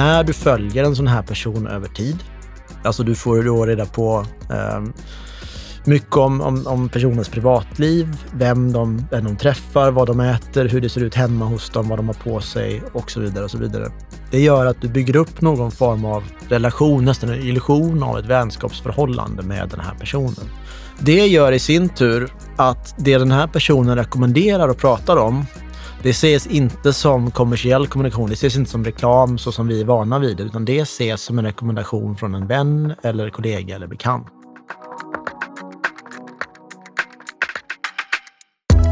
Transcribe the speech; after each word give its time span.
när 0.00 0.24
du 0.24 0.32
följer 0.32 0.84
en 0.84 0.96
sån 0.96 1.06
här 1.06 1.22
person 1.22 1.66
över 1.66 1.88
tid, 1.88 2.16
alltså 2.84 3.02
du 3.02 3.14
får 3.14 3.42
då 3.42 3.66
reda 3.66 3.86
på 3.86 4.26
eh, 4.50 4.82
mycket 5.84 6.16
om, 6.16 6.40
om, 6.40 6.66
om, 6.66 6.88
personens 6.88 7.28
privatliv, 7.28 8.16
vem 8.34 8.72
de, 8.72 9.06
vem 9.10 9.24
de 9.24 9.36
träffar, 9.36 9.90
vad 9.90 10.06
de 10.06 10.20
äter, 10.20 10.68
hur 10.68 10.80
det 10.80 10.88
ser 10.88 11.00
ut 11.00 11.14
hemma 11.14 11.44
hos 11.44 11.70
dem, 11.70 11.88
vad 11.88 11.98
de 11.98 12.06
har 12.06 12.14
på 12.14 12.40
sig 12.40 12.82
och 12.92 13.10
så 13.10 13.20
vidare. 13.20 13.44
och 13.44 13.50
så 13.50 13.58
vidare. 13.58 13.92
Det 14.30 14.40
gör 14.40 14.66
att 14.66 14.80
du 14.80 14.88
bygger 14.88 15.16
upp 15.16 15.40
någon 15.40 15.70
form 15.70 16.04
av 16.04 16.22
relation, 16.48 17.04
nästan 17.04 17.30
en 17.30 17.40
illusion 17.40 18.02
av 18.02 18.18
ett 18.18 18.26
vänskapsförhållande 18.26 19.42
med 19.42 19.68
den 19.68 19.80
här 19.80 19.94
personen. 19.94 20.50
Det 20.98 21.26
gör 21.26 21.52
i 21.52 21.58
sin 21.58 21.88
tur 21.88 22.32
att 22.56 22.94
det 22.98 23.18
den 23.18 23.32
här 23.32 23.46
personen 23.46 23.96
rekommenderar 23.96 24.68
och 24.68 24.78
pratar 24.78 25.16
om, 25.16 25.46
det 26.02 26.10
ses 26.10 26.46
inte 26.46 26.92
som 26.92 27.30
kommersiell 27.30 27.86
kommunikation, 27.86 28.28
det 28.28 28.34
ses 28.34 28.56
inte 28.56 28.70
som 28.70 28.84
reklam 28.84 29.38
så 29.38 29.52
som 29.52 29.68
vi 29.68 29.80
är 29.80 29.84
vana 29.84 30.18
vid, 30.18 30.40
utan 30.40 30.64
det 30.64 30.78
ses 30.80 31.22
som 31.22 31.38
en 31.38 31.44
rekommendation 31.44 32.16
från 32.16 32.34
en 32.34 32.46
vän 32.46 32.94
eller 33.02 33.30
kollega 33.30 33.76
eller 33.76 33.86
bekant. 33.86 34.26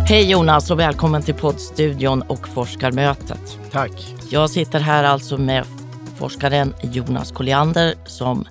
Hej 0.09 0.31
Jonas 0.31 0.71
och 0.71 0.79
välkommen 0.79 1.23
till 1.23 1.35
poddstudion 1.35 2.23
och 2.23 2.49
forskarmötet. 2.49 3.59
Tack. 3.73 4.15
Jag 4.31 4.51
sitter 4.51 4.81
här 4.81 5.05
alltså 5.05 5.39
med 5.39 5.65
forskaren 6.17 6.75
Jonas 6.83 7.33
Colliander 7.33 7.95
som 8.07 8.45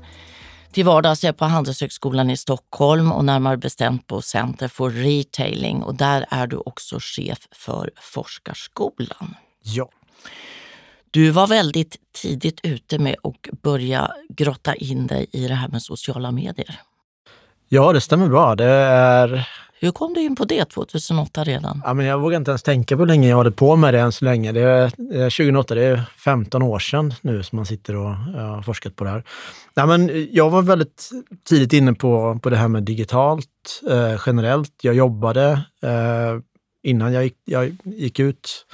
till 0.77 0.86
vardags 0.86 1.23
är 1.23 1.31
på 1.31 1.45
Handelshögskolan 1.45 2.30
i 2.30 2.38
Stockholm 2.38 3.12
och 3.12 3.26
närmare 3.26 3.58
bestämt 3.58 4.08
på 4.08 4.22
Center 4.22 4.67
for 4.67 4.90
Retailing 4.90 5.84
och 5.84 5.95
där 5.95 6.25
är 6.30 6.47
du 6.47 6.58
också 6.58 6.97
chef 7.00 7.47
för 7.52 7.92
Forskarskolan. 8.02 9.36
Ja. 9.64 9.89
Du 11.11 11.30
var 11.30 11.47
väldigt 11.47 11.95
tidigt 12.22 12.59
ute 12.64 13.00
med 13.00 13.16
att 13.23 13.61
börja 13.61 14.11
grotta 14.30 14.75
in 14.75 15.08
dig 15.08 15.28
i 15.31 15.47
det 15.47 15.53
här 15.53 15.67
med 15.67 15.81
sociala 15.81 16.31
medier. 16.31 16.80
Ja, 17.67 17.94
det 17.94 18.02
stämmer 18.02 18.28
bra. 18.28 18.56
Det 18.56 18.66
är 18.66 19.47
hur 19.80 19.92
kom 19.92 20.14
du 20.14 20.22
in 20.22 20.36
på 20.36 20.45
det 20.45 20.66
2008 20.66 21.44
redan? 21.44 21.81
Ja, 21.86 21.94
men 21.94 22.06
jag 22.06 22.20
vågar 22.20 22.38
inte 22.38 22.52
ens 22.52 22.64
tänka 22.64 22.95
på 22.95 23.02
hur 23.02 23.08
länge 23.08 23.30
jag 23.30 23.36
hållit 23.36 23.56
på 23.56 23.75
med 23.75 23.94
det 23.94 24.00
än 24.00 24.11
så 24.11 24.25
länge. 24.25 24.52
Det 24.52 24.61
är, 24.61 24.84
eh, 24.84 25.30
2008, 25.30 25.75
det 25.75 25.84
är 25.84 26.02
15 26.17 26.61
år 26.61 26.80
sedan 26.80 27.14
nu 27.22 27.44
som 27.44 27.56
man 27.56 27.66
sitter 27.66 27.95
och 27.95 28.09
eh, 28.09 28.56
har 28.56 28.61
forskat 28.61 28.95
på 28.95 29.03
det 29.03 29.09
här. 29.09 29.23
Ja, 29.73 29.86
men 29.86 30.09
eh, 30.09 30.16
jag 30.16 30.50
var 30.50 30.61
väldigt 30.61 31.09
tidigt 31.50 31.73
inne 31.73 31.94
på, 31.94 32.39
på 32.44 32.50
det 32.50 32.58
här 32.58 32.67
med 32.67 32.84
digitalt 32.84 33.81
eh, 33.89 34.22
generellt. 34.25 34.73
Jag 34.81 34.95
jobbade 34.95 35.61
eh, 35.84 36.39
innan 36.84 37.14
jag 37.14 37.23
gick, 37.23 37.38
jag 37.45 37.78
gick 37.84 38.19
ut 38.19 38.66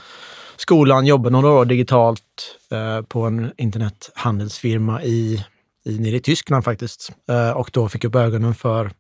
skolan, 0.58 1.06
jobbade 1.06 1.34
några 1.34 1.52
år 1.52 1.66
digitalt 1.66 2.58
eh, 2.72 3.02
på 3.02 3.22
en 3.22 3.52
internethandelsfirma 3.58 5.04
i 5.04 5.46
i, 5.86 6.00
nere 6.00 6.16
i 6.16 6.20
Tyskland 6.20 6.64
faktiskt. 6.64 7.12
Eh, 7.30 7.50
och 7.50 7.70
då 7.74 7.90
fick 7.90 8.04
jag 8.04 8.10
upp 8.10 8.16
ögonen 8.16 8.56
för 8.56 8.92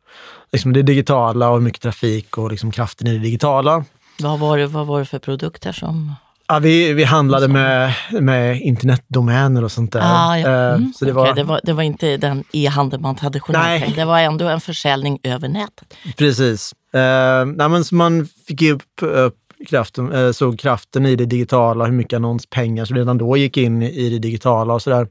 liksom, 0.51 0.73
det 0.73 0.81
digitala 0.81 1.49
och 1.49 1.63
mycket 1.63 1.81
trafik 1.81 2.37
och 2.37 2.51
liksom, 2.51 2.71
kraften 2.71 3.07
i 3.07 3.13
det 3.13 3.19
digitala. 3.19 3.85
Vad 4.19 4.39
var 4.39 4.57
det, 4.57 4.67
vad 4.67 4.87
var 4.87 4.99
det 4.99 5.05
för 5.05 5.19
produkter 5.19 5.71
som 5.71 6.15
Ja, 6.47 6.59
vi, 6.59 6.93
vi 6.93 7.03
handlade 7.03 7.47
med, 7.47 7.93
med 8.11 8.61
internetdomäner 8.61 9.63
och 9.63 9.71
sånt 9.71 9.91
där. 9.91 10.01
Ah, 10.03 10.37
ja. 10.37 10.49
Eh, 10.49 10.75
mm, 10.75 10.93
så 10.93 11.05
det, 11.05 11.11
okay. 11.11 11.23
var, 11.23 11.35
det, 11.35 11.43
var, 11.43 11.59
det 11.63 11.73
var 11.73 11.83
inte 11.83 12.17
den 12.17 12.43
e-handel 12.53 12.99
man 12.99 13.15
traditionellt 13.15 13.81
tänkte. 13.81 14.01
Det 14.01 14.05
var 14.05 14.19
ändå 14.19 14.47
en 14.47 14.61
försäljning 14.61 15.19
över 15.23 15.47
nätet. 15.47 15.93
Precis. 16.17 16.73
Eh, 16.93 17.45
nej, 17.45 17.69
men 17.69 17.85
så 17.85 17.95
man 17.95 18.27
fick 18.47 18.61
upp, 18.61 18.83
upp 19.01 19.35
kraften, 19.69 20.11
eh, 20.11 20.31
såg 20.31 20.59
kraften 20.59 21.05
i 21.05 21.15
det 21.15 21.25
digitala, 21.25 21.85
hur 21.85 21.93
mycket 21.93 22.17
annonspengar 22.17 22.85
som 22.85 22.97
redan 22.97 23.17
då 23.17 23.37
gick 23.37 23.57
in 23.57 23.81
i 23.81 24.09
det 24.09 24.19
digitala 24.19 24.73
och 24.73 24.81
sådär. 24.81 25.07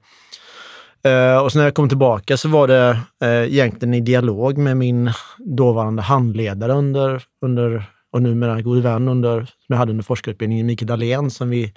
Uh, 1.09 1.37
och 1.37 1.53
sen 1.53 1.59
när 1.59 1.67
jag 1.67 1.75
kom 1.75 1.89
tillbaka 1.89 2.37
så 2.37 2.49
var 2.49 2.69
det 2.69 2.91
uh, 3.25 3.53
egentligen 3.53 3.95
i 3.95 4.01
dialog 4.01 4.59
med 4.59 4.77
min 4.77 5.11
dåvarande 5.39 6.03
handledare 6.03 6.73
under, 6.73 7.23
under 7.45 7.91
och 8.13 8.23
numera 8.23 8.63
god 8.63 8.83
vän 8.83 9.09
under, 9.09 9.41
som 9.41 9.67
jag 9.67 9.77
hade 9.77 9.91
under 9.91 10.05
forskarutbildningen, 10.05 10.67
Mikael 10.67 10.87
Dahlén, 10.87 11.31
som 11.31 11.51
vi 11.51 11.73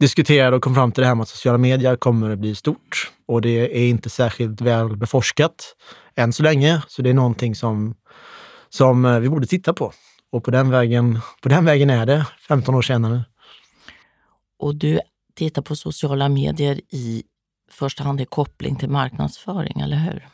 diskuterade 0.00 0.56
och 0.56 0.62
kom 0.62 0.74
fram 0.74 0.92
till 0.92 1.00
det 1.00 1.06
här 1.06 1.14
med 1.14 1.22
att 1.22 1.28
sociala 1.28 1.58
medier 1.58 1.96
kommer 1.96 2.30
att 2.30 2.38
bli 2.38 2.54
stort. 2.54 3.12
Och 3.28 3.40
det 3.40 3.78
är 3.78 3.88
inte 3.88 4.10
särskilt 4.10 4.60
väl 4.60 4.96
beforskat 4.96 5.76
än 6.16 6.32
så 6.32 6.42
länge, 6.42 6.82
så 6.88 7.02
det 7.02 7.10
är 7.10 7.14
någonting 7.14 7.54
som, 7.54 7.94
som 8.68 9.04
eh, 9.04 9.18
vi 9.18 9.28
borde 9.28 9.46
titta 9.46 9.72
på. 9.72 9.92
Och 10.32 10.44
på 10.44 10.50
den, 10.50 10.70
vägen, 10.70 11.20
på 11.42 11.48
den 11.48 11.64
vägen 11.64 11.90
är 11.90 12.06
det 12.06 12.26
15 12.48 12.74
år 12.74 12.82
senare. 12.82 13.24
Och 14.58 14.74
du 14.74 15.00
tittar 15.34 15.62
på 15.62 15.76
sociala 15.76 16.28
medier 16.28 16.80
i 16.90 17.22
första 17.70 18.04
hand 18.04 18.20
är 18.20 18.24
koppling 18.24 18.76
till 18.76 18.90
marknadsföring, 18.90 19.80
eller 19.80 19.96
hur? 19.96 20.28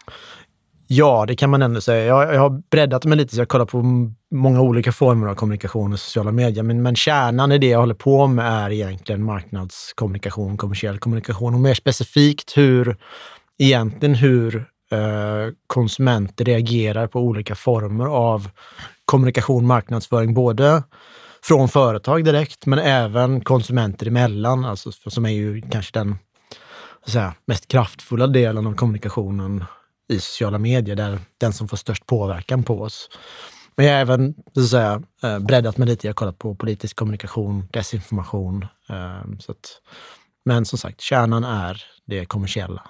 Ja, 0.93 1.25
det 1.27 1.37
kan 1.37 1.51
man 1.51 1.63
ändå 1.63 1.81
säga. 1.81 2.05
Jag, 2.05 2.35
jag 2.35 2.41
har 2.41 2.63
breddat 2.71 3.05
mig 3.05 3.19
lite, 3.19 3.35
så 3.35 3.41
jag 3.41 3.49
kollar 3.49 3.65
på 3.65 3.83
många 4.31 4.61
olika 4.61 4.93
former 4.93 5.27
av 5.27 5.35
kommunikation 5.35 5.93
och 5.93 6.01
sociala 6.01 6.33
medier. 6.33 6.63
Men, 6.63 6.83
men 6.83 6.97
kärnan 6.97 7.53
i 7.53 7.59
det 7.59 7.67
jag 7.67 7.79
håller 7.79 7.95
på 7.95 8.27
med 8.27 8.65
är 8.65 8.71
egentligen 8.71 9.25
marknadskommunikation, 9.25 10.57
kommersiell 10.57 10.99
kommunikation 10.99 11.55
och 11.55 11.61
mer 11.61 11.75
specifikt 11.75 12.57
hur 12.57 12.97
egentligen 13.59 14.15
hur 14.15 14.57
eh, 14.93 15.55
konsumenter 15.67 16.45
reagerar 16.45 17.07
på 17.07 17.21
olika 17.21 17.55
former 17.55 18.07
av 18.07 18.51
kommunikation, 19.05 19.67
marknadsföring, 19.67 20.35
både 20.35 20.83
från 21.43 21.69
företag 21.69 22.25
direkt, 22.25 22.67
men 22.67 22.79
även 22.79 23.41
konsumenter 23.41 24.07
emellan, 24.07 24.65
alltså, 24.65 24.93
som 24.93 25.27
är 25.27 25.31
ju 25.31 25.63
kanske 25.71 25.99
den 25.99 26.19
säga, 27.07 27.35
mest 27.45 27.69
kraftfulla 27.69 28.27
delen 28.27 28.67
av 28.67 28.75
kommunikationen 28.75 29.65
i 30.09 30.21
sociala 30.21 30.59
medier, 30.59 30.97
där 30.97 31.21
den 31.39 31.53
som 31.53 31.69
får 31.69 31.77
störst 31.77 32.07
påverkan 32.07 32.63
på 32.63 32.81
oss. 32.81 33.09
Men 33.77 33.87
jag 33.87 33.95
har 33.95 34.01
även 34.01 34.35
så 34.55 34.61
att 34.61 34.69
säga, 34.69 35.03
eh, 35.23 35.39
breddat 35.39 35.79
mig 35.79 35.89
lite. 35.89 36.07
Jag 36.07 36.11
har 36.11 36.15
kollat 36.15 36.39
på 36.39 36.55
politisk 36.55 36.97
kommunikation, 36.97 37.69
desinformation. 37.73 38.67
Eh, 38.89 39.39
så 39.39 39.53
att, 39.53 39.81
men 40.45 40.65
som 40.65 40.79
sagt, 40.79 41.01
kärnan 41.01 41.45
är 41.45 41.83
det 42.07 42.25
kommersiella. 42.25 42.83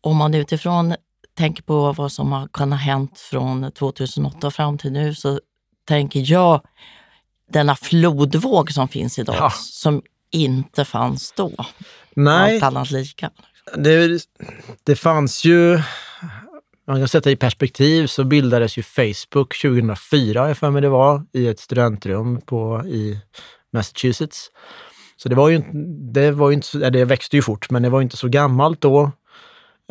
Om 0.00 0.16
man 0.16 0.34
utifrån 0.34 0.94
tänker 1.34 1.62
på 1.62 1.92
vad 1.92 2.12
som 2.12 2.32
har 2.32 2.48
kunnat 2.48 2.80
hänt 2.80 3.18
från 3.18 3.72
2008 3.72 4.50
fram 4.50 4.78
till 4.78 4.92
nu 4.92 5.14
så 5.14 5.40
tänker 5.84 6.32
jag 6.32 6.60
denna 7.52 7.74
flodvåg 7.74 8.72
som 8.72 8.88
finns 8.88 9.18
idag, 9.18 9.36
ja. 9.38 9.50
som 9.50 10.02
inte 10.30 10.84
fanns 10.84 11.32
då. 11.32 11.52
Nej. 12.18 12.54
Allt 12.54 12.64
annat 12.64 12.90
lika. 12.90 13.30
Det, 13.76 14.22
det 14.82 14.96
fanns 14.96 15.44
ju, 15.44 15.80
man 16.86 16.98
kan 16.98 17.08
sätta 17.08 17.30
i 17.30 17.36
perspektiv, 17.36 18.06
så 18.06 18.24
bildades 18.24 18.78
ju 18.78 18.82
Facebook 18.82 19.60
2004, 19.62 20.48
jag 20.48 20.58
för 20.58 20.70
mig 20.70 20.82
det 20.82 20.88
var, 20.88 21.22
i 21.32 21.48
ett 21.48 21.60
studentrum 21.60 22.40
på, 22.40 22.82
i 22.86 23.20
Massachusetts. 23.72 24.50
Så 25.16 25.28
det 25.28 25.34
var 25.34 25.48
ju, 25.48 25.62
det 26.12 26.30
var 26.30 26.50
ju 26.50 26.54
inte, 26.54 26.90
det 26.90 27.04
växte 27.04 27.36
ju 27.36 27.42
fort, 27.42 27.70
men 27.70 27.82
det 27.82 27.90
var 27.90 28.02
inte 28.02 28.16
så 28.16 28.28
gammalt 28.28 28.80
då. 28.80 29.12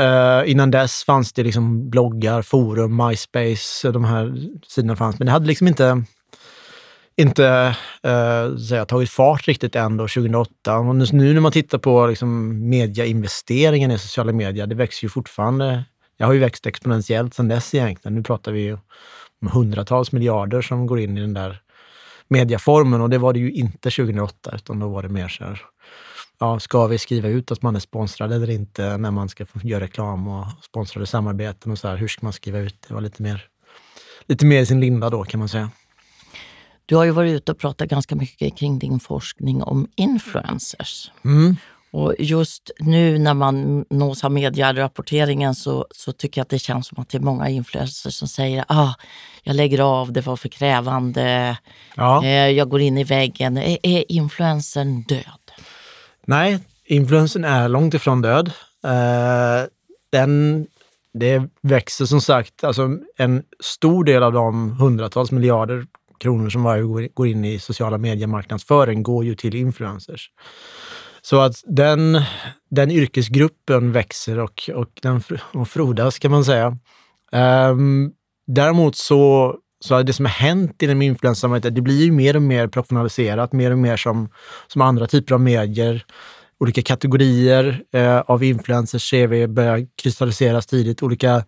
Uh, 0.01 0.51
innan 0.51 0.71
dess 0.71 1.03
fanns 1.03 1.33
det 1.33 1.43
liksom 1.43 1.89
bloggar, 1.89 2.41
forum, 2.41 3.07
MySpace, 3.07 3.91
de 3.91 4.05
här 4.05 4.35
sidorna 4.67 4.95
fanns. 4.95 5.19
Men 5.19 5.25
det 5.25 5.31
hade 5.31 5.47
liksom 5.47 5.67
inte 5.67 6.03
inte 7.17 7.75
eh, 8.03 8.85
tagit 8.85 9.09
fart 9.09 9.47
riktigt 9.47 9.75
än 9.75 9.97
då, 9.97 10.03
2008. 10.03 10.77
Och 10.77 10.95
nu 11.13 11.33
när 11.33 11.41
man 11.41 11.51
tittar 11.51 11.77
på 11.77 12.07
liksom, 12.07 12.59
mediainvesteringen 12.69 13.91
i 13.91 13.99
sociala 13.99 14.31
medier, 14.31 14.67
det 14.67 14.75
växer 14.75 15.05
ju 15.05 15.09
fortfarande. 15.09 15.83
Det 16.17 16.23
har 16.23 16.33
ju 16.33 16.39
växt 16.39 16.65
exponentiellt 16.65 17.33
sedan 17.33 17.47
dess 17.47 17.73
egentligen. 17.73 18.15
Nu 18.15 18.23
pratar 18.23 18.51
vi 18.51 18.59
ju 18.59 18.77
om 19.41 19.47
hundratals 19.47 20.11
miljarder 20.11 20.61
som 20.61 20.87
går 20.87 20.99
in 20.99 21.17
i 21.17 21.21
den 21.21 21.33
där 21.33 21.61
mediaformen 22.27 23.01
och 23.01 23.09
det 23.09 23.17
var 23.17 23.33
det 23.33 23.39
ju 23.39 23.51
inte 23.51 23.89
2008, 23.89 24.51
utan 24.55 24.79
då 24.79 24.87
var 24.87 25.03
det 25.03 25.09
mer 25.09 25.27
så 25.27 25.43
här, 25.43 25.61
ja, 26.39 26.59
ska 26.59 26.87
vi 26.87 26.97
skriva 26.97 27.27
ut 27.27 27.51
att 27.51 27.61
man 27.61 27.75
är 27.75 27.79
sponsrad 27.79 28.33
eller 28.33 28.49
inte 28.49 28.97
när 28.97 29.11
man 29.11 29.29
ska 29.29 29.45
göra 29.63 29.83
reklam 29.83 30.27
och 30.27 30.45
sponsrade 30.63 31.05
samarbeten 31.05 31.71
och 31.71 31.77
så 31.77 31.87
här, 31.87 31.97
hur 31.97 32.07
ska 32.07 32.25
man 32.25 32.33
skriva 32.33 32.59
ut? 32.59 32.85
Det 32.87 32.93
var 32.93 33.01
lite 33.01 33.23
mer, 33.23 33.45
lite 34.27 34.45
mer 34.45 34.61
i 34.61 34.65
sin 34.65 34.79
linda 34.79 35.09
då 35.09 35.23
kan 35.23 35.39
man 35.39 35.49
säga. 35.49 35.69
Du 36.87 36.95
har 36.95 37.03
ju 37.03 37.11
varit 37.11 37.31
ute 37.31 37.51
och 37.51 37.57
pratat 37.57 37.89
ganska 37.89 38.15
mycket 38.15 38.57
kring 38.57 38.79
din 38.79 38.99
forskning 38.99 39.63
om 39.63 39.87
influencers. 39.95 41.11
Mm. 41.25 41.55
Och 41.91 42.15
just 42.19 42.71
nu 42.79 43.19
när 43.19 43.33
man 43.33 43.85
nås 43.89 44.23
av 44.23 44.31
medierapporteringen 44.31 45.55
så, 45.55 45.87
så 45.91 46.11
tycker 46.11 46.39
jag 46.39 46.43
att 46.43 46.49
det 46.49 46.59
känns 46.59 46.87
som 46.87 47.01
att 47.01 47.09
det 47.09 47.17
är 47.17 47.21
många 47.21 47.49
influencers 47.49 48.13
som 48.13 48.27
säger 48.27 48.65
ah, 48.67 48.93
jag 49.43 49.55
lägger 49.55 49.79
av, 49.79 50.11
det 50.11 50.21
var 50.21 50.35
för 50.35 50.49
krävande, 50.49 51.57
ja. 51.95 52.23
eh, 52.23 52.49
jag 52.49 52.69
går 52.69 52.81
in 52.81 52.97
i 52.97 53.03
väggen. 53.03 53.57
Är, 53.57 53.77
är 53.83 54.11
influencern 54.11 55.01
död? 55.01 55.51
Nej, 56.25 56.59
influencern 56.85 57.43
är 57.43 57.69
långt 57.69 57.93
ifrån 57.93 58.21
död. 58.21 58.51
Eh, 58.83 59.67
den, 60.11 60.65
det 61.13 61.43
växer 61.61 62.05
som 62.05 62.21
sagt, 62.21 62.63
alltså 62.63 62.97
en 63.17 63.43
stor 63.59 64.03
del 64.03 64.23
av 64.23 64.33
de 64.33 64.71
hundratals 64.71 65.31
miljarder 65.31 65.85
kronor 66.19 66.49
som 66.49 66.63
varje 66.63 67.09
går 67.13 67.27
in 67.27 67.45
i 67.45 67.59
sociala 67.59 67.97
mediemarknadsföring 67.97 69.03
går 69.03 69.25
ju 69.25 69.35
till 69.35 69.55
influencers. 69.55 70.29
Så 71.21 71.39
att 71.39 71.55
den, 71.65 72.21
den 72.69 72.91
yrkesgruppen 72.91 73.91
växer 73.91 74.39
och, 74.39 74.69
och 74.75 74.89
den 75.01 75.21
och 75.53 75.67
frodas 75.69 76.19
kan 76.19 76.31
man 76.31 76.45
säga. 76.45 76.77
Um, 77.71 78.11
däremot 78.47 78.95
så, 78.95 79.55
så 79.79 80.03
det 80.03 80.13
som 80.13 80.25
har 80.25 80.31
hänt 80.31 80.81
inom 80.81 81.01
influencersamhället, 81.01 81.75
det 81.75 81.81
blir 81.81 82.05
ju 82.05 82.11
mer 82.11 82.35
och 82.35 82.41
mer 82.41 82.67
professionaliserat, 82.67 83.53
mer 83.53 83.71
och 83.71 83.77
mer 83.77 83.97
som, 83.97 84.29
som 84.67 84.81
andra 84.81 85.07
typer 85.07 85.33
av 85.33 85.41
medier. 85.41 86.05
Olika 86.59 86.81
kategorier 86.81 87.81
eh, 87.93 88.19
av 88.19 88.43
influencers 88.43 89.09
ser 89.09 89.27
vi 89.27 89.47
börja 89.47 89.87
kristalliseras 90.01 90.65
tidigt. 90.65 91.03
Olika 91.03 91.43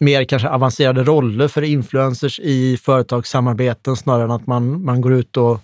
mer 0.00 0.24
kanske 0.24 0.48
avancerade 0.48 1.04
roller 1.04 1.48
för 1.48 1.62
influencers 1.62 2.40
i 2.40 2.76
företagssamarbeten 2.76 3.96
snarare 3.96 4.24
än 4.24 4.30
att 4.30 4.46
man, 4.46 4.84
man 4.84 5.00
går 5.00 5.12
ut 5.12 5.36
och 5.36 5.60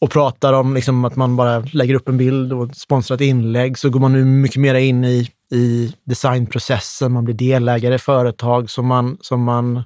och 0.00 0.10
pratar 0.10 0.52
om 0.52 0.74
liksom 0.74 1.04
att 1.04 1.16
man 1.16 1.36
bara 1.36 1.60
lägger 1.72 1.94
upp 1.94 2.08
en 2.08 2.16
bild 2.16 2.52
och 2.52 2.76
sponsrar 2.76 3.14
ett 3.14 3.20
inlägg 3.20 3.78
så 3.78 3.90
går 3.90 4.00
man 4.00 4.12
nu 4.12 4.24
mycket 4.24 4.60
mer 4.60 4.74
in 4.74 5.04
i, 5.04 5.28
i 5.52 5.94
designprocessen. 6.04 7.12
Man 7.12 7.24
blir 7.24 7.34
delägare 7.34 7.94
i 7.94 7.98
företag 7.98 8.70
som 8.70 8.86
man, 8.86 9.18
som 9.20 9.42
man, 9.42 9.82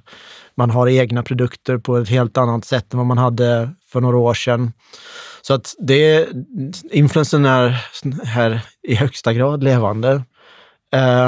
man 0.57 0.69
har 0.69 0.87
egna 0.87 1.23
produkter 1.23 1.77
på 1.77 1.97
ett 1.97 2.09
helt 2.09 2.37
annat 2.37 2.65
sätt 2.65 2.93
än 2.93 2.97
vad 2.97 3.07
man 3.07 3.17
hade 3.17 3.69
för 3.91 4.01
några 4.01 4.17
år 4.17 4.33
sedan. 4.33 4.71
Så 5.47 5.53
att 5.53 5.75
det, 5.79 6.27
influensen 6.91 7.45
är 7.45 7.85
här 8.23 8.61
i 8.83 8.95
högsta 8.95 9.33
grad 9.33 9.63
levande. 9.63 10.23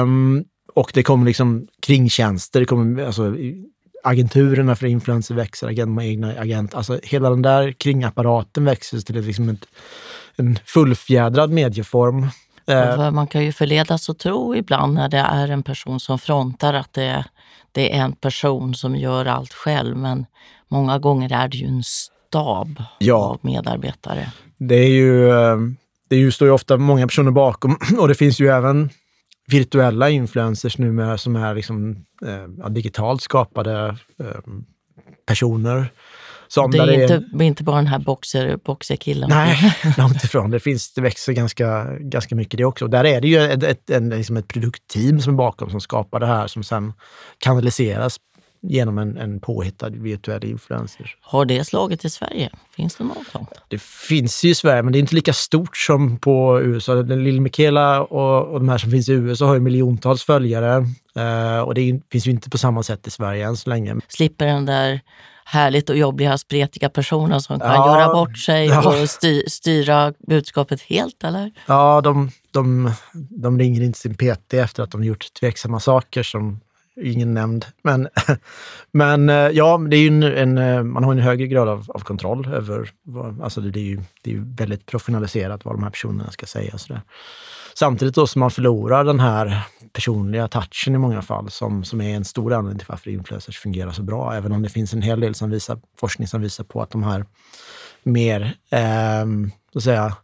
Um, 0.00 0.44
och 0.74 0.90
det 0.94 1.02
kommer 1.02 1.26
liksom 1.26 1.68
kringtjänster, 1.82 2.60
det 2.60 2.66
kommer 2.66 3.06
alltså, 3.06 3.34
agenturerna 4.04 4.76
för 4.76 4.86
influencer 4.86 5.34
växer, 5.34 5.68
agent 5.68 5.90
med 5.90 6.06
egna 6.06 6.32
agent. 6.32 6.74
Alltså 6.74 7.00
hela 7.02 7.30
den 7.30 7.42
där 7.42 7.72
kringapparaten 7.72 8.64
växer 8.64 9.00
till 9.00 9.20
liksom 9.20 9.48
ett, 9.48 9.66
en 10.36 10.58
fullfjädrad 10.64 11.50
medieform. 11.50 12.28
Eh, 12.66 13.10
man 13.10 13.26
kan 13.26 13.44
ju 13.44 13.52
förledas 13.52 14.10
att 14.10 14.18
tro 14.18 14.56
ibland 14.56 14.94
när 14.94 15.08
det 15.08 15.18
är 15.18 15.48
en 15.48 15.62
person 15.62 16.00
som 16.00 16.18
frontar 16.18 16.74
att 16.74 16.92
det, 16.92 17.24
det 17.72 17.96
är 17.96 18.04
en 18.04 18.12
person 18.12 18.74
som 18.74 18.96
gör 18.96 19.26
allt 19.26 19.52
själv. 19.52 19.96
Men 19.96 20.26
många 20.68 20.98
gånger 20.98 21.32
är 21.32 21.48
det 21.48 21.56
ju 21.56 21.66
en 21.66 21.82
stab 22.28 22.82
ja. 22.98 23.14
av 23.14 23.38
medarbetare. 23.42 24.32
Det 24.58 24.74
är 24.74 24.88
ju, 24.88 25.28
eh, 25.28 25.56
det 26.08 26.16
är 26.16 26.20
ju, 26.20 26.30
står 26.30 26.48
ju 26.48 26.52
ofta 26.52 26.76
många 26.76 27.06
personer 27.06 27.30
bakom 27.30 27.78
och 27.98 28.08
det 28.08 28.14
finns 28.14 28.40
ju 28.40 28.48
även 28.48 28.90
virtuella 29.46 30.10
influencers 30.10 30.78
numera 30.78 31.18
som 31.18 31.36
är 31.36 31.54
liksom, 31.54 32.04
eh, 32.26 32.68
digitalt 32.68 33.22
skapade 33.22 33.96
eh, 34.20 34.52
personer. 35.26 35.92
Som 36.50 36.70
det 36.70 36.78
är, 36.78 36.88
är 36.88 37.02
inte, 37.02 37.14
en... 37.14 37.40
inte 37.40 37.64
bara 37.64 37.76
den 37.76 37.86
här 37.86 37.98
boxer, 37.98 38.58
boxerkillen? 38.64 39.28
Nej, 39.30 39.76
långt 39.98 40.24
ifrån. 40.24 40.50
Det, 40.50 40.60
finns, 40.60 40.94
det 40.94 41.00
växer 41.00 41.32
ganska, 41.32 41.84
ganska 41.98 42.34
mycket 42.34 42.58
det 42.58 42.64
också. 42.64 42.88
Där 42.88 43.04
är 43.04 43.20
det 43.20 43.28
ju 43.28 43.38
ett, 43.38 43.62
ett, 43.62 43.90
en, 43.90 44.08
liksom 44.08 44.36
ett 44.36 44.48
produktteam 44.48 45.20
som 45.20 45.32
är 45.32 45.36
bakom 45.36 45.70
som 45.70 45.80
skapar 45.80 46.20
det 46.20 46.26
här 46.26 46.46
som 46.46 46.62
sen 46.62 46.92
kanaliseras 47.38 48.18
genom 48.62 48.98
en, 48.98 49.16
en 49.16 49.40
påhittad 49.40 49.90
virtuell 49.90 50.44
influencer. 50.44 51.14
Har 51.20 51.44
det 51.44 51.64
slagit 51.64 52.04
i 52.04 52.10
Sverige? 52.10 52.50
Finns 52.76 52.96
det 52.96 53.04
något 53.04 53.26
sånt? 53.32 53.50
Det 53.68 53.82
finns 53.82 54.44
ju 54.44 54.50
i 54.50 54.54
Sverige, 54.54 54.82
men 54.82 54.92
det 54.92 54.98
är 54.98 55.00
inte 55.00 55.14
lika 55.14 55.32
stort 55.32 55.76
som 55.76 56.18
på 56.18 56.60
USA. 56.62 56.94
Lill 56.94 57.40
Michaela 57.40 58.02
och, 58.02 58.52
och 58.52 58.60
de 58.60 58.68
här 58.68 58.78
som 58.78 58.90
finns 58.90 59.08
i 59.08 59.12
USA 59.12 59.46
har 59.46 59.54
ju 59.54 59.60
miljontals 59.60 60.22
följare 60.22 60.76
uh, 61.16 61.60
och 61.60 61.74
det 61.74 61.80
är, 61.80 62.00
finns 62.10 62.26
ju 62.26 62.30
inte 62.30 62.50
på 62.50 62.58
samma 62.58 62.82
sätt 62.82 63.06
i 63.06 63.10
Sverige 63.10 63.46
än 63.46 63.56
så 63.56 63.70
länge. 63.70 63.96
Slipper 64.08 64.46
den 64.46 64.66
där 64.66 65.00
härligt 65.44 65.90
och 65.90 65.96
jobbiga, 65.96 66.38
spretiga 66.38 66.88
personen 66.88 67.40
som 67.40 67.60
kan 67.60 67.74
ja, 67.74 67.98
göra 67.98 68.12
bort 68.12 68.38
sig 68.38 68.66
ja. 68.66 69.02
och 69.02 69.10
styr, 69.10 69.42
styra 69.46 70.12
budskapet 70.28 70.82
helt, 70.82 71.24
eller? 71.24 71.52
Ja, 71.66 72.00
de, 72.00 72.30
de, 72.50 72.92
de 73.30 73.58
ringer 73.58 73.82
inte 73.82 73.98
sin 73.98 74.14
PT 74.14 74.54
efter 74.54 74.82
att 74.82 74.90
de 74.90 75.04
gjort 75.04 75.34
tveksamma 75.40 75.80
saker 75.80 76.22
som 76.22 76.60
ingen 77.02 77.34
nämnd. 77.34 77.66
Men, 77.82 78.08
men 78.92 79.28
eh, 79.28 79.34
ja, 79.34 79.80
det 79.90 79.96
är 79.96 80.06
en, 80.08 80.22
en, 80.22 80.58
eh, 80.58 80.82
man 80.82 81.04
har 81.04 81.12
en 81.12 81.18
högre 81.18 81.46
grad 81.46 81.68
av, 81.68 81.90
av 81.90 81.98
kontroll 81.98 82.48
över... 82.54 82.90
Alltså 83.42 83.60
det, 83.60 83.80
är 83.80 83.84
ju, 83.84 84.00
det 84.22 84.30
är 84.30 84.34
ju 84.34 84.44
väldigt 84.54 84.86
professionaliserat 84.86 85.64
vad 85.64 85.74
de 85.74 85.82
här 85.82 85.90
personerna 85.90 86.30
ska 86.30 86.46
säga. 86.46 86.78
Så 86.78 86.92
där. 86.92 87.02
Samtidigt 87.74 88.14
då 88.14 88.26
som 88.26 88.40
man 88.40 88.50
förlorar 88.50 89.04
den 89.04 89.20
här 89.20 89.60
personliga 89.92 90.48
touchen 90.48 90.94
i 90.94 90.98
många 90.98 91.22
fall 91.22 91.50
som, 91.50 91.84
som 91.84 92.00
är 92.00 92.16
en 92.16 92.24
stor 92.24 92.52
anledning 92.52 92.78
till 92.78 92.88
varför 92.88 93.10
influencers 93.10 93.58
fungerar 93.58 93.92
så 93.92 94.02
bra. 94.02 94.34
Även 94.34 94.52
om 94.52 94.62
det 94.62 94.68
finns 94.68 94.92
en 94.92 95.02
hel 95.02 95.20
del 95.20 95.34
som 95.34 95.50
visar, 95.50 95.78
forskning 96.00 96.28
som 96.28 96.40
visar 96.40 96.64
på 96.64 96.82
att 96.82 96.90
de 96.90 97.02
här 97.02 97.24
mer, 98.02 98.54
eh, 98.70 99.26
så 99.72 99.78
att 99.78 99.84
säga, 99.84 100.16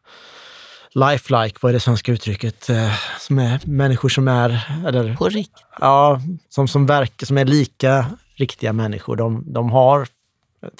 lifelike, 0.94 1.58
vad 1.60 1.70
är 1.70 1.72
det 1.72 1.80
svenska 1.80 2.12
uttrycket? 2.12 2.70
Eh, 2.70 2.92
som 3.20 3.38
är 3.38 3.60
människor 3.64 4.08
som 4.08 4.28
är... 4.28 4.80
Eller, 4.86 5.16
På 5.16 5.28
riktigt? 5.28 5.64
Ja, 5.80 6.20
som, 6.48 6.68
som 6.68 6.86
verkar, 6.86 7.26
som 7.26 7.38
är 7.38 7.44
lika 7.44 8.06
riktiga 8.34 8.72
människor. 8.72 9.16
De, 9.16 9.52
de 9.52 9.70
har, 9.70 10.08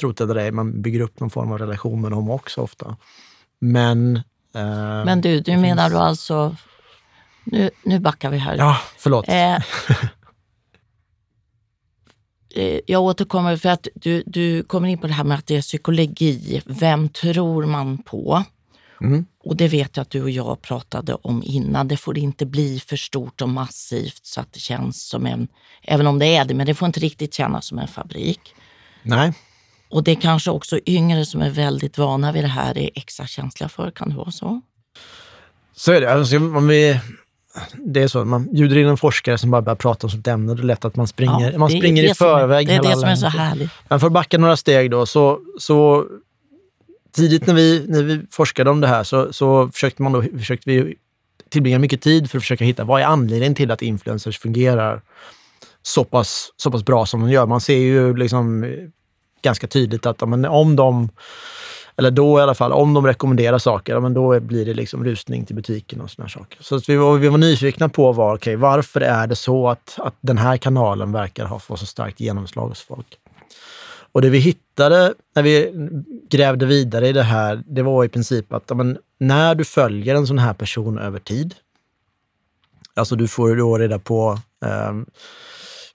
trott 0.01 0.21
eller 0.21 0.37
ej, 0.37 0.51
man 0.51 0.83
bygger 0.83 1.01
upp 1.01 1.21
någon 1.21 1.31
form 1.31 1.53
av 1.53 1.59
relation 1.59 2.01
med 2.01 2.11
dem 2.11 2.31
också 2.31 2.61
ofta. 2.61 2.97
Men... 3.61 4.17
Eh, 4.55 5.05
Men 5.05 5.21
du, 5.21 5.41
du 5.41 5.57
menar 5.57 5.83
finns... 5.83 5.93
du 5.93 5.99
alltså... 5.99 6.57
Nu, 7.45 7.71
nu 7.83 7.99
backar 7.99 8.31
vi 8.31 8.39
här. 8.39 8.57
Ja, 8.57 8.79
förlåt. 8.99 9.29
Eh, 9.29 9.55
eh, 12.55 12.81
jag 12.87 13.03
återkommer 13.03 13.57
för 13.57 13.69
att 13.69 13.89
du, 13.95 14.23
du 14.27 14.63
kommer 14.63 14.89
in 14.89 14.99
på 14.99 15.07
det 15.07 15.13
här 15.13 15.25
med 15.25 15.39
att 15.39 15.47
det 15.47 15.57
är 15.57 15.63
psykologi. 15.63 16.63
Vem 16.67 17.09
tror 17.09 17.67
man 17.67 17.99
på? 17.99 18.45
Mm. 19.01 19.27
Och 19.45 19.57
det 19.57 19.69
vet 19.69 19.97
jag 19.97 20.03
att 20.03 20.11
du 20.11 20.23
och 20.23 20.31
jag 20.31 20.63
pratade 20.63 21.15
om 21.15 21.43
innan. 21.47 21.89
Det 21.89 21.97
får 21.97 22.19
inte 22.19 22.47
bli 22.47 22.81
för 22.87 22.97
stort 22.97 23.41
och 23.41 23.49
massivt 23.49 24.21
så 24.23 24.41
att 24.41 24.53
det 24.53 24.61
känns 24.61 25.09
som 25.09 25.27
en, 25.27 25.49
även 25.83 26.07
om 26.07 26.19
det 26.19 26.27
är 26.27 26.45
det, 26.45 26.55
men 26.55 26.67
det 26.67 26.75
får 26.75 26.87
inte 26.87 27.01
riktigt 27.01 27.35
kännas 27.35 27.67
som 27.67 27.79
en 27.79 27.89
fabrik. 27.89 28.41
Nej. 29.03 29.33
Och 29.89 30.05
det 30.05 30.11
är 30.11 30.17
kanske 30.17 30.51
också 30.51 30.81
yngre 30.87 31.27
som 31.27 31.43
är 31.43 31.51
väldigt 31.51 31.99
vana 31.99 32.33
vid 32.33 32.45
det 32.45 32.49
här 32.49 32.79
är 32.79 32.91
extra 32.95 33.27
känsliga 33.27 33.69
för. 33.69 33.91
Kan 33.91 34.09
det 34.09 34.17
vara 34.17 34.31
så? 34.31 34.61
Så 35.77 35.93
är 35.93 36.01
det. 36.01 36.13
Alltså, 36.13 36.37
om 36.37 36.69
vi, 36.69 37.01
det 37.73 38.03
är 38.03 38.09
så, 38.09 38.25
man 38.25 38.53
bjuder 38.55 38.77
in 38.77 38.87
en 38.87 38.97
forskare 38.97 39.39
som 39.39 39.51
bara 39.51 39.63
börjar 39.63 39.77
prata 39.77 40.07
om 40.07 40.11
sitt 40.11 40.27
ämne. 40.27 40.55
Det 40.55 40.63
är 40.63 40.65
lätt 40.65 40.85
att 40.85 40.97
man 40.97 41.07
springer, 41.07 41.53
ja, 41.53 41.59
man 41.59 41.71
springer 41.71 42.03
i 42.03 42.15
förväg. 42.15 42.67
det 42.67 42.75
är 42.75 42.83
det 42.83 42.97
som 42.97 43.09
är 43.09 43.17
så 43.17 43.27
härligt. 43.27 43.71
Men 43.89 44.01
för 44.01 44.07
att 44.07 44.13
backa 44.13 44.39
några 44.39 44.57
steg 44.57 44.91
då, 44.91 45.07
så, 45.07 45.41
så 45.59 46.07
tidigt 47.15 47.47
när 47.47 47.55
vi, 47.55 47.87
när 47.89 48.03
vi 48.03 48.21
forskade 48.31 48.71
om 48.71 48.81
det 48.81 48.87
här 48.87 49.05
så, 49.05 49.33
så 49.33 49.69
försökte, 49.69 50.03
man 50.03 50.13
då, 50.13 50.23
försökte 50.23 50.71
vi 50.71 50.95
tillbringa 51.49 51.79
mycket 51.79 52.03
tid 52.03 52.31
för 52.31 52.39
att 52.39 52.45
försöka 52.45 52.65
hitta 52.65 52.85
vad 52.85 53.01
är 53.01 53.05
anledningen 53.05 53.55
till 53.55 53.71
att 53.71 53.83
influencers 53.83 54.39
fungerar 54.39 55.03
så 55.83 56.05
pass, 56.05 56.53
så 56.57 56.71
pass 56.71 56.85
bra 56.85 57.07
som 57.07 57.21
de 57.21 57.31
gör. 57.31 57.47
Man 57.47 57.61
ser 57.61 57.79
ju 57.79 58.17
liksom 58.17 58.65
eh, 58.65 58.71
ganska 59.43 59.67
tydligt 59.67 60.07
att 60.07 60.29
men, 60.29 60.45
om 60.45 60.77
de, 60.77 61.09
eller 61.97 62.11
då 62.11 62.39
i 62.39 62.43
alla 62.43 62.55
fall, 62.55 62.73
om 62.73 62.95
de 62.95 63.07
rekommenderar 63.07 63.59
saker, 63.59 64.01
men 64.01 64.15
då 64.15 64.41
blir 64.41 64.67
det 64.67 64.75
liksom 64.75 65.05
rusning 65.05 65.47
till 65.47 65.57
butiken 65.57 66.01
och 66.01 66.11
sådana 66.11 66.29
saker. 66.29 66.59
Så 66.61 66.81
vi, 66.87 66.97
var, 66.97 67.17
vi 67.17 67.29
var 67.29 67.39
nyfikna 67.39 67.89
på 67.89 68.13
var, 68.13 68.35
okay, 68.35 68.57
varför 68.57 69.01
är 69.01 69.27
det 69.27 69.37
så 69.37 69.69
att, 69.69 69.99
att 69.99 70.15
den 70.21 70.39
här 70.39 70.57
kanalen 70.57 71.13
verkar 71.13 71.45
ha 71.45 71.59
fått 71.59 71.81
så 71.81 71.87
starkt 71.87 72.21
genomslag 72.21 72.69
hos 72.69 72.81
folk? 72.81 73.19
Och 74.15 74.23
det 74.23 74.31
vi 74.31 74.39
hittade 74.39 75.15
när 75.35 75.43
vi 75.43 75.73
grävde 76.31 76.67
vidare 76.67 77.09
i 77.09 77.13
det 77.13 77.23
här, 77.23 77.63
det 77.67 77.83
var 77.83 78.05
i 78.05 78.09
princip 78.09 78.53
att 78.53 78.77
men, 78.77 78.99
när 79.19 79.55
du 79.55 79.65
följer 79.65 80.15
en 80.15 80.27
sån 80.27 80.39
här 80.39 80.55
person 80.55 80.99
över 80.99 81.19
tid, 81.19 81.55
alltså 82.95 83.17
du 83.17 83.29
får 83.29 83.57
då 83.57 83.79
reda 83.79 83.99
på 83.99 84.39
eh, 84.65 84.93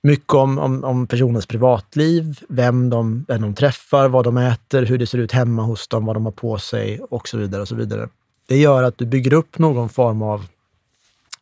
mycket 0.01 0.33
om, 0.33 0.59
om, 0.59 0.83
om, 0.83 1.07
personens 1.07 1.45
privatliv, 1.45 2.39
vem 2.49 2.89
de, 2.89 3.25
vem 3.27 3.41
de 3.41 3.55
träffar, 3.55 4.07
vad 4.07 4.23
de 4.23 4.37
äter, 4.37 4.85
hur 4.85 4.97
det 4.97 5.07
ser 5.07 5.17
ut 5.17 5.31
hemma 5.31 5.61
hos 5.61 5.87
dem, 5.87 6.05
vad 6.05 6.15
de 6.15 6.25
har 6.25 6.31
på 6.31 6.57
sig 6.57 6.99
och 6.99 7.27
så 7.27 7.37
vidare. 7.37 7.61
och 7.61 7.67
så 7.67 7.75
vidare. 7.75 8.09
Det 8.47 8.57
gör 8.57 8.83
att 8.83 8.97
du 8.97 9.05
bygger 9.05 9.33
upp 9.33 9.57
någon 9.57 9.89
form 9.89 10.21
av 10.21 10.45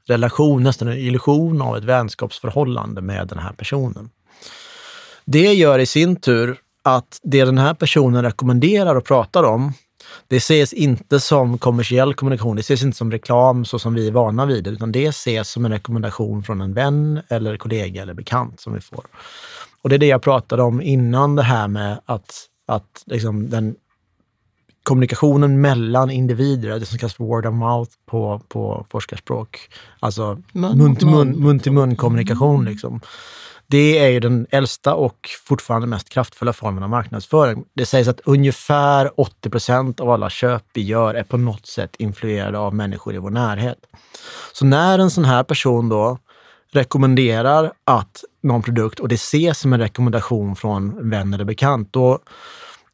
relation, 0.07 0.63
nästan 0.63 0.87
en 0.87 0.97
illusion 0.97 1.61
av 1.61 1.77
ett 1.77 1.83
vänskapsförhållande 1.83 3.01
med 3.01 3.27
den 3.27 3.39
här 3.39 3.53
personen. 3.53 4.09
Det 5.25 5.53
gör 5.53 5.79
i 5.79 5.85
sin 5.85 6.15
tur 6.15 6.57
att 6.95 7.19
det 7.23 7.45
den 7.45 7.57
här 7.57 7.73
personen 7.73 8.23
rekommenderar 8.23 8.95
och 8.95 9.05
pratar 9.05 9.43
om, 9.43 9.73
det 10.27 10.35
ses 10.35 10.73
inte 10.73 11.19
som 11.19 11.57
kommersiell 11.57 12.13
kommunikation, 12.13 12.55
det 12.55 12.59
ses 12.59 12.83
inte 12.83 12.97
som 12.97 13.11
reklam 13.11 13.65
så 13.65 13.79
som 13.79 13.93
vi 13.93 14.07
är 14.07 14.11
vana 14.11 14.45
vid, 14.45 14.67
utan 14.67 14.91
det 14.91 15.05
ses 15.05 15.49
som 15.49 15.65
en 15.65 15.71
rekommendation 15.71 16.43
från 16.43 16.61
en 16.61 16.73
vän 16.73 17.21
eller 17.29 17.57
kollega 17.57 18.01
eller 18.01 18.13
bekant 18.13 18.59
som 18.59 18.73
vi 18.73 18.81
får. 18.81 19.05
Och 19.81 19.89
det 19.89 19.95
är 19.95 19.99
det 19.99 20.07
jag 20.07 20.21
pratade 20.21 20.63
om 20.63 20.81
innan 20.81 21.35
det 21.35 21.43
här 21.43 21.67
med 21.67 21.99
att, 22.05 22.45
att 22.67 23.03
liksom 23.05 23.49
den 23.49 23.75
kommunikationen 24.83 25.61
mellan 25.61 26.09
individer, 26.09 26.79
det 26.79 26.85
som 26.85 26.97
kallas 26.97 27.13
för 27.13 27.23
word 27.23 27.45
of 27.45 27.53
mouth 27.53 27.91
på, 28.05 28.41
på 28.47 28.85
forskarspråk, 28.89 29.69
alltså 29.99 30.41
mun, 30.51 30.77
mun, 30.77 30.97
mun, 31.01 31.41
mun 31.41 31.61
mun 31.65 31.95
kommunikation. 31.95 32.65
Liksom 32.65 33.01
det 33.69 33.99
är 33.99 34.09
ju 34.09 34.19
den 34.19 34.47
äldsta 34.49 34.93
och 34.93 35.29
fortfarande 35.45 35.87
mest 35.87 36.09
kraftfulla 36.09 36.53
formen 36.53 36.83
av 36.83 36.89
marknadsföring. 36.89 37.65
Det 37.73 37.85
sägs 37.85 38.07
att 38.07 38.19
ungefär 38.25 39.19
80 39.19 39.49
procent 39.49 39.99
av 39.99 40.09
alla 40.09 40.29
köp 40.29 40.63
vi 40.73 40.81
gör 40.81 41.13
är 41.13 41.23
på 41.23 41.37
något 41.37 41.67
sätt 41.67 41.95
influerade 41.99 42.59
av 42.59 42.75
människor 42.75 43.15
i 43.15 43.17
vår 43.17 43.29
närhet. 43.29 43.77
Så 44.53 44.65
när 44.65 44.99
en 44.99 45.11
sån 45.11 45.25
här 45.25 45.43
person 45.43 45.89
då 45.89 46.17
rekommenderar 46.71 47.71
att 47.83 48.23
någon 48.43 48.63
produkt 48.63 48.99
och 48.99 49.07
det 49.07 49.15
ses 49.15 49.59
som 49.59 49.73
en 49.73 49.79
rekommendation 49.79 50.55
från 50.55 51.09
vän 51.09 51.33
eller 51.33 51.45
bekant, 51.45 51.93
då 51.93 52.19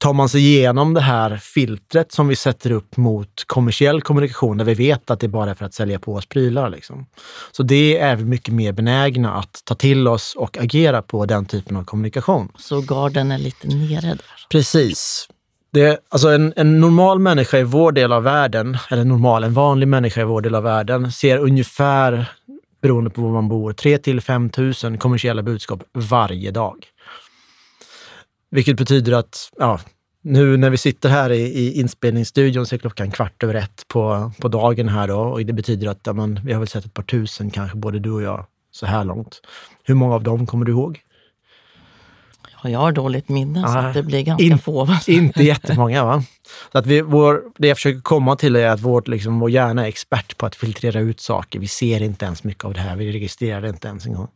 tar 0.04 0.14
man 0.14 0.30
sig 0.30 0.42
igenom 0.42 0.94
det 0.94 1.02
här 1.02 1.38
filtret 1.38 2.12
som 2.12 2.28
vi 2.28 2.36
sätter 2.36 2.72
upp 2.72 2.98
mot 2.98 3.44
kommersiell 3.48 4.02
kommunikation 4.02 4.58
där 4.58 4.66
vi 4.66 4.74
vet 4.74 5.10
att 5.10 5.20
det 5.20 5.28
bara 5.28 5.50
är 5.50 5.54
för 5.54 5.66
att 5.66 5.74
sälja 5.74 6.00
på 6.00 6.14
oss 6.14 6.26
prylar. 6.26 6.70
Liksom. 6.70 7.06
Så 7.52 7.64
det 7.64 7.98
är 7.98 8.16
vi 8.16 8.26
mycket 8.26 8.54
mer 8.54 8.72
benägna 8.72 9.34
att 9.34 9.62
ta 9.66 9.76
till 9.76 10.08
oss 10.08 10.36
och 10.38 10.58
agera 10.58 11.02
på 11.02 11.26
den 11.26 11.46
typen 11.46 11.78
av 11.78 11.84
kommunikation. 11.84 12.52
Så 12.58 12.82
garden 12.82 13.32
är 13.32 13.38
lite 13.38 13.68
nere 13.68 14.08
där? 14.08 14.22
Precis. 14.50 15.28
Det, 15.72 16.00
alltså 16.10 16.30
en, 16.30 16.54
en, 16.56 16.80
normal 16.80 17.20
människa 17.20 17.58
i 17.58 17.64
vår 17.64 17.92
del 17.92 18.12
av 18.14 18.24
världen, 18.24 18.78
eller 18.90 19.04
normal, 19.04 19.44
en 19.44 19.54
vanlig 19.54 19.88
människa 19.88 20.22
i 20.22 20.24
vår 20.24 20.42
del 20.42 20.56
av 20.56 20.64
världen, 20.64 21.12
ser 21.12 21.38
ungefär, 21.38 22.32
beroende 22.82 23.10
på 23.10 23.22
var 23.22 23.32
man 23.32 23.48
bor, 23.48 23.74
3 23.74 23.98
till 23.98 24.22
5 24.22 24.50
000 24.84 24.98
kommersiella 24.98 25.42
budskap 25.42 25.84
varje 25.94 26.52
dag. 26.52 26.86
Vilket 28.54 28.78
betyder 28.78 29.12
att 29.12 29.50
ja, 29.58 29.80
nu 30.26 30.58
när 30.58 30.70
vi 30.70 30.78
sitter 30.78 31.10
här 31.10 31.30
i, 31.30 31.42
i 31.42 31.80
inspelningsstudion 31.80 32.66
så 32.66 32.76
är 32.76 32.80
klockan 32.80 33.12
kvart 33.12 33.44
över 33.44 33.54
ett 33.54 33.88
på, 33.88 34.32
på 34.40 34.48
dagen 34.48 34.90
här 34.90 35.08
då, 35.08 35.20
och 35.20 35.46
det 35.46 35.54
betyder 35.54 35.88
att 35.88 36.00
ja, 36.04 36.14
man, 36.14 36.40
vi 36.44 36.54
har 36.54 36.60
väl 36.60 36.68
sett 36.68 36.86
ett 36.86 36.94
par 36.94 37.04
tusen 37.04 37.50
kanske, 37.50 37.78
både 37.78 38.00
du 38.00 38.12
och 38.12 38.22
jag, 38.22 38.46
så 38.72 38.86
här 38.86 39.04
långt. 39.04 39.42
Hur 39.84 39.96
många 39.96 40.16
av 40.16 40.24
dem 40.24 40.46
kommer 40.46 40.66
du 40.66 40.72
ihåg? 40.72 41.00
Ja, 42.64 42.70
jag 42.70 42.80
har 42.80 42.92
dåligt 42.92 43.30
minne, 43.30 43.64
ah, 43.66 43.94
så 43.94 44.00
det 44.00 44.04
blir 44.04 44.22
ganska 44.22 44.44
in, 44.44 44.58
få. 44.58 44.88
inte 45.08 45.44
jättemånga, 45.44 46.06
va? 46.06 46.24
Så 46.72 46.78
att 46.78 46.86
vi, 46.86 47.02
vår, 47.02 47.42
det 47.58 47.68
jag 47.68 47.78
försöker 47.78 48.02
komma 48.02 48.36
till 48.36 48.56
är 48.56 48.68
att 48.68 48.82
vårt, 48.82 49.08
liksom, 49.08 49.40
vår 49.40 49.50
hjärna 49.50 49.84
är 49.84 49.88
expert 49.88 50.38
på 50.38 50.46
att 50.46 50.56
filtrera 50.56 51.00
ut 51.00 51.20
saker. 51.20 51.60
Vi 51.60 51.68
ser 51.68 52.02
inte 52.02 52.26
ens 52.26 52.44
mycket 52.44 52.66
av 52.66 52.74
det 52.74 52.80
här, 52.80 52.96
vi 52.96 53.12
registrerar 53.12 53.62
det 53.62 53.70
inte 53.70 53.88
ens 53.88 54.06
en 54.06 54.14
gång. 54.14 54.28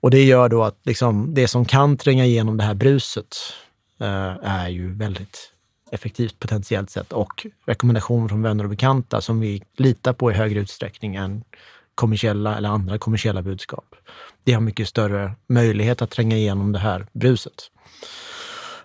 Och 0.00 0.10
det 0.10 0.24
gör 0.24 0.48
då 0.48 0.64
att 0.64 0.78
liksom, 0.84 1.34
det 1.34 1.48
som 1.48 1.64
kan 1.64 1.96
tränga 1.96 2.24
igenom 2.24 2.56
det 2.56 2.64
här 2.64 2.74
bruset 2.74 3.36
är 4.42 4.68
ju 4.68 4.94
väldigt 4.94 5.52
effektivt 5.90 6.38
potentiellt 6.38 6.90
sett 6.90 7.12
och 7.12 7.46
rekommendationer 7.66 8.28
från 8.28 8.42
vänner 8.42 8.64
och 8.64 8.70
bekanta 8.70 9.20
som 9.20 9.40
vi 9.40 9.62
litar 9.76 10.12
på 10.12 10.30
i 10.30 10.34
högre 10.34 10.60
utsträckning 10.60 11.14
än 11.14 11.44
kommersiella 11.94 12.56
eller 12.56 12.68
andra 12.68 12.98
kommersiella 12.98 13.42
budskap. 13.42 13.94
Det 14.44 14.52
har 14.52 14.60
mycket 14.60 14.88
större 14.88 15.32
möjlighet 15.46 16.02
att 16.02 16.10
tränga 16.10 16.36
igenom 16.36 16.72
det 16.72 16.78
här 16.78 17.06
bruset. 17.12 17.70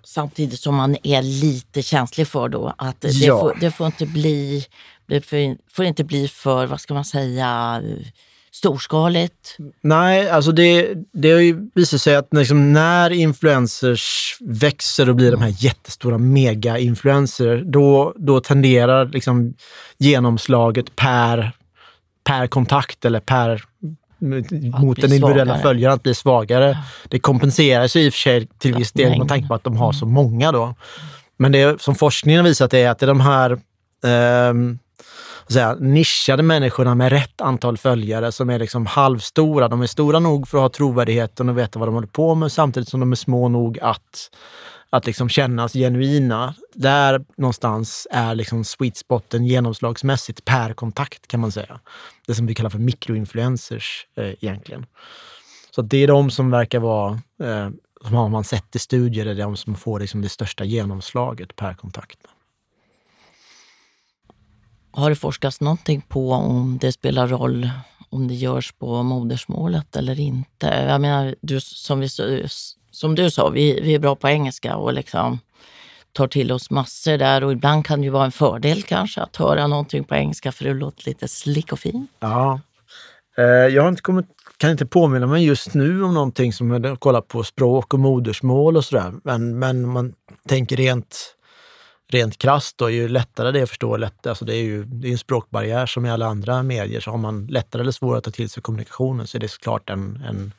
Samtidigt 0.04 0.60
som 0.60 0.76
man 0.76 0.98
är 1.04 1.22
lite 1.22 1.82
känslig 1.82 2.28
för 2.28 2.50
då 2.50 2.74
att 2.78 3.02
det, 3.02 3.10
ja. 3.10 3.40
får, 3.40 3.58
det 3.60 3.72
får 3.72 3.86
inte 3.86 4.06
bli 4.06 4.66
det 5.06 5.26
får 5.72 5.86
inte 5.86 6.04
bli 6.04 6.28
för, 6.28 6.66
vad 6.66 6.82
ska 6.82 6.94
man 6.94 7.06
säga, 7.06 7.82
storskaligt? 8.58 9.58
Nej, 9.82 10.30
alltså 10.30 10.52
det, 10.52 10.94
det 11.14 11.32
har 11.32 11.40
ju 11.40 11.70
visat 11.76 12.02
sig 12.02 12.16
att 12.16 12.28
liksom 12.32 12.74
när 12.74 13.10
influencers 13.10 14.38
växer 14.42 15.10
och 15.10 15.16
blir 15.16 15.32
de 15.32 15.42
här 15.42 15.54
jättestora 15.58 16.18
mega-influencer, 16.18 17.64
då, 17.66 18.14
då 18.16 18.40
tenderar 18.40 19.06
liksom 19.06 19.54
genomslaget 19.98 20.96
per, 20.96 21.52
per 22.24 22.48
kontakt 22.48 23.06
eller 23.06 23.20
per 23.20 23.64
mot 24.80 25.02
den 25.02 25.14
individuella 25.14 25.46
svagare. 25.46 25.62
följaren 25.62 25.96
att 25.96 26.04
bli 26.04 26.14
svagare. 26.14 26.70
Ja. 26.70 26.78
Det 27.10 27.20
kompenserar 27.20 27.88
sig 27.88 28.06
i 28.06 28.10
och 28.10 28.14
för 28.14 28.20
sig 28.20 28.48
till 28.58 28.76
viss 28.76 28.92
del 28.92 29.20
med 29.20 29.28
tanke 29.28 29.48
på 29.48 29.54
att 29.54 29.64
de 29.64 29.78
har 29.78 29.92
så 29.92 30.06
många 30.06 30.52
då. 30.52 30.76
Men 31.38 31.52
det 31.52 31.82
som 31.82 31.96
forskningen 31.96 32.40
har 32.40 32.48
visat 32.48 32.74
är 32.74 32.90
att 32.90 33.00
det 33.00 33.04
är 33.04 33.08
de 33.08 33.20
här 33.20 33.52
eh, 34.04 34.54
säga, 35.54 35.76
nischade 35.76 36.44
människorna 36.44 36.96
med 36.96 37.12
rätt 37.12 37.42
antal 37.42 37.78
följare 37.78 38.32
som 38.32 38.50
är 38.50 38.60
liksom 38.60 38.86
halvstora. 38.86 39.68
De 39.68 39.82
är 39.82 39.88
stora 39.88 40.20
nog 40.20 40.48
för 40.48 40.58
att 40.58 40.62
ha 40.62 40.70
trovärdigheten 40.70 41.50
och 41.50 41.58
veta 41.58 41.80
vad 41.80 41.88
de 41.88 41.96
håller 41.96 42.08
på 42.08 42.36
med 42.36 42.52
samtidigt 42.52 42.90
som 42.90 43.00
de 43.00 43.12
är 43.12 43.16
små 43.16 43.50
nog 43.50 43.80
att, 43.80 44.30
att 44.90 45.06
liksom 45.06 45.30
kännas 45.30 45.74
genuina. 45.74 46.56
Där 46.74 47.26
någonstans 47.38 48.08
är 48.12 48.36
liksom 48.36 48.64
sweet 48.64 48.98
spoten 48.98 49.46
genomslagsmässigt 49.46 50.46
per 50.46 50.74
kontakt 50.74 51.28
kan 51.28 51.40
man 51.40 51.52
säga. 51.52 51.80
Det 52.28 52.36
som 52.36 52.46
vi 52.46 52.56
kallar 52.56 52.70
för 52.70 52.80
mikroinfluencers 52.80 54.08
eh, 54.18 54.26
egentligen. 54.26 54.86
Så 55.76 55.82
det 55.82 55.98
är 55.98 56.08
de 56.08 56.32
som 56.32 56.52
verkar 56.52 56.80
vara, 56.80 57.12
eh, 57.44 57.70
som 58.06 58.16
har 58.16 58.30
man 58.30 58.44
sett 58.44 58.76
i 58.76 58.80
studier, 58.80 59.26
det 59.26 59.32
är 59.32 59.36
de 59.36 59.58
som 59.58 59.76
får 59.76 60.00
liksom 60.00 60.22
det 60.22 60.30
största 60.30 60.64
genomslaget 60.64 61.56
per 61.56 61.74
kontakt. 61.74 62.18
Har 64.98 65.10
det 65.10 65.16
forskats 65.16 65.62
någonting 65.62 66.02
på 66.02 66.32
om 66.32 66.78
det 66.82 66.92
spelar 66.92 67.28
roll 67.28 67.70
om 68.10 68.28
det 68.28 68.34
görs 68.34 68.72
på 68.72 69.04
modersmålet 69.04 69.96
eller 69.96 70.20
inte? 70.20 70.68
Jag 70.68 71.02
menar, 71.02 71.36
du, 71.42 71.60
som, 71.60 72.00
vi, 72.00 72.10
som 72.92 73.16
du 73.16 73.32
sa, 73.32 73.50
vi, 73.50 73.82
vi 73.82 73.96
är 73.96 74.00
bra 74.00 74.16
på 74.16 74.28
engelska 74.28 74.76
och 74.76 74.94
liksom 74.94 75.40
tar 76.12 76.28
till 76.28 76.52
oss 76.52 76.70
massor 76.70 77.18
där 77.18 77.44
och 77.44 77.52
ibland 77.52 77.86
kan 77.86 78.00
det 78.02 78.06
ju 78.06 78.12
vara 78.12 78.26
en 78.26 78.32
fördel 78.32 78.84
kanske 78.84 79.22
att 79.22 79.36
höra 79.36 79.68
någonting 79.68 80.04
på 80.04 80.16
engelska 80.16 80.52
för 80.52 80.66
det 80.66 80.74
låter 80.74 81.06
lite 81.06 81.28
slick 81.28 81.72
och 81.72 81.80
fint. 81.80 82.12
Ja. 82.20 82.60
Eh, 83.38 83.46
jag 83.46 83.82
har 83.82 83.90
inte 83.90 84.02
kommit, 84.02 84.26
kan 84.58 84.72
inte 84.72 84.86
påminna 84.86 85.28
mig 85.28 85.46
just 85.46 85.74
nu 85.74 86.04
om 86.04 86.14
någonting 86.14 86.54
som 86.54 86.72
jag 86.72 87.00
kollat 87.00 87.28
på 87.28 87.44
språk 87.44 87.94
och 87.94 88.00
modersmål 88.00 88.78
och 88.78 88.86
sådär. 88.86 89.14
Men, 89.24 89.60
men 89.60 89.90
man 89.90 90.14
tänker 90.48 90.78
rent 90.78 91.37
rent 92.10 92.38
krasst 92.38 92.78
då, 92.78 92.90
ju 92.90 93.08
lättare 93.08 93.52
det 93.52 93.60
är 93.60 93.64
att 93.64 93.70
förstå, 93.70 93.98
lätt, 93.98 94.28
alltså 94.28 94.46
det 94.46 94.56
är 94.56 94.64
ju 94.64 94.84
det 94.84 95.08
är 95.08 95.12
en 95.12 95.18
språkbarriär 95.18 95.86
som 95.86 96.06
i 96.06 96.10
alla 96.10 96.26
andra 96.26 96.64
medier. 96.64 97.00
Så 97.00 97.12
har 97.12 97.18
man 97.18 97.48
lättare 97.48 97.82
eller 97.82 97.92
svårare 97.92 98.18
att 98.18 98.24
ta 98.24 98.32
till 98.32 98.50
sig 98.50 98.64
kommunikationen 98.64 99.28
så 99.28 99.38
är 99.38 99.40
det 99.40 99.48
såklart 99.48 99.90
en, 99.90 100.24
en, 100.28 100.52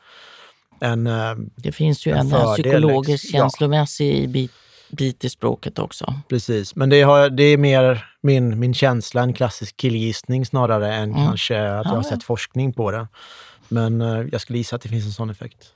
en 0.81 1.07
eh, 1.07 1.37
Det 1.57 1.73
finns 1.73 2.07
ju 2.07 2.13
en, 2.13 2.19
en 2.19 2.31
fördel, 2.31 2.65
psykologisk, 2.65 3.25
liksom. 3.25 3.39
känslomässig 3.41 4.25
ja. 4.25 4.29
bit, 4.29 4.53
bit 4.91 5.25
i 5.25 5.31
språket 5.31 5.79
också. 5.79 6.15
Precis, 6.29 6.77
men 6.77 6.91
det, 6.91 7.03
har, 7.03 7.31
det 7.31 7.43
är 7.43 7.57
mer 7.57 8.07
min, 8.21 8.59
min 8.59 8.75
känsla, 8.75 9.23
en 9.23 9.33
klassisk 9.33 9.77
killgissning 9.77 10.47
snarare 10.47 10.95
än 10.95 11.11
mm. 11.11 11.27
kanske 11.27 11.69
att 11.69 11.87
jag 11.87 11.95
har 11.95 12.03
sett 12.03 12.25
forskning 12.25 12.73
på 12.73 12.91
det. 12.91 13.09
Men 13.69 14.01
eh, 14.01 14.27
jag 14.33 14.41
skulle 14.41 14.59
gissa 14.59 14.77
att 14.77 14.83
det 14.83 14.89
finns 14.89 15.05
en 15.05 15.13
sån 15.13 15.31
effekt 15.31 15.73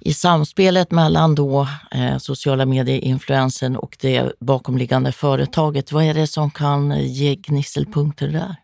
i 0.00 0.14
samspelet 0.14 0.90
mellan 0.90 1.34
då 1.34 1.68
eh, 1.90 2.18
sociala 2.18 2.66
medier-influensen 2.66 3.76
och 3.76 3.96
det 4.00 4.32
bakomliggande 4.40 5.12
företaget, 5.12 5.92
vad 5.92 6.04
är 6.04 6.14
det 6.14 6.26
som 6.26 6.50
kan 6.50 6.92
eh, 6.92 7.12
ge 7.12 7.34
gnisselpunkter 7.34 8.28
där? 8.28 8.56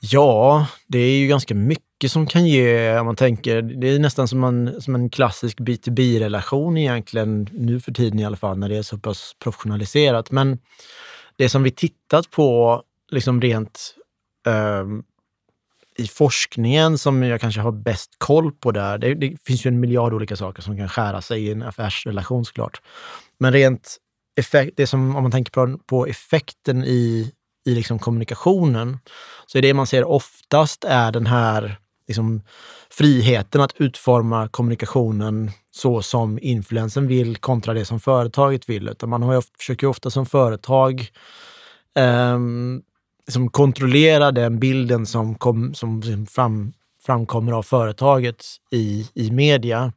Ja, 0.00 0.66
det 0.86 0.98
är 0.98 1.18
ju 1.18 1.26
ganska 1.26 1.54
mycket 1.54 2.12
som 2.12 2.26
kan 2.26 2.46
ge, 2.46 2.98
om 2.98 3.06
man 3.06 3.16
tänker, 3.16 3.62
det 3.62 3.88
är 3.88 3.98
nästan 3.98 4.28
som 4.28 4.44
en, 4.44 4.82
som 4.82 4.94
en 4.94 5.10
klassisk 5.10 5.58
B2B-relation 5.58 6.76
egentligen, 6.76 7.48
nu 7.52 7.80
för 7.80 7.92
tiden 7.92 8.18
i 8.18 8.24
alla 8.24 8.36
fall, 8.36 8.58
när 8.58 8.68
det 8.68 8.76
är 8.76 8.82
så 8.82 8.98
pass 8.98 9.36
professionaliserat. 9.38 10.30
Men 10.30 10.58
det 11.36 11.48
som 11.48 11.62
vi 11.62 11.70
tittat 11.70 12.30
på 12.30 12.82
liksom 13.10 13.40
rent 13.40 13.94
eh, 14.46 14.84
i 15.98 16.06
forskningen 16.06 16.98
som 16.98 17.22
jag 17.22 17.40
kanske 17.40 17.60
har 17.60 17.72
bäst 17.72 18.10
koll 18.18 18.52
på 18.52 18.72
där, 18.72 18.98
det, 18.98 19.14
det, 19.14 19.36
finns 19.44 19.66
ju 19.66 19.68
en 19.68 19.80
miljard 19.80 20.14
olika 20.14 20.36
saker 20.36 20.62
som 20.62 20.76
kan 20.76 20.88
skära 20.88 21.22
sig 21.22 21.46
i 21.46 21.52
en 21.52 21.62
affärsrelation 21.62 22.44
såklart. 22.44 22.80
Men 23.38 23.52
rent 23.52 23.96
effekt, 24.36 24.72
det 24.76 24.86
som, 24.86 25.16
om 25.16 25.22
man 25.22 25.32
tänker 25.32 25.52
på, 25.52 25.78
på 25.86 26.06
effekten 26.06 26.84
i, 26.84 27.32
i 27.66 27.74
liksom 27.74 27.98
kommunikationen, 27.98 28.98
så 29.46 29.58
är 29.58 29.62
det 29.62 29.74
man 29.74 29.86
ser 29.86 30.04
oftast 30.04 30.84
är 30.84 31.12
den 31.12 31.26
här 31.26 31.78
liksom, 32.08 32.42
friheten 32.90 33.60
att 33.60 33.80
utforma 33.80 34.48
kommunikationen 34.48 35.50
så 35.70 36.02
som 36.02 36.38
influensen 36.42 37.06
vill 37.06 37.36
kontra 37.36 37.74
det 37.74 37.84
som 37.84 38.00
företaget 38.00 38.68
vill. 38.68 38.88
Utan 38.88 39.08
man 39.08 39.22
har, 39.22 39.44
försöker 39.58 39.86
ofta 39.86 40.10
som 40.10 40.26
företag 40.26 41.10
um, 41.94 42.82
liksom 43.26 43.50
kontrollera 43.50 44.32
den 44.32 44.58
bilden 44.58 45.06
som, 45.06 45.34
kom, 45.34 45.74
som 45.74 46.26
fram, 46.26 46.72
framkommer 47.06 47.52
av 47.52 47.62
företaget 47.62 48.44
i, 48.72 49.08
i 49.14 49.30
media. 49.30 49.92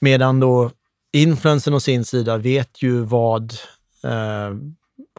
Medan 0.00 0.40
då 0.40 0.70
influensen 1.12 1.74
å 1.74 1.80
sin 1.80 2.04
sida 2.04 2.36
vet 2.36 2.82
ju 2.82 3.00
vad 3.00 3.52
eh, 4.04 4.56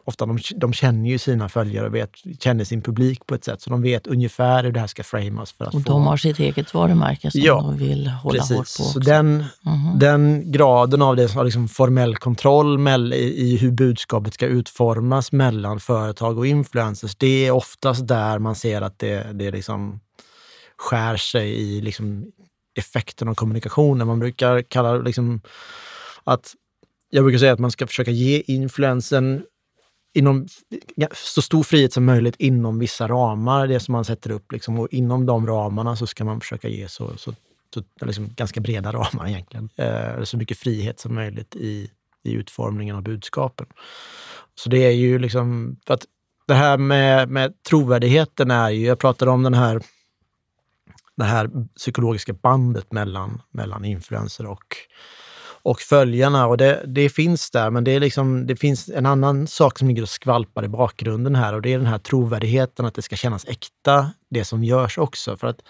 ofta 0.04 0.26
de, 0.26 0.38
de 0.56 0.72
känner 0.72 1.10
ju 1.10 1.18
sina 1.18 1.48
följare 1.48 1.86
och 1.86 1.94
vet, 1.94 2.10
känner 2.40 2.64
sin 2.64 2.82
publik 2.82 3.26
på 3.26 3.34
ett 3.34 3.44
sätt, 3.44 3.62
så 3.62 3.70
de 3.70 3.82
vet 3.82 4.06
ungefär 4.06 4.64
hur 4.64 4.72
det 4.72 4.80
här 4.80 4.86
ska 4.86 5.02
framas. 5.02 5.52
För 5.52 5.64
att 5.64 5.74
och 5.74 5.82
få... 5.82 5.88
de 5.88 6.06
har 6.06 6.16
sitt 6.16 6.38
eget 6.38 6.74
varumärke 6.74 7.30
som 7.30 7.40
ja, 7.40 7.54
de 7.54 7.76
vill 7.76 8.06
hålla 8.06 8.38
precis. 8.38 8.56
hårt 8.56 8.56
på. 8.56 8.60
Också. 8.60 8.82
Så 8.82 8.98
den, 8.98 9.26
mm 9.26 9.46
-hmm. 9.64 9.98
den 9.98 10.52
graden 10.52 11.02
av 11.02 11.16
det, 11.16 11.44
liksom 11.44 11.68
formell 11.68 12.16
kontroll 12.16 12.88
i, 13.12 13.16
i 13.16 13.56
hur 13.56 13.70
budskapet 13.70 14.34
ska 14.34 14.46
utformas 14.46 15.32
mellan 15.32 15.80
företag 15.80 16.38
och 16.38 16.46
influencers, 16.46 17.16
det 17.16 17.46
är 17.46 17.50
oftast 17.50 18.08
där 18.08 18.38
man 18.38 18.54
ser 18.54 18.82
att 18.82 18.98
det, 18.98 19.32
det 19.32 19.50
liksom 19.50 20.00
skär 20.76 21.16
sig 21.16 21.50
i 21.50 21.80
liksom 21.80 22.26
effekten 22.78 23.28
av 23.28 23.34
kommunikationen. 23.34 24.06
Man 24.06 24.18
brukar 24.18 24.62
kalla 24.62 24.94
liksom 24.94 25.40
att 26.24 26.54
jag 27.10 27.24
brukar 27.24 27.38
säga 27.38 27.52
att 27.52 27.58
man 27.58 27.70
ska 27.70 27.86
försöka 27.86 28.10
ge 28.10 28.42
influensen 28.46 29.42
inom 30.12 30.46
så 31.14 31.42
stor 31.42 31.62
frihet 31.62 31.92
som 31.92 32.04
möjligt 32.04 32.36
inom 32.38 32.78
vissa 32.78 33.08
ramar, 33.08 33.66
det 33.66 33.80
som 33.80 33.92
man 33.92 34.04
sätter 34.04 34.30
upp. 34.30 34.52
Liksom, 34.52 34.78
och 34.78 34.88
inom 34.90 35.26
de 35.26 35.46
ramarna 35.46 35.96
så 35.96 36.06
ska 36.06 36.24
man 36.24 36.40
försöka 36.40 36.68
ge 36.68 36.88
så, 36.88 37.16
så, 37.16 37.34
så 37.74 37.82
liksom 38.06 38.28
ganska 38.36 38.60
breda 38.60 38.92
ramar 38.92 39.28
egentligen. 39.28 39.68
Eh, 39.76 40.22
så 40.22 40.36
mycket 40.36 40.58
frihet 40.58 41.00
som 41.00 41.14
möjligt 41.14 41.56
i, 41.56 41.90
i 42.22 42.32
utformningen 42.32 42.96
av 42.96 43.02
budskapen. 43.02 43.66
Så 44.54 44.68
det 44.68 44.86
är 44.86 44.90
ju 44.90 45.18
liksom, 45.18 45.76
för 45.86 45.94
att 45.94 46.04
det 46.46 46.54
här 46.54 46.78
med, 46.78 47.28
med 47.28 47.62
trovärdigheten 47.62 48.50
är 48.50 48.70
ju, 48.70 48.86
jag 48.86 48.98
pratade 48.98 49.30
om 49.30 49.42
den 49.42 49.54
här, 49.54 49.82
det 51.16 51.24
här 51.24 51.50
psykologiska 51.76 52.32
bandet 52.32 52.92
mellan, 52.92 53.42
mellan 53.50 53.84
influenser 53.84 54.46
och 54.46 54.76
och 55.62 55.80
följarna. 55.80 56.46
Och 56.46 56.56
det, 56.56 56.84
det 56.86 57.08
finns 57.08 57.50
där, 57.50 57.70
men 57.70 57.84
det, 57.84 57.90
är 57.90 58.00
liksom, 58.00 58.46
det 58.46 58.56
finns 58.56 58.88
en 58.88 59.06
annan 59.06 59.46
sak 59.46 59.78
som 59.78 59.88
ligger 59.88 60.02
och 60.02 60.08
skvalpar 60.08 60.64
i 60.64 60.68
bakgrunden 60.68 61.34
här 61.34 61.54
och 61.54 61.62
det 61.62 61.72
är 61.72 61.78
den 61.78 61.86
här 61.86 61.98
trovärdigheten, 61.98 62.84
att 62.86 62.94
det 62.94 63.02
ska 63.02 63.16
kännas 63.16 63.44
äkta, 63.48 64.10
det 64.30 64.44
som 64.44 64.64
görs 64.64 64.98
också. 64.98 65.36
För 65.36 65.46
att 65.46 65.62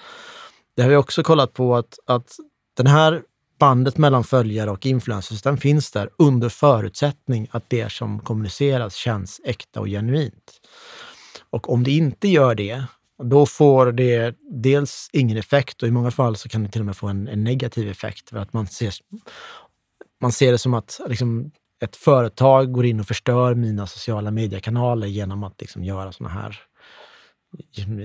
det 0.76 0.82
har 0.82 0.90
vi 0.90 0.96
också 0.96 1.22
kollat 1.22 1.52
på 1.52 1.76
att, 1.76 1.98
att 2.06 2.36
den 2.76 2.86
här 2.86 3.22
bandet 3.58 3.98
mellan 3.98 4.24
följare 4.24 4.70
och 4.70 4.86
influencers, 4.86 5.42
den 5.42 5.58
finns 5.58 5.90
där 5.90 6.10
under 6.18 6.48
förutsättning 6.48 7.48
att 7.50 7.64
det 7.68 7.92
som 7.92 8.20
kommuniceras 8.20 8.94
känns 8.94 9.40
äkta 9.44 9.80
och 9.80 9.86
genuint. 9.86 10.60
Och 11.50 11.72
om 11.72 11.84
det 11.84 11.90
inte 11.90 12.28
gör 12.28 12.54
det, 12.54 12.84
då 13.22 13.46
får 13.46 13.92
det 13.92 14.34
dels 14.40 15.10
ingen 15.12 15.36
effekt 15.36 15.82
och 15.82 15.88
i 15.88 15.90
många 15.90 16.10
fall 16.10 16.36
så 16.36 16.48
kan 16.48 16.64
det 16.64 16.70
till 16.70 16.80
och 16.80 16.86
med 16.86 16.96
få 16.96 17.08
en, 17.08 17.28
en 17.28 17.44
negativ 17.44 17.88
effekt. 17.88 18.30
För 18.30 18.36
att 18.36 18.52
man 18.52 18.66
ser, 18.66 18.94
man 20.20 20.32
ser 20.32 20.52
det 20.52 20.58
som 20.58 20.74
att 20.74 21.00
liksom, 21.06 21.50
ett 21.82 21.96
företag 21.96 22.72
går 22.72 22.86
in 22.86 23.00
och 23.00 23.06
förstör 23.06 23.54
mina 23.54 23.86
sociala 23.86 24.30
mediekanaler 24.30 25.06
genom 25.06 25.44
att 25.44 25.60
liksom, 25.60 25.84
göra 25.84 26.12
såna 26.12 26.28
här 26.28 26.60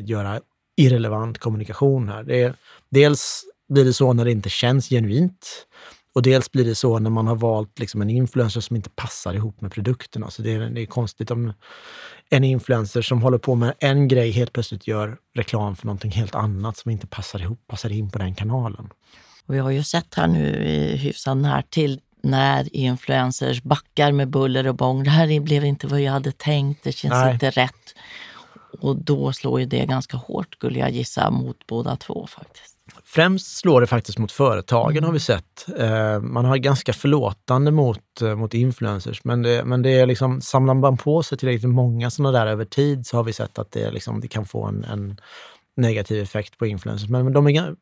göra 0.04 0.42
irrelevant 0.76 1.38
kommunikation 1.38 2.10
här. 2.10 2.24
Det 2.24 2.42
är, 2.44 2.56
dels 2.90 3.44
blir 3.70 3.86
det 3.86 3.94
så 3.94 4.14
när 4.14 4.26
det 4.26 4.32
inte 4.32 4.50
känns 4.50 4.90
genuint 4.90 5.68
och 6.14 6.22
dels 6.22 6.52
blir 6.52 6.66
det 6.66 6.76
så 6.76 7.00
när 7.00 7.10
man 7.10 7.28
har 7.28 7.36
valt 7.36 7.80
liksom 7.80 8.02
en 8.02 8.10
influencer 8.10 8.62
som 8.62 8.76
inte 8.76 8.90
passar 8.90 9.34
ihop 9.34 9.62
med 9.62 9.72
produkterna. 9.72 10.30
Så 10.30 10.42
det 10.42 10.54
är, 10.54 10.60
det 10.60 10.82
är 10.82 10.86
konstigt 10.86 11.32
om 11.32 11.54
en 12.30 12.44
influencer 12.44 13.02
som 13.02 13.22
håller 13.22 13.38
på 13.38 13.56
med 13.56 13.74
en 13.80 14.08
grej 14.08 14.32
helt 14.32 14.54
plötsligt 14.54 14.88
gör 14.88 15.18
reklam 15.34 15.76
för 15.76 15.86
någonting 15.86 16.12
helt 16.12 16.36
annat 16.36 16.78
som 16.78 16.92
inte 16.92 17.08
passar 17.08 17.42
ihop, 17.42 17.68
passar 17.68 17.92
in 17.92 18.12
på 18.12 18.20
den 18.20 18.36
kanalen. 18.36 18.90
Och 19.46 19.54
vi 19.54 19.60
har 19.60 19.72
ju 19.72 19.84
sett 19.84 20.16
här 20.16 20.28
nu 20.28 20.66
i 20.66 20.98
hyfsad 20.98 21.38
närtid 21.38 22.00
när 22.22 22.76
influencers 22.76 23.64
backar 23.64 24.12
med 24.12 24.30
buller 24.30 24.68
och 24.68 24.76
bång. 24.76 25.04
Det 25.04 25.10
här 25.10 25.40
blev 25.40 25.66
inte 25.66 25.88
vad 25.88 26.02
jag 26.02 26.12
hade 26.12 26.32
tänkt, 26.32 26.84
det 26.84 26.92
känns 26.92 27.12
Nej. 27.12 27.34
inte 27.34 27.50
rätt. 27.50 27.96
Och 28.82 28.96
då 28.96 29.34
slår 29.34 29.60
ju 29.60 29.66
det 29.66 29.86
ganska 29.86 30.18
hårt, 30.18 30.54
skulle 30.54 30.80
jag 30.80 30.92
gissa, 30.92 31.32
mot 31.32 31.68
båda 31.68 31.96
två 31.96 32.28
faktiskt. 32.28 32.76
Främst 33.06 33.58
slår 33.58 33.82
det 33.82 33.88
faktiskt 33.88 34.18
mot 34.18 34.32
företagen 34.32 35.04
har 35.04 35.12
vi 35.12 35.20
sett. 35.20 35.66
Eh, 35.80 36.20
man 36.20 36.46
har 36.46 36.58
ganska 36.58 36.94
förlåtande 36.94 37.72
mot, 37.72 38.22
eh, 38.22 38.36
mot 38.36 38.54
influencers, 38.54 39.24
men 39.24 39.42
det, 39.42 39.66
men 39.66 39.82
det 39.82 39.90
är 39.90 40.06
liksom, 40.06 40.42
samlar 40.42 40.74
man 40.74 40.98
på 40.98 41.24
sig 41.24 41.38
tillräckligt 41.38 41.70
många 41.70 42.10
sådana 42.10 42.40
där 42.40 42.48
över 42.48 42.66
tid 42.66 43.08
så 43.08 43.18
har 43.18 43.24
vi 43.24 43.34
sett 43.34 43.60
att 43.60 43.72
det, 43.72 43.92
liksom, 43.92 44.22
det 44.22 44.28
kan 44.28 44.46
få 44.46 44.66
en, 44.66 44.84
en 44.84 45.18
negativ 45.78 46.24
effekt 46.24 46.58
på 46.58 46.66
influencers. 46.66 47.10
Men, 47.10 47.24
men 47.24 47.34
de 47.34 47.48
är, 47.48 47.76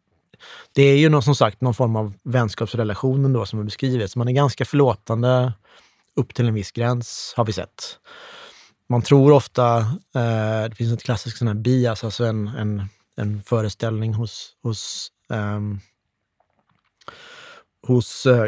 det 0.74 0.84
är 0.84 0.98
ju 0.98 1.10
någon, 1.10 1.24
som 1.24 1.36
sagt 1.36 1.62
någon 1.62 1.74
form 1.74 1.96
av 1.96 2.14
vänskapsrelation 2.24 3.34
då 3.34 3.46
som 3.46 3.60
är 3.60 3.64
beskrivet. 3.64 4.12
Så 4.12 4.20
man 4.20 4.28
är 4.28 4.32
ganska 4.32 4.66
förlåtande 4.66 5.54
upp 6.16 6.34
till 6.34 6.48
en 6.48 6.54
viss 6.54 6.72
gräns, 6.72 7.34
har 7.38 7.46
vi 7.46 7.54
sett. 7.54 8.00
Man 8.90 9.02
tror 9.02 9.32
ofta, 9.32 9.78
eh, 10.16 10.70
det 10.70 10.76
finns 10.76 10.94
ett 10.94 11.04
klassiskt 11.04 11.38
sån 11.38 11.48
här 11.48 11.56
bias, 11.56 12.04
alltså 12.04 12.26
en, 12.26 12.48
en, 12.48 12.86
en 13.16 13.44
föreställning 13.44 14.14
hos, 14.14 14.56
hos, 14.64 15.12
eh, 15.30 15.60
hos 17.88 18.26
eh, 18.26 18.48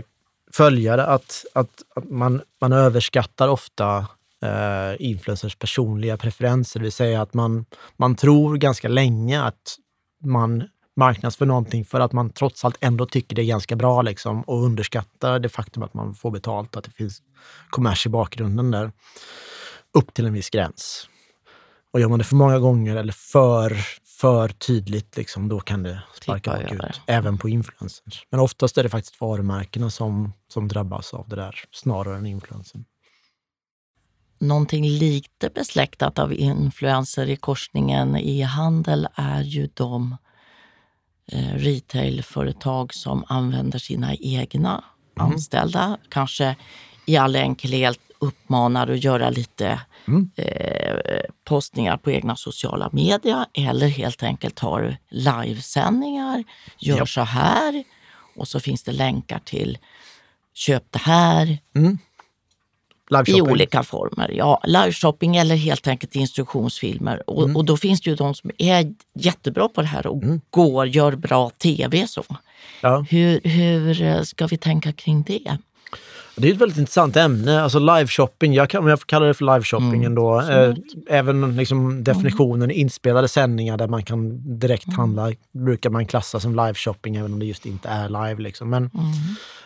följare 0.51 1.05
att, 1.05 1.45
att, 1.53 1.83
att 1.95 2.09
man, 2.09 2.41
man 2.61 2.73
överskattar 2.73 3.47
ofta 3.47 4.07
eh, 4.41 4.95
influencers 4.99 5.55
personliga 5.55 6.17
preferenser. 6.17 6.79
Det 6.79 6.83
vill 6.83 6.91
säga 6.91 7.21
att 7.21 7.33
man, 7.33 7.65
man 7.97 8.15
tror 8.15 8.57
ganska 8.57 8.87
länge 8.87 9.43
att 9.43 9.77
man 10.23 10.63
marknadsför 10.95 11.45
någonting 11.45 11.85
för 11.85 11.99
att 11.99 12.13
man 12.13 12.29
trots 12.29 12.65
allt 12.65 12.77
ändå 12.81 13.05
tycker 13.05 13.35
det 13.35 13.41
är 13.41 13.45
ganska 13.45 13.75
bra 13.75 14.01
liksom, 14.01 14.41
och 14.41 14.63
underskattar 14.63 15.39
det 15.39 15.49
faktum 15.49 15.83
att 15.83 15.93
man 15.93 16.15
får 16.15 16.31
betalt, 16.31 16.75
att 16.75 16.83
det 16.83 16.91
finns 16.91 17.21
kommers 17.69 18.05
i 18.05 18.09
bakgrunden 18.09 18.71
där, 18.71 18.91
upp 19.93 20.13
till 20.13 20.25
en 20.25 20.33
viss 20.33 20.49
gräns. 20.49 21.09
Och 21.91 21.99
gör 21.99 22.07
man 22.07 22.19
det 22.19 22.25
för 22.25 22.35
många 22.35 22.59
gånger 22.59 22.95
eller 22.95 23.13
för, 23.13 23.77
för 24.19 24.49
tydligt, 24.49 25.17
liksom, 25.17 25.47
då 25.47 25.59
kan 25.59 25.83
det 25.83 26.01
sparka 26.21 26.51
bakut, 26.51 27.01
även 27.07 27.37
på 27.37 27.49
influencers. 27.49 28.27
Men 28.29 28.39
oftast 28.39 28.77
är 28.77 28.83
det 28.83 28.89
faktiskt 28.89 29.21
varumärkena 29.21 29.89
som, 29.89 30.33
som 30.47 30.67
drabbas 30.67 31.13
av 31.13 31.29
det 31.29 31.35
där, 31.35 31.59
snarare 31.71 32.17
än 32.17 32.25
influencern. 32.25 32.85
Någonting 34.39 34.85
lite 34.85 35.49
besläktat 35.49 36.19
av 36.19 36.33
influenser 36.33 37.29
i 37.29 37.35
korsningen 37.35 38.15
i 38.15 38.41
handel 38.41 39.07
är 39.15 39.41
ju 39.41 39.69
de 39.73 40.17
retailföretag 41.55 42.93
som 42.93 43.25
använder 43.27 43.79
sina 43.79 44.15
egna 44.15 44.83
mm. 45.19 45.31
anställda. 45.31 45.97
Kanske 46.09 46.55
i 47.05 47.17
all 47.17 47.35
enkelhet 47.35 47.99
uppmanar 48.19 48.87
att 48.87 49.03
göra 49.03 49.29
lite 49.29 49.81
mm. 50.07 50.29
eh, 50.35 51.21
postningar 51.43 51.97
på 51.97 52.11
egna 52.11 52.35
sociala 52.35 52.89
medier 52.91 53.45
eller 53.53 53.87
helt 53.87 54.23
enkelt 54.23 54.59
har 54.59 54.97
livesändningar. 55.09 56.43
Gör 56.79 56.97
yep. 56.97 57.09
så 57.09 57.21
här 57.21 57.83
och 58.35 58.47
så 58.47 58.59
finns 58.59 58.83
det 58.83 58.91
länkar 58.91 59.39
till 59.39 59.77
köp 60.53 60.91
det 60.91 60.99
här. 60.99 61.57
Mm. 61.75 61.97
I 63.25 63.41
olika 63.41 63.83
former. 63.83 64.31
Ja, 64.31 64.61
liveshopping 64.63 65.35
eller 65.35 65.55
helt 65.55 65.87
enkelt 65.87 66.15
instruktionsfilmer. 66.15 67.29
Och, 67.29 67.43
mm. 67.43 67.55
och, 67.55 67.65
då 67.65 67.77
finns 67.77 68.01
det 68.01 68.09
ju 68.09 68.15
de 68.15 68.35
som 68.35 68.51
är 68.57 68.93
jättebra 69.13 69.69
på 69.69 69.81
det 69.81 69.87
här 69.87 70.07
och 70.07 70.23
mm. 70.23 70.41
går, 70.49 70.87
gör 70.87 71.15
bra 71.15 71.49
tv. 71.49 72.07
så. 72.07 72.23
Ja. 72.81 73.05
Hur, 73.09 73.41
hur 73.43 74.01
eh, 74.01 74.21
ska 74.21 74.47
vi 74.47 74.57
tänka 74.57 74.91
kring 74.91 75.23
det? 75.23 75.57
Det 76.37 76.49
är 76.49 76.53
ett 76.53 76.61
väldigt 76.61 76.77
intressant 76.77 77.15
ämne. 77.15 77.61
Alltså 77.61 77.79
liveshopping, 77.79 78.53
jag 78.53 78.69
kan, 78.69 78.87
jag 78.87 78.99
får 78.99 79.05
kalla 79.05 79.25
det 79.25 79.33
för 79.33 79.45
liveshopping 79.45 79.87
mm. 79.87 80.05
ändå. 80.05 80.41
Eh, 80.41 80.73
även 81.09 81.55
liksom 81.55 82.03
definitionen 82.03 82.63
mm. 82.63 82.77
inspelade 82.77 83.27
sändningar 83.27 83.77
där 83.77 83.87
man 83.87 84.03
kan 84.03 84.41
direkt 84.59 84.87
mm. 84.87 84.99
handla 84.99 85.31
brukar 85.51 85.89
man 85.89 86.05
klassa 86.05 86.39
som 86.39 86.55
liveshopping 86.55 87.15
även 87.15 87.33
om 87.33 87.39
det 87.39 87.45
just 87.45 87.65
inte 87.65 87.89
är 87.89 88.09
live. 88.09 88.41
Liksom. 88.41 88.69
Men, 88.69 88.83
mm. 88.83 89.11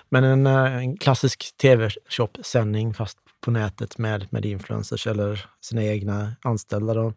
men 0.10 0.24
en, 0.24 0.48
eh, 0.48 0.78
en 0.78 0.98
klassisk 0.98 1.58
tv-shop-sändning 1.58 2.94
fast 2.94 3.18
på 3.42 3.52
nätet 3.52 3.98
med, 3.98 4.28
med 4.30 4.46
influencers 4.46 5.08
eller 5.08 5.46
sina 5.62 5.84
egna 5.84 6.36
anställda. 6.42 6.94
Då. 6.94 7.14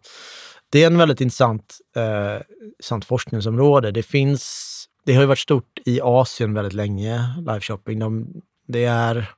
Det 0.70 0.82
är 0.82 0.86
en 0.86 0.98
väldigt 0.98 1.20
intressant, 1.20 1.78
eh, 1.96 2.40
intressant 2.64 3.04
forskningsområde. 3.04 3.90
Det 3.90 4.02
finns, 4.02 4.84
det 5.04 5.14
har 5.14 5.20
ju 5.20 5.26
varit 5.26 5.38
stort 5.38 5.78
i 5.84 6.00
Asien 6.02 6.54
väldigt 6.54 6.72
länge, 6.72 7.34
liveshopping. 7.38 7.98
De, 7.98 8.26
det 8.68 8.84
är, 8.84 9.30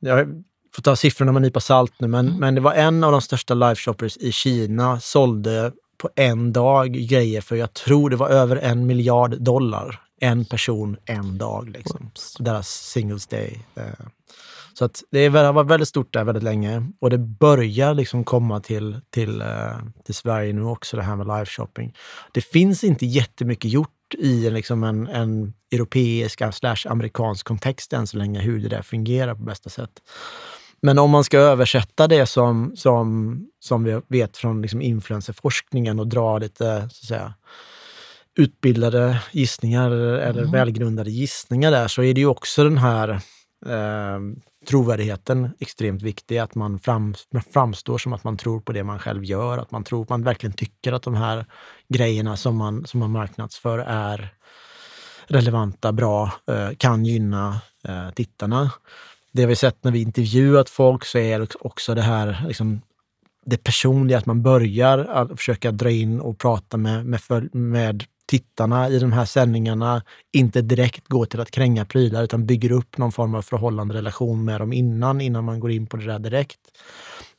jag 0.00 0.44
får 0.74 0.82
ta 0.82 0.96
siffrorna 0.96 1.32
med 1.32 1.38
en 1.38 1.42
nypa 1.42 1.60
salt 1.60 1.92
nu, 1.98 2.08
men, 2.08 2.26
mm. 2.28 2.40
men 2.40 2.54
det 2.54 2.60
var 2.60 2.74
en 2.74 3.04
av 3.04 3.12
de 3.12 3.20
största 3.20 3.54
liveshoppers 3.54 4.16
i 4.16 4.32
Kina 4.32 5.00
sålde 5.00 5.72
på 5.98 6.10
en 6.16 6.52
dag 6.52 6.92
grejer 6.92 7.40
för 7.40 7.56
jag 7.56 7.72
tror 7.72 8.10
det 8.10 8.16
var 8.16 8.28
över 8.28 8.56
en 8.56 8.86
miljard 8.86 9.42
dollar. 9.42 10.00
En 10.20 10.44
person, 10.44 10.96
en 11.04 11.38
dag. 11.38 11.68
Liksom. 11.68 12.10
Deras 12.38 12.68
singles 12.68 13.26
day. 13.26 13.58
Eh. 13.74 14.06
Så 14.74 14.84
att 14.84 15.02
det 15.10 15.28
har 15.28 15.52
varit 15.52 15.70
väldigt 15.70 15.88
stort 15.88 16.12
där 16.12 16.24
väldigt 16.24 16.44
länge 16.44 16.86
och 17.00 17.10
det 17.10 17.18
börjar 17.18 17.94
liksom 17.94 18.24
komma 18.24 18.60
till, 18.60 19.00
till, 19.10 19.40
eh, 19.40 19.76
till 20.04 20.14
Sverige 20.14 20.52
nu 20.52 20.64
också, 20.64 20.96
det 20.96 21.02
här 21.02 21.16
med 21.16 21.26
liveshopping. 21.26 21.94
Det 22.32 22.40
finns 22.40 22.84
inte 22.84 23.06
jättemycket 23.06 23.70
gjort 23.70 23.88
i 24.18 24.50
liksom 24.50 24.84
en, 24.84 25.08
en 25.08 25.52
europeisk 25.72 26.42
slash 26.52 26.86
amerikansk 26.86 27.46
kontext 27.46 27.92
än 27.92 28.06
så 28.06 28.16
länge, 28.16 28.40
hur 28.40 28.60
det 28.60 28.68
där 28.68 28.82
fungerar 28.82 29.34
på 29.34 29.42
bästa 29.42 29.70
sätt. 29.70 29.90
Men 30.82 30.98
om 30.98 31.10
man 31.10 31.24
ska 31.24 31.38
översätta 31.38 32.08
det 32.08 32.26
som, 32.26 32.72
som, 32.76 33.36
som 33.60 33.84
vi 33.84 34.00
vet 34.08 34.36
från 34.36 34.62
liksom 34.62 34.82
influencerforskningen 34.82 36.00
och 36.00 36.06
dra 36.06 36.38
lite 36.38 36.88
så 36.92 37.04
att 37.04 37.08
säga, 37.08 37.34
utbildade 38.38 39.22
gissningar 39.32 39.90
eller 39.90 40.40
mm. 40.40 40.50
välgrundade 40.50 41.10
gissningar 41.10 41.70
där, 41.70 41.88
så 41.88 42.02
är 42.02 42.14
det 42.14 42.20
ju 42.20 42.26
också 42.26 42.64
den 42.64 42.78
här 42.78 43.20
eh, 43.66 44.20
trovärdigheten 44.68 45.50
extremt 45.60 46.02
viktig. 46.02 46.38
Att 46.38 46.54
man 46.54 46.78
fram, 46.78 47.14
framstår 47.52 47.98
som 47.98 48.12
att 48.12 48.24
man 48.24 48.36
tror 48.36 48.60
på 48.60 48.72
det 48.72 48.84
man 48.84 48.98
själv 48.98 49.24
gör. 49.24 49.58
Att 49.58 49.70
man 49.70 49.84
tror 49.84 50.06
man 50.08 50.22
verkligen 50.24 50.52
tycker 50.52 50.92
att 50.92 51.02
de 51.02 51.14
här 51.14 51.46
grejerna 51.88 52.36
som 52.36 52.56
man, 52.56 52.86
som 52.86 53.00
man 53.00 53.10
marknadsför 53.10 53.78
är, 53.78 54.34
relevanta, 55.26 55.92
bra, 55.92 56.32
eh, 56.48 56.70
kan 56.76 57.04
gynna 57.04 57.60
eh, 57.88 58.10
tittarna. 58.10 58.70
Det 59.32 59.46
vi 59.46 59.56
sett 59.56 59.84
när 59.84 59.92
vi 59.92 60.02
intervjuat 60.02 60.70
folk 60.70 61.04
så 61.04 61.18
är 61.18 61.66
också 61.66 61.94
det 61.94 62.02
här 62.02 62.44
liksom, 62.46 62.80
det 63.44 63.64
personliga, 63.64 64.18
att 64.18 64.26
man 64.26 64.42
börjar 64.42 64.98
att 64.98 65.28
försöka 65.36 65.70
dra 65.70 65.90
in 65.90 66.20
och 66.20 66.38
prata 66.38 66.76
med, 66.76 67.06
med, 67.06 67.20
med 67.52 68.04
tittarna 68.32 68.88
i 68.88 68.98
de 68.98 69.12
här 69.12 69.24
sändningarna. 69.24 70.02
Inte 70.32 70.62
direkt 70.62 71.08
gå 71.08 71.26
till 71.26 71.40
att 71.40 71.50
kränga 71.50 71.84
prylar 71.84 72.22
utan 72.24 72.46
bygger 72.46 72.72
upp 72.72 72.98
någon 72.98 73.12
form 73.12 73.34
av 73.34 73.42
förhållande 73.42 73.94
relation 73.94 74.44
med 74.44 74.60
dem 74.60 74.72
innan, 74.72 75.20
innan 75.20 75.44
man 75.44 75.60
går 75.60 75.70
in 75.70 75.86
på 75.86 75.96
det 75.96 76.06
där 76.06 76.18
direkt. 76.18 76.58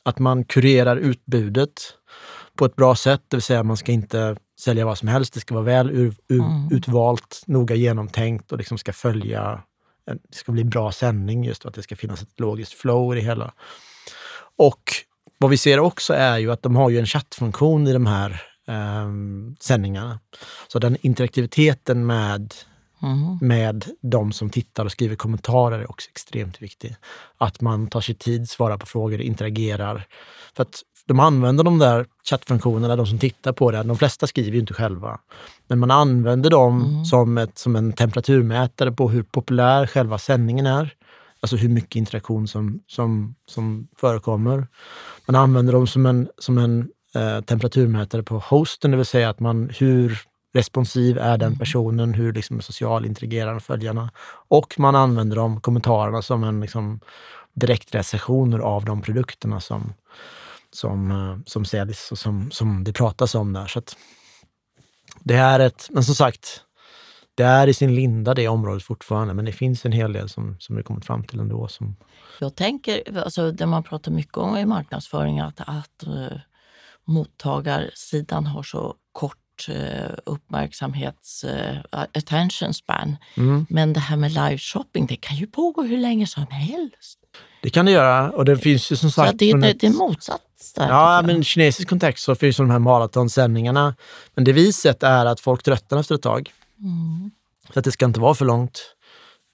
Att 0.02 0.18
man 0.18 0.44
kurerar 0.44 0.96
utbudet 0.96 1.72
på 2.56 2.64
ett 2.64 2.76
bra 2.76 2.94
sätt, 2.94 3.20
det 3.28 3.36
vill 3.36 3.42
säga 3.42 3.62
man 3.62 3.76
ska 3.76 3.92
inte 3.92 4.36
sälja 4.60 4.84
vad 4.84 4.98
som 4.98 5.08
helst. 5.08 5.34
Det 5.34 5.40
ska 5.40 5.54
vara 5.54 5.64
väl 5.64 5.90
ur, 5.90 6.14
ur, 6.28 6.40
mm. 6.40 6.68
utvalt, 6.70 7.42
noga 7.46 7.74
genomtänkt 7.74 8.52
och 8.52 8.58
liksom 8.58 8.78
ska 8.78 8.92
följa, 8.92 9.62
det 10.06 10.36
ska 10.36 10.52
bli 10.52 10.64
bra 10.64 10.92
sändning 10.92 11.44
just 11.44 11.64
och 11.64 11.68
att 11.68 11.74
det 11.74 11.82
ska 11.82 11.96
finnas 11.96 12.22
ett 12.22 12.40
logiskt 12.40 12.72
flow 12.72 13.12
i 13.12 13.20
det 13.20 13.26
hela. 13.26 13.52
Och 14.56 14.82
vad 15.38 15.50
vi 15.50 15.56
ser 15.56 15.80
också 15.80 16.14
är 16.14 16.38
ju 16.38 16.52
att 16.52 16.62
de 16.62 16.76
har 16.76 16.90
ju 16.90 16.98
en 16.98 17.06
chattfunktion 17.06 17.86
i 17.86 17.92
de 17.92 18.06
här 18.06 18.53
eh, 18.68 19.10
sändningarna. 19.60 20.20
Så 20.68 20.78
den 20.78 20.96
interaktiviteten 21.00 22.06
med, 22.06 22.54
mm. 23.02 23.38
med 23.40 23.84
de 24.00 24.32
som 24.32 24.50
tittar 24.50 24.84
och 24.84 24.92
skriver 24.92 25.16
kommentarer 25.16 25.78
är 25.78 25.90
också 25.90 26.08
extremt 26.10 26.62
viktig. 26.62 26.96
Att 27.38 27.60
man 27.60 27.86
tar 27.86 28.00
sig 28.00 28.14
tid, 28.14 28.48
svarar 28.50 28.76
på 28.76 28.86
frågor, 28.86 29.20
interagerar. 29.20 30.06
För 30.56 30.62
att 30.62 30.82
de 31.06 31.20
använder 31.20 31.64
de 31.64 31.78
där 31.78 32.06
chattfunktionerna, 32.24 32.96
de 32.96 33.06
som 33.06 33.18
tittar 33.18 33.52
på 33.52 33.70
det. 33.70 33.82
De 33.82 33.96
flesta 33.96 34.26
skriver 34.26 34.52
ju 34.52 34.60
inte 34.60 34.74
själva. 34.74 35.20
Men 35.68 35.78
man 35.78 35.90
använder 35.90 36.50
dem 36.50 36.82
mm. 36.82 37.04
som, 37.04 37.38
ett, 37.38 37.58
som 37.58 37.76
en 37.76 37.92
temperaturmätare 37.92 38.92
på 38.92 39.08
hur 39.08 39.22
populär 39.22 39.86
själva 39.86 40.18
sändningen 40.18 40.66
är. 40.66 40.94
Alltså 41.40 41.56
hur 41.56 41.68
mycket 41.68 41.96
interaktion 41.96 42.48
som, 42.48 42.80
som, 42.86 43.34
som 43.46 43.88
förekommer. 43.96 44.66
Man 45.26 45.34
använder 45.36 45.72
dem 45.72 45.86
som 45.86 46.06
en, 46.06 46.28
som 46.38 46.58
en 46.58 46.88
eh, 47.14 47.40
temperaturmätare 47.40 48.22
på 48.22 48.38
hosten, 48.38 48.90
det 48.90 48.96
vill 48.96 49.06
säga 49.06 49.30
att 49.30 49.40
man 49.40 49.70
hur 49.78 50.18
responsiv 50.54 51.18
är 51.18 51.38
den 51.38 51.46
mm. 51.46 51.58
personen, 51.58 52.14
hur 52.14 52.32
liksom 52.32 52.60
social 52.60 53.06
interagerar 53.06 53.58
följarna. 53.58 54.10
Och 54.48 54.74
man 54.78 54.96
använder 54.96 55.36
de 55.36 55.60
kommentarerna 55.60 56.22
som 56.22 56.44
en 56.44 56.60
liksom, 56.60 57.00
direktrecensioner 57.54 58.58
av 58.58 58.84
de 58.84 59.02
produkterna 59.02 59.60
som, 59.60 59.94
som, 60.72 61.10
eh, 61.10 61.38
som 61.46 61.64
säljs 61.64 62.12
och 62.12 62.18
som, 62.18 62.50
som 62.50 62.84
det 62.84 62.92
pratas 62.92 63.34
om 63.34 63.52
där. 63.52 63.66
Så 63.66 63.82
det 65.20 65.34
är 65.34 65.60
ett, 65.60 65.88
men 65.90 66.04
som 66.04 66.14
sagt, 66.14 66.64
det 67.34 67.42
är 67.42 67.66
i 67.66 67.74
sin 67.74 67.94
linda 67.94 68.34
det 68.34 68.48
området 68.48 68.82
fortfarande, 68.82 69.34
men 69.34 69.44
det 69.44 69.52
finns 69.52 69.84
en 69.86 69.92
hel 69.92 70.12
del 70.12 70.28
som, 70.28 70.56
som 70.58 70.76
vi 70.76 70.82
kommit 70.82 71.04
fram 71.04 71.24
till 71.24 71.40
ändå. 71.40 71.68
Som... 71.68 71.96
Jag 72.40 72.54
tänker, 72.54 73.18
alltså 73.18 73.52
det 73.52 73.66
man 73.66 73.82
pratar 73.82 74.12
mycket 74.12 74.36
om 74.36 74.56
i 74.56 74.66
marknadsföring, 74.66 75.40
att, 75.40 75.60
att 75.60 76.04
uh, 76.06 76.38
mottagarsidan 77.04 78.46
har 78.46 78.62
så 78.62 78.94
kort 79.12 79.68
uh, 79.68 80.16
uppmärksamhets 80.26 81.44
uh, 81.44 81.78
attention 81.90 82.74
span. 82.74 83.16
Mm. 83.36 83.66
Men 83.70 83.92
det 83.92 84.00
här 84.00 84.16
med 84.16 84.32
live 84.32 84.58
shopping, 84.58 85.06
det 85.06 85.16
kan 85.16 85.36
ju 85.36 85.46
pågå 85.46 85.82
hur 85.82 85.98
länge 85.98 86.26
som 86.26 86.46
helst. 86.46 87.18
Det 87.62 87.70
kan 87.70 87.86
det 87.86 87.92
göra 87.92 88.30
och 88.30 88.44
det 88.44 88.58
finns 88.58 88.92
ju 88.92 88.96
som 88.96 89.10
sagt... 89.10 89.30
Så 89.30 89.36
det, 89.36 89.50
är, 89.50 89.64
ett, 89.64 89.80
det 89.80 89.86
är 89.86 89.90
motsats 89.90 90.72
där. 90.72 90.88
Ja, 90.88 91.22
men 91.26 91.40
i 91.40 91.44
kinesisk 91.44 91.88
kontext 91.88 92.24
så 92.24 92.34
finns 92.34 92.56
de 92.56 92.70
här 92.70 92.78
maratonsändningarna. 92.78 93.94
Men 94.34 94.44
det 94.44 94.52
vi 94.52 94.72
sett 94.72 95.02
är 95.02 95.26
att 95.26 95.40
folk 95.40 95.62
tröttnar 95.62 96.00
efter 96.00 96.14
ett 96.14 96.22
tag. 96.22 96.52
Mm. 96.78 97.30
Så 97.72 97.78
att 97.78 97.84
det 97.84 97.92
ska 97.92 98.04
inte 98.04 98.20
vara 98.20 98.34
för 98.34 98.44
långt. 98.44 98.93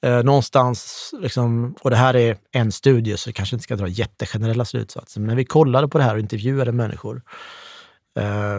Eh, 0.02 0.22
någonstans, 0.22 1.10
liksom, 1.20 1.74
och 1.80 1.90
det 1.90 1.96
här 1.96 2.16
är 2.16 2.36
en 2.52 2.72
studie 2.72 3.16
så 3.16 3.30
vi 3.30 3.32
kanske 3.32 3.56
inte 3.56 3.62
ska 3.62 3.76
dra 3.76 3.88
jättegenerella 3.88 4.64
slutsatser, 4.64 5.20
men 5.20 5.28
när 5.28 5.36
vi 5.36 5.44
kollade 5.44 5.88
på 5.88 5.98
det 5.98 6.04
här 6.04 6.14
och 6.14 6.20
intervjuade 6.20 6.72
människor, 6.72 7.22
eh, 8.18 8.58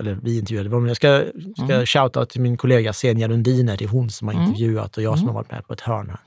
eller 0.00 0.18
vi 0.22 0.38
intervjuade, 0.38 0.70
men 0.70 0.86
jag 0.86 0.96
ska, 0.96 1.24
ska 1.56 1.74
mm. 1.74 1.86
shouta 1.86 2.26
till 2.26 2.40
min 2.40 2.56
kollega 2.56 2.92
Senja 2.92 3.26
Lundiner, 3.26 3.76
det 3.76 3.84
är 3.84 3.88
hon 3.88 4.10
som 4.10 4.28
har 4.28 4.34
mm. 4.34 4.46
intervjuat 4.46 4.96
och 4.96 5.02
jag 5.02 5.18
som 5.18 5.24
mm. 5.24 5.34
har 5.34 5.42
varit 5.42 5.50
med 5.50 5.66
på 5.66 5.72
ett 5.72 5.80
hörn 5.80 6.08
här. 6.10 6.20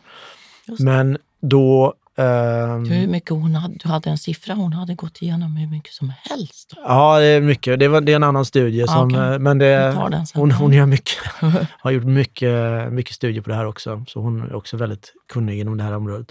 Men 0.79 1.17
då 1.41 1.93
Um, 2.17 2.85
hur 2.85 3.07
mycket 3.07 3.29
hon 3.29 3.55
hade, 3.55 3.75
du 3.75 3.89
hade 3.89 4.09
en 4.09 4.17
siffra, 4.17 4.53
hon 4.53 4.73
hade 4.73 4.95
gått 4.95 5.21
igenom 5.21 5.55
hur 5.55 5.67
mycket 5.67 5.93
som 5.93 6.13
helst. 6.21 6.73
Ja, 6.75 7.19
det 7.19 7.25
är 7.25 7.41
mycket. 7.41 7.79
Det, 7.79 7.87
var, 7.87 8.01
det 8.01 8.11
är 8.11 8.15
en 8.15 8.23
annan 8.23 8.45
studie. 8.45 8.87
Som, 8.87 9.07
okay. 9.07 9.39
Men 9.39 9.57
det, 9.57 9.95
hon, 10.33 10.51
hon 10.51 10.73
gör 10.73 10.85
mycket, 10.85 11.17
har 11.79 11.91
gjort 11.91 12.03
mycket, 12.03 12.53
mycket 12.93 13.15
studier 13.15 13.41
på 13.41 13.49
det 13.49 13.55
här 13.55 13.65
också. 13.65 14.05
Så 14.07 14.21
hon 14.21 14.41
är 14.41 14.55
också 14.55 14.77
väldigt 14.77 15.13
kunnig 15.33 15.59
inom 15.59 15.77
det 15.77 15.83
här 15.83 15.95
området. 15.95 16.27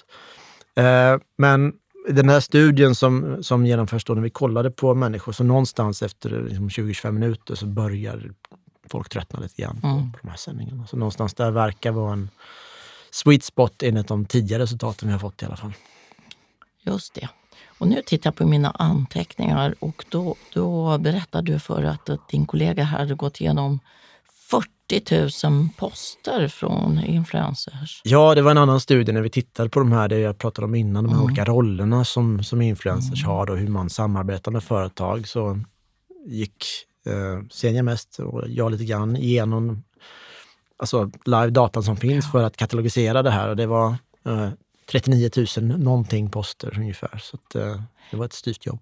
Uh, 0.79 1.23
men 1.39 1.73
den 2.09 2.29
här 2.29 2.41
studien 2.41 2.95
som, 2.95 3.43
som 3.43 3.67
genomförs 3.67 4.05
då 4.05 4.15
när 4.15 4.23
vi 4.23 4.31
kollade 4.31 4.71
på 4.71 4.95
människor, 4.95 5.33
så 5.33 5.45
någonstans 5.45 6.03
efter 6.03 6.31
liksom 6.31 6.69
20-25 6.69 7.13
minuter 7.13 7.55
så 7.55 7.67
börjar 7.67 8.31
folk 8.91 9.09
tröttna 9.09 9.41
lite 9.41 9.63
grann 9.63 9.81
på, 9.81 9.87
mm. 9.87 10.13
på 10.13 10.19
de 10.23 10.29
här 10.29 10.37
sändningarna. 10.37 10.87
Så 10.87 10.97
någonstans 10.97 11.35
där 11.35 11.51
verkar 11.51 11.93
vara 11.93 12.13
en 12.13 12.29
sweet 13.15 13.45
spot 13.45 13.83
enligt 13.83 14.09
de 14.09 14.27
tidigare 14.27 14.63
resultaten 14.63 15.09
vi 15.09 15.13
har 15.13 15.19
fått 15.19 15.43
i 15.43 15.47
alla 15.47 15.57
fall. 15.57 15.73
Just 16.83 17.15
det. 17.15 17.29
Och 17.79 17.89
nu 17.89 18.03
tittar 18.07 18.31
jag 18.31 18.37
på 18.37 18.47
mina 18.47 18.71
anteckningar 18.71 19.75
och 19.79 20.05
då, 20.09 20.35
då 20.53 20.99
berättade 20.99 21.53
du 21.53 21.59
för 21.59 21.85
att, 21.85 22.09
att 22.09 22.29
din 22.29 22.47
kollega 22.47 22.85
hade 22.85 23.15
gått 23.15 23.41
igenom 23.41 23.81
40 24.51 25.49
000 25.49 25.69
poster 25.77 26.49
från 26.49 27.05
influencers. 27.05 28.01
Ja, 28.05 28.35
det 28.35 28.43
var 28.43 28.51
en 28.51 28.59
annan 28.59 28.81
studie 28.81 29.13
när 29.13 29.21
vi 29.21 29.31
tittade 29.31 29.69
på 29.69 29.79
de 29.79 29.93
här, 29.93 30.09
det 30.09 30.19
jag 30.19 30.39
pratade 30.39 30.67
om 30.67 30.75
innan, 30.75 31.05
de 31.05 31.11
här 31.11 31.17
mm. 31.17 31.25
olika 31.25 31.45
rollerna 31.45 32.05
som, 32.05 32.43
som 32.43 32.63
influencers 32.63 33.25
mm. 33.25 33.37
har 33.37 33.51
och 33.51 33.59
hur 33.59 33.69
man 33.69 33.91
samarbetar 33.91 34.53
med 34.53 34.63
företag. 34.63 35.29
Så 35.29 35.61
gick 36.27 36.65
eh, 37.07 37.47
Senja 37.51 37.83
mest 37.83 38.19
och 38.19 38.43
jag 38.49 38.73
lite 38.73 38.85
grann 38.85 39.17
igenom 39.17 39.83
alltså 40.77 41.11
live-datan 41.25 41.83
som 41.83 41.97
finns 41.97 42.33
för 42.33 42.43
att 42.43 42.57
katalogisera 42.57 43.23
det 43.23 43.31
här. 43.31 43.49
Och 43.49 43.57
det 43.57 43.67
var 43.67 43.97
eh, 44.27 44.49
39 44.91 45.31
000 45.57 45.79
någonting 45.79 46.31
poster 46.31 46.79
ungefär. 46.79 47.19
Så 47.23 47.37
att, 47.37 47.55
eh, 47.55 47.81
det 48.11 48.17
var 48.17 48.25
ett 48.25 48.33
styvt 48.33 48.67
jobb. 48.67 48.81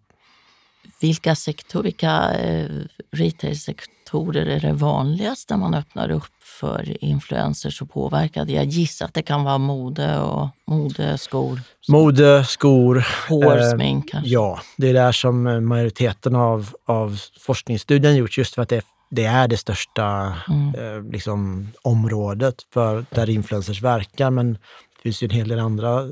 Vilka, 1.01 1.35
sektor, 1.35 1.83
vilka 1.83 2.35
eh, 2.35 2.71
retail-sektorer 3.11 4.47
är 4.47 4.61
det 4.61 4.73
vanligast 4.73 5.49
där 5.49 5.57
man 5.57 5.75
öppnar 5.75 6.11
upp 6.11 6.43
för 6.61 7.05
influencers 7.05 7.83
och 7.83 7.91
påverkade? 7.91 8.53
Jag 8.53 8.65
gissar 8.65 9.07
att 9.07 9.15
det 9.15 9.23
kan 9.23 9.45
vara 9.45 9.59
mode 9.59 10.19
och 10.19 10.49
mode, 10.67 11.19
skor. 11.19 11.61
Mode, 11.89 12.45
skor. 12.45 13.07
Hårsmink 13.29 14.05
eh, 14.05 14.11
kanske? 14.11 14.31
Ja, 14.31 14.61
det 14.77 14.89
är 14.89 14.95
där 14.95 15.13
som 15.13 15.67
majoriteten 15.69 16.35
av, 16.35 16.75
av 16.87 17.21
forskningsstudien 17.41 18.17
gjorts 18.17 18.39
just 18.39 18.55
för 18.55 18.63
att 18.63 18.69
det 18.69 18.77
är 18.77 18.83
det 19.15 19.25
är 19.25 19.49
det 19.49 19.57
största 19.57 20.37
mm. 20.49 20.75
eh, 20.75 21.13
liksom, 21.13 21.69
området 21.83 22.55
för 22.73 23.05
där 23.11 23.31
influencers 23.31 23.83
verkar. 23.83 24.31
Men 24.31 24.53
det 24.53 25.03
finns 25.03 25.23
ju 25.23 25.25
en 25.25 25.31
hel 25.31 25.49
del 25.49 25.59
andra, 25.59 26.09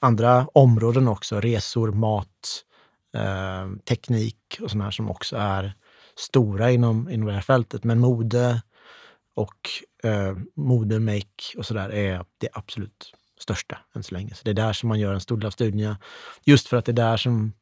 andra 0.00 0.48
områden 0.52 1.08
också. 1.08 1.40
Resor, 1.40 1.92
mat, 1.92 2.64
eh, 3.14 3.76
teknik 3.88 4.58
och 4.60 4.70
sådana 4.70 4.84
här 4.84 4.90
som 4.90 5.10
också 5.10 5.36
är 5.36 5.74
stora 6.16 6.70
inom, 6.70 7.10
inom 7.10 7.26
det 7.26 7.32
här 7.32 7.40
fältet. 7.40 7.84
Men 7.84 7.98
mode 7.98 8.62
och 9.34 9.70
eh, 10.02 10.36
mode, 10.56 11.00
make 11.00 11.58
och 11.58 11.66
sådär 11.66 11.88
är 11.88 12.24
det 12.38 12.48
absolut 12.52 13.12
största 13.40 13.78
än 13.94 14.02
så 14.02 14.14
länge. 14.14 14.34
Så 14.34 14.40
det 14.44 14.50
är 14.50 14.54
där 14.54 14.72
som 14.72 14.88
man 14.88 15.00
gör 15.00 15.14
en 15.14 15.20
stor 15.20 15.36
del 15.36 15.46
av 15.46 15.50
studierna. 15.50 15.98
Just 16.44 16.68
för 16.68 16.76
att 16.76 16.84
det 16.84 16.92
är 16.92 16.94
där 16.94 17.16
som 17.16 17.52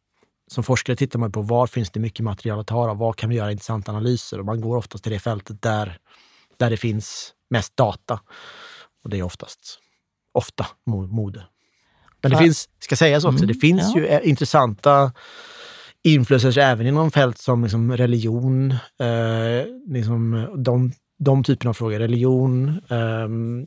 som 0.51 0.65
forskare 0.65 0.97
tittar 0.97 1.19
man 1.19 1.33
på 1.33 1.43
var 1.43 1.67
finns 1.67 1.91
det 1.91 2.01
mycket 2.01 2.25
material 2.25 2.61
att 2.61 2.67
ta 2.67 2.91
av? 2.91 2.99
Var 2.99 3.13
kan 3.13 3.31
vi 3.31 3.37
göra 3.37 3.53
intressanta 3.53 3.93
analyser? 3.93 4.41
Och 4.41 4.47
man 4.47 4.61
går 4.61 4.77
oftast 4.77 5.05
till 5.05 5.13
det 5.13 5.19
fältet 5.19 5.63
där, 5.63 5.99
där 6.57 6.71
det 6.71 6.77
finns 6.77 7.33
mest 7.51 7.77
data. 7.77 8.21
Och 9.05 9.11
det 9.11 9.19
är 9.19 9.23
oftast, 9.23 9.79
ofta 10.33 10.67
mode. 10.87 11.45
Men 12.23 12.31
det 12.31 12.39
finns, 12.39 12.69
ska 12.79 12.97
sägas 12.97 13.25
också, 13.25 13.45
mm, 13.45 13.49
det 13.49 13.55
finns 13.55 13.93
ja. 13.95 14.01
ju 14.01 14.07
eh, 14.07 14.29
intressanta 14.29 15.13
influencers 16.03 16.57
även 16.57 16.87
inom 16.87 17.11
fält 17.11 17.39
som 17.39 17.63
liksom 17.63 17.97
religion, 17.97 18.71
eh, 19.01 19.67
liksom 19.87 20.49
de, 20.57 20.93
de 21.19 21.45
typerna 21.45 21.71
av 21.71 21.75
frågor. 21.75 21.99
Religion, 21.99 22.81
ehm, 22.89 23.67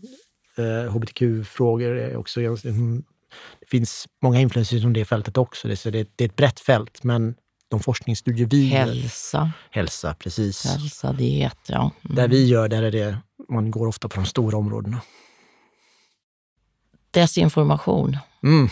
eh, 0.58 0.92
hbtq-frågor 0.92 1.98
är 1.98 2.18
också 2.18 2.42
det 3.60 3.70
finns 3.70 4.08
många 4.22 4.42
influencers 4.42 4.82
inom 4.82 4.94
det 4.94 5.06
fältet 5.06 5.38
också, 5.38 5.76
så 5.76 5.90
det, 5.90 6.10
det 6.16 6.24
är 6.24 6.30
ett 6.30 6.36
brett 6.36 6.60
fält. 6.60 7.04
Men 7.04 7.36
de 7.70 7.80
forskningsstudier 7.80 8.48
vi 8.48 8.68
Hälsa. 8.68 9.52
Hälsa, 9.72 10.14
precis. 10.14 10.66
Hälsa, 10.66 11.14
diet, 11.14 11.60
ja. 11.68 11.92
Mm. 12.06 12.16
Där 12.16 12.28
vi 12.28 12.46
gör, 12.46 12.68
där 12.68 12.84
är 12.84 12.92
det, 12.92 13.18
man 13.50 13.72
går 13.72 13.88
ofta 13.88 14.10
på 14.10 14.16
de 14.16 14.26
stora 14.26 14.58
områdena. 14.58 15.02
Desinformation. 17.12 18.18
Mm. 18.44 18.70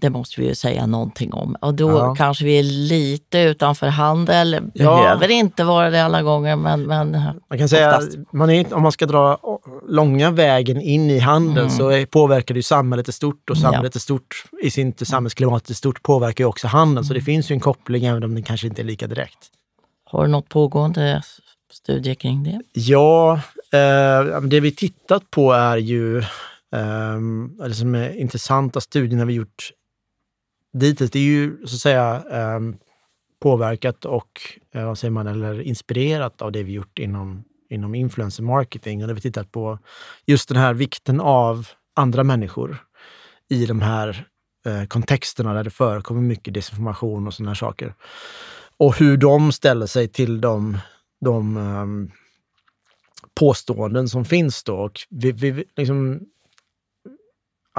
Det 0.00 0.10
måste 0.10 0.40
vi 0.40 0.46
ju 0.46 0.54
säga 0.54 0.86
någonting 0.86 1.32
om. 1.32 1.56
Och 1.60 1.74
då 1.74 1.88
Ja. 1.90 2.14
kanske 2.14 2.44
vi 2.44 2.58
är 2.58 2.62
lite 2.62 3.38
utanför 3.40 3.86
handel. 3.86 4.60
Ja. 4.74 4.96
Behöver 5.02 5.30
inte 5.30 5.64
vara 5.64 5.90
det 5.90 6.04
alla 6.04 6.22
gånger, 6.22 6.56
men, 6.56 6.82
men 6.82 7.10
Man 7.50 7.58
kan 7.58 7.68
säga, 7.68 7.88
Oftast. 7.98 8.18
man 8.32 8.50
är, 8.50 8.54
inte- 8.54 8.74
om 8.74 8.82
man 8.82 8.92
ska 8.92 9.06
dra 9.06 9.38
långa 9.88 10.30
vägen 10.30 10.80
in 10.80 11.10
i 11.10 11.18
handeln 11.18 11.70
så 11.70 11.88
är, 11.88 12.06
påverkar 12.06 12.54
det 12.54 12.58
ju 12.58 12.62
samhället 12.62 13.08
i 13.08 13.12
stort 13.12 13.50
och 13.50 13.56
Mm. 13.56 13.64
Ja. 13.64 13.70
samhället 13.72 13.96
i 13.96 14.00
stort, 14.00 14.44
i 14.62 14.70
sin 14.70 14.94
samhällsklimat 15.02 15.70
i 15.70 15.74
stort 15.74 16.02
påverkar 16.02 16.44
ju 16.44 16.48
också 16.48 16.66
handeln. 16.66 17.04
Så 17.04 17.14
det 17.14 17.20
finns 17.20 17.50
ju 17.50 17.52
en 17.52 17.60
koppling 17.60 18.04
även 18.04 18.24
om 18.24 18.34
den 18.34 18.42
kanske 18.42 18.66
inte 18.66 18.82
är 18.82 18.84
lika 18.84 19.06
direkt. 19.06 19.38
har 20.10 20.22
du 20.22 20.28
något 20.30 20.48
pågående 20.48 21.22
studie 21.72 22.14
kring 22.14 22.44
det? 22.44 22.60
Ja, 22.72 23.40
eh, 23.72 24.40
det 24.40 24.60
vi 24.60 24.70
tittat 24.74 25.30
på 25.30 25.52
är 25.52 25.76
ju, 25.76 26.18
eh, 26.18 27.64
det 27.68 27.74
som 27.74 27.94
är 27.94 28.20
intressanta 28.20 28.80
studierna 28.80 29.24
vi 29.24 29.32
gjort 29.34 29.70
dittills, 30.78 31.10
det 31.10 31.18
är 31.18 31.22
ju 31.22 31.66
så 31.66 31.74
att 31.74 31.80
säga 31.80 32.24
ehm, 32.30 32.76
påverkat 33.40 34.04
och, 34.04 34.40
eh, 34.74 34.86
vad 34.86 34.98
säger 34.98 35.12
man, 35.12 35.26
eller 35.26 35.60
inspirerat 35.60 36.42
av 36.42 36.52
det 36.52 36.62
vi 36.62 36.72
gjort 36.72 36.98
inom, 36.98 37.44
inom 37.70 37.94
influencer 37.94 38.42
marketing. 38.42 39.02
Och 39.02 39.08
där 39.08 39.14
vi 39.14 39.20
tittat 39.20 39.52
på 39.52 39.78
just 40.26 40.48
den 40.48 40.58
här 40.58 40.74
vikten 40.74 41.20
av 41.20 41.68
andra 41.96 42.24
människor 42.24 42.76
i 43.48 43.66
de 43.66 43.82
här 43.82 44.26
eh, 44.66 44.84
kontexterna 44.84 45.54
där 45.54 45.64
det 45.64 45.70
förekommer 45.70 46.20
mycket 46.20 46.54
desinformation 46.54 47.26
och 47.26 47.34
sådana 47.34 47.50
här 47.50 47.54
saker. 47.54 47.94
Och 48.76 48.98
hur 48.98 49.16
de 49.16 49.52
ställer 49.52 49.86
sig 49.86 50.08
till 50.08 50.40
de, 50.40 50.78
de 51.20 51.56
um, 51.56 52.10
påståenden 53.34 54.08
som 54.08 54.24
finns 54.24 54.64
då. 54.64 54.74
Och 54.76 55.00
vi, 55.10 55.32
vi, 55.32 55.64
liksom, 55.76 56.20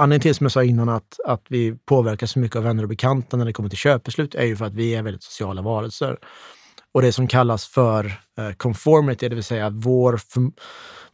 anledningen 0.00 0.20
till, 0.20 0.34
som 0.34 0.44
jag 0.44 0.52
sa 0.52 0.64
innan, 0.64 0.88
att, 0.88 1.20
att 1.24 1.42
vi 1.48 1.74
påverkas 1.84 2.30
så 2.30 2.38
mycket 2.38 2.56
av 2.56 2.62
vänner 2.62 2.82
och 2.82 2.88
bekanta 2.88 3.36
när 3.36 3.44
det 3.44 3.52
kommer 3.52 3.68
till 3.68 3.78
köpbeslut 3.78 4.34
är 4.34 4.44
ju 4.44 4.56
för 4.56 4.64
att 4.64 4.74
vi 4.74 4.94
är 4.94 5.02
väldigt 5.02 5.22
sociala 5.22 5.62
varelser. 5.62 6.18
Och 6.92 7.02
det 7.02 7.12
som 7.12 7.28
kallas 7.28 7.66
för 7.66 8.04
eh, 8.38 8.52
conformity, 8.56 9.28
det 9.28 9.34
vill 9.34 9.44
säga 9.44 9.70
vår, 9.70 10.16
för, 10.16 10.42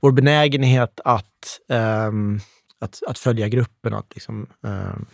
vår 0.00 0.12
benägenhet 0.12 1.00
att, 1.04 1.60
ehm, 1.68 2.40
att, 2.80 3.02
att 3.06 3.18
följa 3.18 3.48
gruppen, 3.48 3.94
att 3.94 4.14
liksom, 4.14 4.46
ehm, 4.66 5.06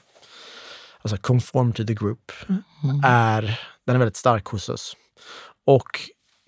alltså 1.02 1.16
conform 1.16 1.72
to 1.72 1.85
the 1.87 1.94
group, 1.94 2.32
är, 3.04 3.61
den 3.87 3.94
är 3.94 3.98
väldigt 3.98 4.16
stark 4.16 4.46
hos 4.46 4.68
oss. 4.68 4.96
Och 5.66 6.00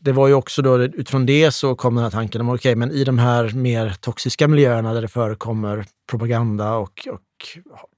det 0.04 0.12
var 0.12 0.28
ju 0.28 0.34
också 0.34 0.62
då 0.62 0.82
utifrån 0.82 1.26
det 1.26 1.50
så 1.50 1.74
kom 1.74 1.94
den 1.94 2.04
här 2.04 2.10
tanken 2.10 2.40
om 2.40 2.48
okej, 2.48 2.76
men 2.76 2.90
i 2.90 3.04
de 3.04 3.18
här 3.18 3.50
mer 3.54 3.96
toxiska 4.00 4.48
miljöerna 4.48 4.94
där 4.94 5.02
det 5.02 5.08
förekommer 5.08 5.86
propaganda 6.10 6.74
och, 6.74 7.08
och 7.10 7.20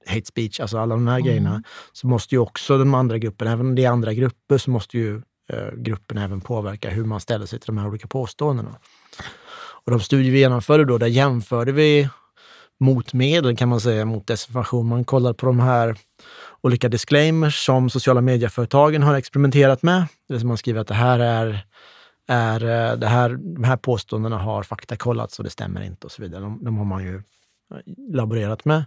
hate 0.05 0.25
speech, 0.25 0.59
alltså 0.59 0.77
alla 0.77 0.95
de 0.95 1.07
här 1.07 1.19
grejerna, 1.19 1.63
så 1.93 2.07
måste 2.07 2.35
ju 2.35 2.39
också 2.39 2.77
de 2.77 2.93
andra 2.93 3.17
grupperna, 3.17 3.51
även 3.51 3.65
om 3.65 3.75
det 3.75 3.85
är 3.85 3.89
andra 3.89 4.13
grupper, 4.13 4.57
så 4.57 4.71
måste 4.71 4.97
ju 4.97 5.21
eh, 5.53 5.71
gruppen 5.75 6.17
även 6.17 6.41
påverka 6.41 6.89
hur 6.89 7.05
man 7.05 7.19
ställer 7.19 7.45
sig 7.45 7.59
till 7.59 7.67
de 7.67 7.77
här 7.77 7.87
olika 7.87 8.07
påståendena. 8.07 8.75
Och 9.85 9.91
de 9.91 9.99
studier 9.99 10.31
vi 10.31 10.39
genomförde 10.39 10.85
då, 10.85 10.97
där 10.97 11.07
jämförde 11.07 11.71
vi 11.71 12.09
motmedel 12.79 13.57
kan 13.57 13.69
man 13.69 13.79
säga 13.79 14.05
mot 14.05 14.27
desinformation. 14.27 14.87
Man 14.87 15.03
kollade 15.03 15.33
på 15.33 15.45
de 15.45 15.59
här 15.59 15.95
olika 16.61 16.89
disclaimers 16.89 17.65
som 17.65 17.89
sociala 17.89 18.21
medieföretagen 18.21 19.03
har 19.03 19.15
experimenterat 19.15 19.83
med. 19.83 20.01
Det 20.27 20.33
vill 20.33 20.39
säga 20.39 20.47
man 20.47 20.57
skriver 20.57 20.81
att 20.81 20.87
det 20.87 20.93
här 20.93 21.19
är, 21.19 21.65
är 22.27 22.63
eh, 22.63 22.97
det 22.97 23.07
här, 23.07 23.29
de 23.29 23.63
här 23.63 23.77
påståendena 23.77 24.37
har 24.37 24.63
faktakollats 24.63 25.39
och 25.39 25.43
det 25.43 25.49
stämmer 25.49 25.81
inte 25.81 26.07
och 26.07 26.11
så 26.11 26.21
vidare. 26.21 26.41
De, 26.41 26.63
de 26.63 26.77
har 26.77 26.85
man 26.85 27.03
ju 27.03 27.15
eh, 27.15 27.77
laborerat 28.13 28.65
med. 28.65 28.85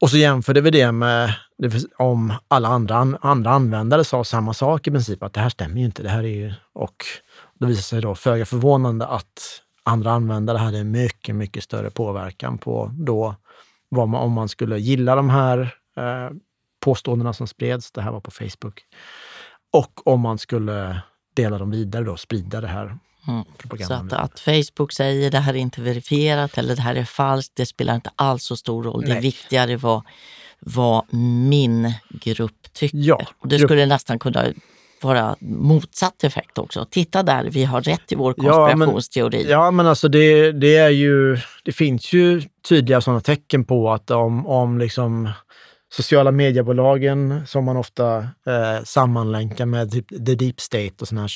Och 0.00 0.10
så 0.10 0.16
jämförde 0.16 0.60
vi 0.60 0.70
det 0.70 0.92
med 0.92 1.34
det 1.58 1.84
om 1.96 2.32
alla 2.48 2.68
andra, 2.68 2.96
andra 3.20 3.50
användare 3.50 4.04
sa 4.04 4.24
samma 4.24 4.54
sak 4.54 4.86
i 4.86 4.90
princip, 4.90 5.22
att 5.22 5.32
det 5.32 5.40
här 5.40 5.48
stämmer 5.48 5.78
ju 5.78 5.84
inte. 5.84 6.02
Det 6.02 6.08
här 6.08 6.22
är 6.22 6.36
ju, 6.36 6.52
och 6.72 7.04
det 7.58 7.66
visade 7.66 7.82
sig 7.82 8.00
då 8.00 8.14
föga 8.14 8.46
förvånande 8.46 9.06
att 9.06 9.62
andra 9.82 10.12
användare 10.12 10.58
hade 10.58 10.84
mycket, 10.84 11.34
mycket 11.34 11.64
större 11.64 11.90
påverkan 11.90 12.58
på 12.58 12.90
då 12.94 13.34
vad 13.88 14.08
man, 14.08 14.20
om 14.20 14.32
man 14.32 14.48
skulle 14.48 14.78
gilla 14.78 15.14
de 15.14 15.30
här 15.30 15.60
eh, 15.96 16.36
påståendena 16.80 17.32
som 17.32 17.46
spreds, 17.46 17.92
det 17.92 18.02
här 18.02 18.12
var 18.12 18.20
på 18.20 18.30
Facebook, 18.30 18.84
och 19.72 20.06
om 20.06 20.20
man 20.20 20.38
skulle 20.38 21.02
dela 21.34 21.58
dem 21.58 21.70
vidare 21.70 22.04
då, 22.04 22.16
sprida 22.16 22.60
det 22.60 22.68
här 22.68 22.98
Mm. 23.28 23.44
Så 23.86 23.94
att, 23.94 24.12
att 24.12 24.40
Facebook 24.40 24.92
säger 24.92 25.30
det 25.30 25.38
här 25.38 25.54
är 25.54 25.58
inte 25.58 25.80
verifierat 25.80 26.58
eller 26.58 26.76
det 26.76 26.82
här 26.82 26.94
är 26.94 27.04
falskt, 27.04 27.52
det 27.56 27.66
spelar 27.66 27.94
inte 27.94 28.10
alls 28.16 28.44
så 28.44 28.56
stor 28.56 28.82
roll. 28.82 29.00
Det 29.00 29.06
är 29.10 29.12
Nej. 29.12 29.22
viktigare 29.22 29.76
vad, 29.76 30.02
vad 30.60 31.14
min 31.48 31.92
grupp 32.10 32.72
tycker. 32.72 32.98
Ja, 32.98 33.26
Och 33.38 33.48
det 33.48 33.56
grupp- 33.58 33.68
skulle 33.68 33.86
nästan 33.86 34.18
kunna 34.18 34.44
vara 35.02 35.36
motsatt 35.40 36.24
effekt 36.24 36.58
också. 36.58 36.86
Titta 36.90 37.22
där, 37.22 37.44
vi 37.50 37.64
har 37.64 37.80
rätt 37.80 38.12
i 38.12 38.14
vår 38.14 38.34
Ja, 38.36 38.42
men- 38.42 38.68
konspirationsteori. 38.68 39.46
Ja, 39.50 39.70
men 39.70 39.86
alltså 39.86 40.08
det, 40.08 40.52
det 40.52 40.76
är 40.76 40.90
ju, 40.90 41.38
det 41.64 41.72
finns 41.72 42.12
ju 42.12 42.42
tydliga 42.68 43.00
sådana 43.00 43.20
tecken 43.20 43.64
på 43.64 43.92
att 43.92 44.10
om, 44.10 44.46
om 44.46 44.78
liksom 44.78 45.30
sociala 45.92 46.30
mediebolagen 46.30 47.46
som 47.46 47.64
man 47.64 47.76
ofta 47.76 48.18
eh, 48.46 48.82
sammanlänkar 48.84 49.66
med 49.66 49.90
typ 49.90 50.08
the 50.08 50.34
deep 50.34 50.60
state 50.60 50.94
och 51.00 51.08
sådana 51.08 51.22
här 51.22 51.30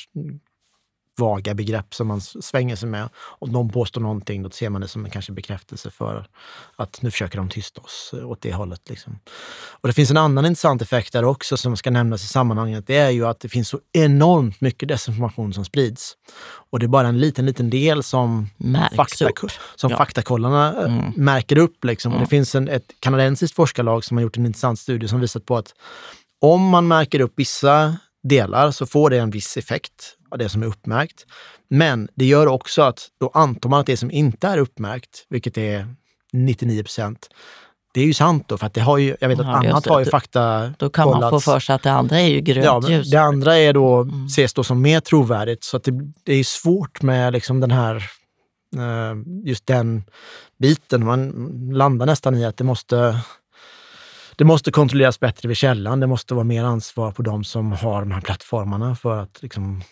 vaga 1.19 1.55
begrepp 1.55 1.95
som 1.95 2.07
man 2.07 2.21
svänger 2.21 2.77
sig 2.77 2.89
med. 2.89 3.09
Om 3.17 3.53
de 3.53 3.71
påstår 3.71 4.01
någonting, 4.01 4.43
då 4.43 4.51
ser 4.51 4.71
man 4.71 4.81
det 4.81 4.89
som 4.89 5.05
en 5.05 5.11
kanske 5.11 5.33
bekräftelse 5.33 5.91
för 5.91 6.27
att 6.77 7.03
nu 7.03 7.11
försöker 7.11 7.39
de 7.39 7.49
tysta 7.49 7.81
oss 7.81 8.15
eh, 8.17 8.31
åt 8.31 8.43
det 8.43 8.53
hållet. 8.55 8.81
Liksom. 8.89 9.19
Och 9.81 9.89
det 9.89 9.93
finns 9.93 10.11
en 10.11 10.17
annan 10.17 10.47
intressant 10.47 10.83
effekt 10.83 11.13
där 11.13 11.25
också 11.25 11.57
som 11.57 11.77
ska 11.77 11.91
nämnas 11.91 12.25
i 12.25 12.27
sammanhanget. 12.27 12.87
Det 12.87 12.97
är 12.97 13.11
ju 13.11 13.27
att 13.27 13.41
det 13.41 13.49
finns 13.49 13.69
så 13.69 13.81
enormt 13.93 14.61
mycket 14.61 14.89
desinformation 14.89 15.55
som 15.55 15.65
sprids. 15.65 16.17
Och 16.71 16.79
det 16.79 16.87
är 16.87 16.89
bara 16.89 17.09
en 17.09 17.19
liten, 17.19 17.47
liten 17.47 17.71
del 17.71 18.03
som, 18.03 18.49
Märks 18.57 19.23
upp. 19.23 19.51
som 19.77 19.91
Ja. 19.91 19.97
faktakollarna 19.97 20.75
eh, 20.83 20.85
Mm. 20.97 21.13
märker 21.17 21.59
upp. 21.59 21.85
Liksom. 21.85 22.13
Och 22.15 22.21
det 22.21 22.27
finns 22.27 22.55
en, 22.55 22.69
ett 22.69 22.93
kanadensiskt 23.01 23.57
forskarlag 23.57 24.05
som 24.05 24.17
har 24.17 24.23
gjort 24.23 24.37
en 24.37 24.47
intressant 24.47 24.79
studie 24.79 25.09
som 25.09 25.21
visat 25.21 25.47
på 25.47 25.57
att 25.57 25.75
om 26.41 26.63
man 26.63 26.89
märker 26.89 27.21
upp 27.21 27.33
vissa 27.37 27.97
delar 28.23 28.71
så 28.71 28.87
får 28.87 29.11
det 29.11 29.19
en 29.19 29.31
viss 29.31 29.57
effekt 29.57 30.16
av 30.31 30.39
det 30.39 30.49
som 30.49 30.63
är 30.63 30.67
uppmärkt. 30.67 31.27
Men 31.71 32.09
det 32.15 32.25
gör 32.25 32.47
också 32.47 32.83
att 32.83 33.09
då 33.21 33.31
antar 33.35 33.71
man 33.71 33.81
att 33.81 33.87
det 33.87 33.97
som 33.97 34.11
inte 34.11 34.49
är 34.49 34.59
uppmärkt, 34.59 35.27
vilket 35.29 35.59
är 35.59 35.95
99 36.33 36.83
procent, 36.83 37.29
det 37.95 38.01
är 38.01 38.05
ju 38.07 38.15
sant 38.15 38.45
då, 38.49 38.59
för 38.59 38.67
att 38.67 38.75
det 38.75 38.81
har 38.81 38.99
ju, 38.99 39.17
jag 39.21 39.29
vet 39.29 39.41
att 39.41 39.47
Ja, 39.47 39.53
annat 39.57 39.85
det. 39.85 39.91
har 39.91 39.99
ju 40.01 40.07
fakta 40.07 40.73
Då 40.79 40.91
kan 40.91 41.09
man 41.09 41.21
få 41.21 41.29
kollats. 41.29 41.45
för 41.45 41.61
sig 41.61 41.75
att 41.75 41.83
det 41.83 41.93
andra 41.93 42.21
är 42.21 42.29
ju 42.29 42.41
grönt 42.41 42.65
Ja, 42.65 42.83
ljus. 42.91 43.11
det 43.11 43.17
andra 43.17 43.57
är 43.59 43.73
då, 43.73 43.97
Mm. 43.97 44.27
ses 44.27 44.55
då 44.55 44.65
som 44.65 44.83
mer 44.83 45.01
trovärdigt. 45.01 45.65
Så 45.65 45.77
att 45.77 45.85
det, 45.85 45.93
det 46.25 46.33
är 46.33 46.45
svårt 46.45 47.03
med 47.03 47.33
liksom 47.33 47.61
den 47.61 47.71
här, 47.71 47.97
eh, 48.77 49.17
just 49.45 49.67
den 49.67 50.05
biten. 50.59 51.05
Man 51.05 51.31
landar 51.73 52.07
nästan 52.07 52.35
i 52.35 52.45
att 52.45 52.57
det 52.57 52.65
måste, 52.65 53.21
det 54.37 54.45
måste 54.45 54.71
kontrolleras 54.71 55.21
bättre 55.21 55.49
vid 55.49 55.57
källan. 55.57 56.01
Det 56.01 56.07
måste 56.07 56.35
vara 56.35 56.45
mer 56.45 56.65
ansvar 56.65 57.13
på 57.13 57.23
de 57.23 57.45
som 57.45 57.73
har 57.73 58.01
de 58.01 58.11
här 58.11 58.21
plattformarna 58.21 58.95
för 58.97 59.19
att 59.23 59.39
liksom, 59.43 59.83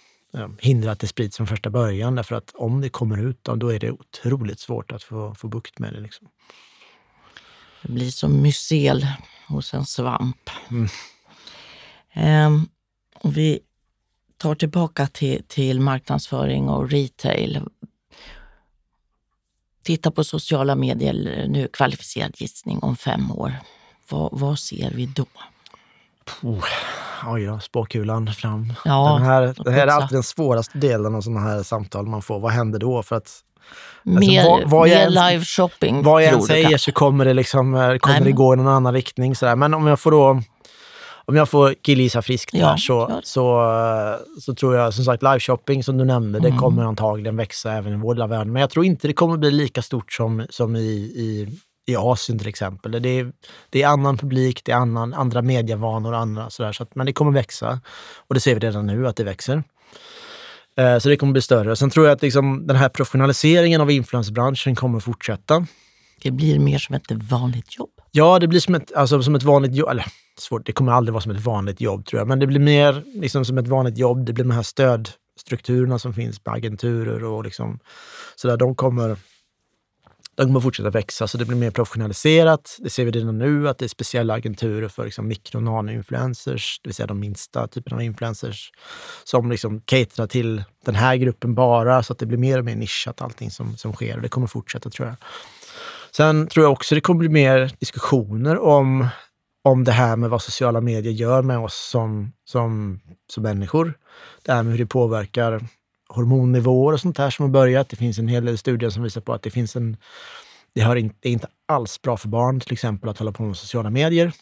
hindra 0.59 0.93
att 0.93 0.99
det 0.99 1.07
sprids 1.07 1.37
från 1.37 1.47
första 1.47 1.71
början. 1.71 2.15
Därför 2.15 2.35
att 2.35 2.51
om 2.55 2.81
det 2.81 2.89
kommer 2.89 3.29
ut, 3.29 3.45
då 3.45 3.73
är 3.73 3.79
det 3.79 3.91
otroligt 3.91 4.61
svårt 4.61 4.93
att 4.93 5.03
få, 5.03 5.35
få 5.35 5.49
bukt 5.49 5.79
med 5.79 5.93
det. 5.93 6.01
Liksom. 6.01 6.29
Det 7.83 7.93
blir 7.93 8.11
som 8.11 8.43
mycel 8.43 9.07
hos 9.49 9.75
en 9.75 9.87
svamp. 9.87 10.51
Mm. 10.71 10.89
Ehm, 12.13 12.69
och 13.15 13.37
vi 13.37 13.61
tar 14.37 14.55
tillbaka 14.55 15.07
till, 15.07 15.43
till 15.49 15.81
marknadsföring 15.81 16.69
och 16.69 16.91
retail. 16.91 17.61
Titta 19.83 20.11
på 20.11 20.25
sociala 20.25 20.75
medier 20.75 21.47
nu, 21.49 21.69
kvalificerad 21.73 22.35
gissning 22.37 22.79
om 22.79 22.97
fem 22.97 23.31
år. 23.31 23.53
Vad, 24.09 24.39
vad 24.41 24.59
ser 24.59 24.91
vi 24.91 25.07
då? 25.07 25.27
Oh, 26.43 26.65
oj 27.29 27.45
då, 27.47 27.61
spåkulan 27.61 28.27
fram. 28.27 28.73
Ja, 28.85 29.15
den 29.19 29.27
här, 29.27 29.55
det 29.65 29.71
här 29.71 29.87
är 29.87 29.91
alltid 29.91 30.17
den 30.17 30.23
svåraste 30.23 30.79
delen 30.79 31.15
av 31.15 31.21
sådana 31.21 31.41
här 31.41 31.63
samtal 31.63 32.07
man 32.07 32.23
får. 32.23 32.41
Vad 32.41 32.53
händer 32.53 32.79
då? 32.79 33.03
För 33.03 33.17
att 33.17 33.31
mer 34.03 34.45
vad- 34.45 34.71
vad 34.71 34.89
jag 34.89 34.99
mer 34.99 35.31
live 35.31 35.45
shopping 35.45 36.03
Vad 36.03 36.23
jag 36.25 36.33
än 36.33 36.43
säger 36.43 36.79
så 36.79 36.93
kommer 36.93 37.25
det, 37.25 37.35
liksom, 37.35 37.75
eh, 37.75 37.81
kommer 37.97 38.15
Nej, 38.21 38.25
det 38.25 38.33
gå 38.33 38.53
i 38.55 38.57
någon 38.57 38.69
annan 38.69 38.93
riktning. 38.95 39.35
Sådär. 39.37 39.57
Men 39.57 39.75
om 39.75 39.87
jag 39.87 40.01
får 40.01 40.11
då 40.11 40.41
om 41.27 41.37
jag 41.37 41.49
får 41.49 41.75
killgissa 41.83 42.23
friskt 42.23 42.55
Ja, 42.55 42.67
här 42.67 42.77
så, 42.77 43.07
det. 43.07 43.21
så, 43.25 43.63
eh, 43.63 44.41
så 44.41 44.55
tror 44.55 44.77
jag 44.77 44.95
som 44.95 45.05
sagt 45.05 45.23
liveshopping 45.23 45.83
som 45.85 45.99
du 45.99 46.05
nämnde, 46.05 46.41
det 46.41 46.49
Mm. 46.49 46.61
kommer 46.61 46.85
antagligen 46.85 47.37
växa 47.37 47.73
även 47.73 47.93
i 47.93 47.97
vår 47.97 48.15
lilla 48.15 48.27
värld. 48.27 48.47
Men 48.47 48.61
jag 48.61 48.71
tror 48.71 48.85
inte 48.85 49.07
det 49.07 49.13
kommer 49.13 49.37
bli 49.37 49.51
lika 49.51 49.83
stort 49.83 50.13
som, 50.13 50.47
som 50.51 50.77
i, 50.77 50.81
i, 50.81 51.49
i 51.87 51.97
Asien 51.97 52.39
till 52.39 52.49
exempel. 52.49 53.03
Det 53.03 53.09
är, 53.09 53.33
det 53.71 53.83
är 53.83 53.89
annan 53.89 54.17
publik, 54.17 54.61
det 54.65 54.73
är 54.73 54.77
annan, 54.77 55.15
andra 55.15 55.43
medievanor 55.43 56.13
och 56.13 56.19
andra 56.19 56.51
sådär. 56.51 56.73
Så 56.73 56.83
att, 56.83 56.95
men 56.95 57.07
det 57.07 57.13
kommer 57.13 57.33
växa. 57.33 57.81
Och 58.29 58.35
det 58.35 58.41
ser 58.41 58.55
vi 58.55 58.61
redan 58.61 58.87
nu 58.87 59.09
att 59.09 59.17
det 59.17 59.25
växer. 59.25 59.63
Eh, 60.77 60.99
Så 60.99 61.09
det 61.09 61.17
kommer 61.17 61.33
bli 61.33 61.43
större. 61.43 61.77
Sen 61.77 61.91
tror 61.91 62.07
jag 62.07 62.15
att 62.15 62.23
liksom, 62.23 62.67
den 62.67 62.77
här 62.77 62.89
professionaliseringen 62.89 63.81
av 63.81 63.91
influencerbranschen 63.91 64.75
kommer 64.75 65.01
fortsätta. 65.01 65.67
Det 66.23 66.31
blir 66.31 66.59
mer 66.59 66.79
som 66.79 66.95
ett 66.95 67.11
vanligt 67.11 67.79
jobb. 67.79 67.91
Ja, 68.11 68.39
det 68.39 68.49
blir 68.49 68.61
som 68.61 68.75
ett, 68.75 68.93
alltså, 68.93 69.23
som 69.23 69.35
ett 69.35 69.43
vanligt 69.43 69.75
jobb. 69.75 69.89
Eller, 69.89 70.07
svårt, 70.39 70.67
det 70.67 70.73
kommer 70.73 70.93
aldrig 70.93 71.13
vara 71.13 71.23
som 71.23 71.33
ett 71.33 71.45
vanligt 71.45 71.81
jobb 71.81 72.07
tror 72.07 72.21
jag, 72.21 72.29
men 72.29 72.39
det 72.39 72.47
blir 72.47 72.61
mer 72.61 73.03
liksom, 73.21 73.45
som 73.45 73.59
ett 73.59 73.69
vanligt 73.69 73.99
jobb. 73.99 74.27
Det 74.27 74.33
blir 74.33 74.45
de 74.45 74.51
här 74.51 74.63
stödstrukturerna 74.63 75.99
som 75.99 76.15
finns 76.15 76.39
på 76.39 76.51
agenturer 76.51 77.25
och 77.25 77.45
liksom, 77.45 77.79
så 78.37 78.49
där, 78.49 78.57
de 78.57 78.75
kommer 78.75 79.17
de 80.37 80.45
kommer 80.45 80.61
fortsätta 80.61 80.91
växa, 80.91 81.27
så 81.27 81.39
det 81.39 81.45
blir 81.45 81.57
mer 81.57 81.71
professionaliserat. 81.71 82.77
Det 82.79 82.91
ser 82.91 83.05
vi 83.05 83.11
redan 83.11 83.39
nu, 83.39 83.69
att 83.69 83.79
det 83.79 83.85
är 83.85 83.89
speciella 83.89 84.35
agenturer 84.35 84.89
för 84.89 85.05
liksom 85.05 85.29
mikro 85.29 85.59
och 85.59 85.63
nano-influencers, 85.63 86.81
det 86.83 86.89
vill 86.89 86.95
säga 86.95 87.07
de 87.07 87.21
minsta 87.21 87.67
typerna 87.67 87.97
av 87.97 88.03
influencers, 88.03 88.73
som 89.25 89.51
liksom 89.51 89.81
caterar 89.81 90.27
till 90.27 90.65
den 90.85 90.95
här 90.95 91.17
gruppen 91.17 91.55
bara, 91.55 92.03
så 92.03 92.13
att 92.13 92.19
det 92.19 92.27
blir 92.27 92.39
mer 92.39 92.59
och 92.59 92.65
mer 92.65 92.77
nischat 92.77 93.23
allting 93.23 93.51
som, 93.51 93.77
som 93.77 93.93
sker. 93.93 94.17
Och 94.17 94.23
det 94.23 94.29
kommer 94.29 94.47
fortsätta 94.47 94.91
tror 94.91 95.09
jag. 95.09 95.17
Sen 96.17 96.47
tror 96.47 96.65
jag 96.65 96.73
också 96.73 96.95
det 96.95 97.01
kommer 97.01 97.19
bli 97.19 97.29
mer 97.29 97.73
diskussioner 97.79 98.59
om, 98.59 99.09
om 99.65 99.85
det 99.85 99.93
här 99.93 100.17
med 100.17 100.31
vad 100.31 100.43
sociala 100.43 100.81
medier 100.81 101.13
gör 101.13 101.43
med 101.43 101.59
oss 101.59 101.89
som, 101.91 102.33
som, 102.45 103.01
som 103.33 103.43
människor. 103.43 103.95
Det 104.43 104.53
här 104.53 104.63
med 104.63 104.73
hur 104.73 104.79
det 104.79 104.87
påverkar 104.87 105.69
hormonnivåer 106.09 106.93
och 106.93 107.01
sånt 107.01 107.17
där 107.17 107.31
som 107.31 107.43
har 107.43 107.51
börjat. 107.51 107.89
Det 107.89 107.97
finns 107.97 108.19
en 108.19 108.29
hel 108.29 108.45
del 108.45 108.59
studier 108.59 108.91
som 108.91 109.03
visar 109.03 109.21
på 109.21 109.33
att 109.33 109.43
det 109.43 109.51
finns 109.51 109.77
en... 109.77 109.97
Det, 110.75 110.81
har 110.81 110.97
inte, 110.97 111.17
det 111.21 111.29
är 111.29 111.33
inte 111.33 111.49
alls 111.69 112.03
bra 112.03 112.17
för 112.17 112.29
barn 112.29 112.61
till 112.61 112.73
exempel 112.73 113.11
att 113.11 113.19
hålla 113.19 113.33
på 113.33 113.43
med 113.43 113.57
sociala 113.57 113.91
medier. 113.91 114.33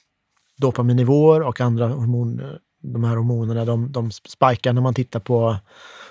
Dopaminnivåer 0.56 1.42
och 1.42 1.60
andra 1.60 1.88
hormoner, 1.88 2.58
de 2.82 3.04
här 3.04 3.16
hormonerna, 3.16 3.64
de, 3.64 3.92
de 3.92 4.10
spikar 4.10 4.72
när 4.72 4.82
man 4.82 4.94
tittar 4.94 5.20
på 5.20 5.56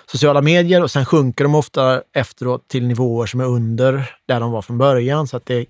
sociala 0.06 0.42
medier 0.42 0.82
och 0.82 0.90
sen 0.90 1.04
sjunker 1.04 1.44
de 1.44 1.54
ofta 1.54 2.02
efteråt 2.12 2.68
till 2.68 2.86
nivåer 2.86 3.26
som 3.26 3.40
är 3.40 3.44
under 3.44 4.10
där 4.26 4.40
de 4.40 4.52
var 4.52 4.62
från 4.62 4.78
början. 4.78 5.26
Så 5.26 5.36
att 5.36 5.46
det, 5.46 5.66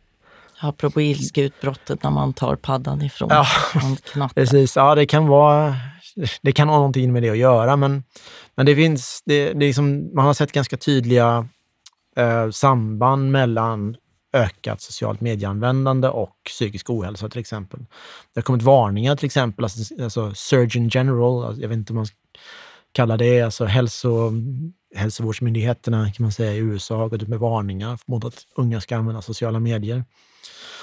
Apropå 0.64 1.01
ilskeutbrottet 1.01 2.03
när 2.03 2.11
man 2.11 2.33
tar 2.33 2.57
paddan 2.57 3.03
ifrån 3.03 3.29
ja, 3.31 3.47
Precis, 4.35 4.77
ja 4.77 4.95
det 4.95 5.07
kan 5.07 5.27
vara 5.27 5.77
det 6.42 6.53
kan 6.53 6.68
ha 6.68 6.77
någonting 6.77 7.12
med 7.12 7.22
det 7.22 7.31
att 7.31 7.38
göra, 7.38 7.77
men, 7.77 8.05
men 8.55 8.66
det 8.66 8.77
finns, 8.77 9.22
det, 9.25 9.53
det 9.53 9.66
liksom, 9.66 10.11
man 10.14 10.27
har 10.27 10.35
sett 10.35 10.53
ganska 10.53 10.77
tydliga 10.77 11.48
eh, 12.16 12.51
samband 12.51 13.31
mellan 13.31 13.96
ökat 14.33 14.81
socialt 14.81 15.20
medieanvändande 15.20 16.09
och 16.09 16.37
psykisk 16.46 16.90
ohälsa 16.90 17.29
till 17.29 17.40
exempel. 17.40 17.81
Det 18.35 18.40
har 18.40 18.42
kommit 18.42 18.62
varningar 18.62 19.16
till 19.16 19.27
exempel, 19.27 19.64
alltså, 19.64 20.03
alltså 20.03 20.35
Surgeon 20.35 20.88
General, 20.88 21.44
alltså, 21.44 21.62
jag 21.62 21.68
vet 21.68 21.77
inte 21.77 21.92
om 21.92 21.96
man 21.96 22.07
kallar 22.92 23.16
det, 23.16 23.42
alltså 23.42 23.64
hälso, 23.64 24.33
hälsovårdsmyndigheterna 24.94 26.12
kan 26.12 26.25
man 26.25 26.33
säga 26.33 26.53
i 26.53 26.59
USA 26.59 26.96
har 26.96 27.09
gått 27.09 27.22
ut 27.22 27.29
med 27.29 27.38
varningar 27.38 27.98
mot 28.07 28.25
att 28.25 28.46
unga 28.57 28.81
ska 28.81 28.96
använda 28.96 29.22
sociala 29.22 29.61
medier. 29.61 30.05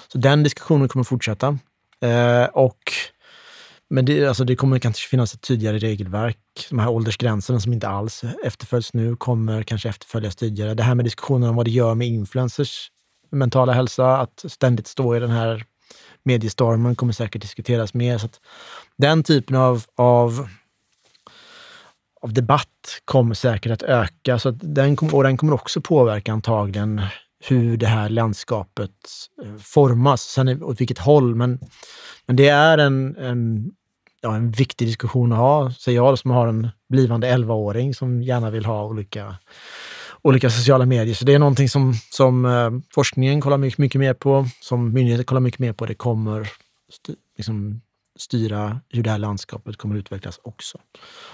Så 0.08 0.18
den 0.18 0.44
diskussionen 0.44 0.88
kommer 0.88 1.04
fortsätta. 1.04 1.58
Eh, 2.02 2.46
och 2.46 2.80
men 3.90 4.06
det, 4.06 4.26
alltså 4.26 4.44
det 4.44 4.56
kommer 4.56 4.80
kanske 4.80 5.10
finnas 5.10 5.34
ett 5.34 5.42
tydligare 5.42 5.78
regelverk. 5.78 6.38
De 6.70 6.80
här 6.80 6.90
åldersgränserna 6.90 7.60
som 7.60 7.74
inte 7.74 7.88
alls 7.88 8.24
efterföljs 8.44 8.94
nu 8.94 9.16
kommer 9.16 9.64
kanske 9.64 9.90
efterföljas 9.90 10.36
tidigare. 10.36 10.74
Det 10.74 10.84
här 10.84 10.96
med 10.96 11.06
diskussionen 11.06 11.50
om 11.50 11.56
vad 11.56 11.66
det 11.66 11.72
gör 11.72 11.96
med 11.96 12.08
influencers 12.08 12.92
mentala 13.32 13.74
hälsa, 13.74 14.18
att 14.18 14.46
ständigt 14.48 14.88
stå 14.88 15.16
i 15.16 15.20
den 15.20 15.32
här 15.32 15.66
mediestormen 16.24 16.96
kommer 16.96 17.14
säkert 17.14 17.42
diskuteras 17.42 17.94
mer. 17.94 18.18
Så 18.18 18.28
den 18.98 19.24
typen 19.24 19.56
av, 19.56 19.84
av, 19.96 20.48
av 22.22 22.34
debatt 22.34 23.02
kommer 23.06 23.36
säkert 23.36 23.72
att 23.72 23.84
öka 23.84 24.40
så 24.40 24.50
att 24.50 24.56
den, 24.62 24.98
och 24.98 25.24
den 25.24 25.38
kommer 25.38 25.54
också 25.54 25.82
påverka 25.82 26.34
antagligen 26.34 27.02
hur 27.44 27.78
det 27.78 27.88
här 27.88 28.10
landskapet 28.10 28.92
eh, 29.44 29.56
formas. 29.56 30.22
Sen 30.22 30.64
åt 30.64 30.82
vilket 30.82 30.98
håll, 31.00 31.36
men, 31.36 31.60
men 32.26 32.36
det 32.36 32.48
är 32.48 32.78
en, 32.78 33.16
en 33.18 33.72
ja, 34.22 34.36
en 34.36 34.52
viktig 34.52 34.88
diskussion 34.88 35.32
att 35.32 35.38
ha, 35.38 35.72
säger 35.72 35.96
jag 35.96 36.20
som 36.20 36.32
har 36.32 36.48
en 36.48 36.70
blivande 36.90 37.28
11-åring 37.28 37.94
som 37.94 38.24
gärna 38.24 38.50
vill 38.50 38.66
ha 38.66 38.86
olika, 38.86 39.36
olika 40.22 40.50
sociala 40.50 40.86
medier. 40.86 41.16
Så 41.16 41.26
det 41.26 41.34
är 41.34 41.40
någonting 41.40 41.70
som, 41.70 41.94
som 42.12 42.46
eh, 42.46 42.72
forskningen 42.94 43.42
kollar 43.42 43.58
mycket, 43.58 43.78
mycket 43.78 44.00
mer 44.00 44.14
på, 44.14 44.46
som 44.62 44.94
myndigheter 44.94 45.24
kollar 45.24 45.42
mycket 45.42 45.60
mer 45.60 45.74
på. 45.74 45.86
Det 45.86 45.96
kommer 45.96 46.50
styr, 46.92 47.16
liksom, 47.38 47.82
styra 48.20 48.80
hur 48.90 49.04
det 49.04 49.10
här 49.10 49.18
landskapet 49.18 49.78
kommer 49.78 49.96
utvecklas 49.96 50.40
också. 50.44 50.78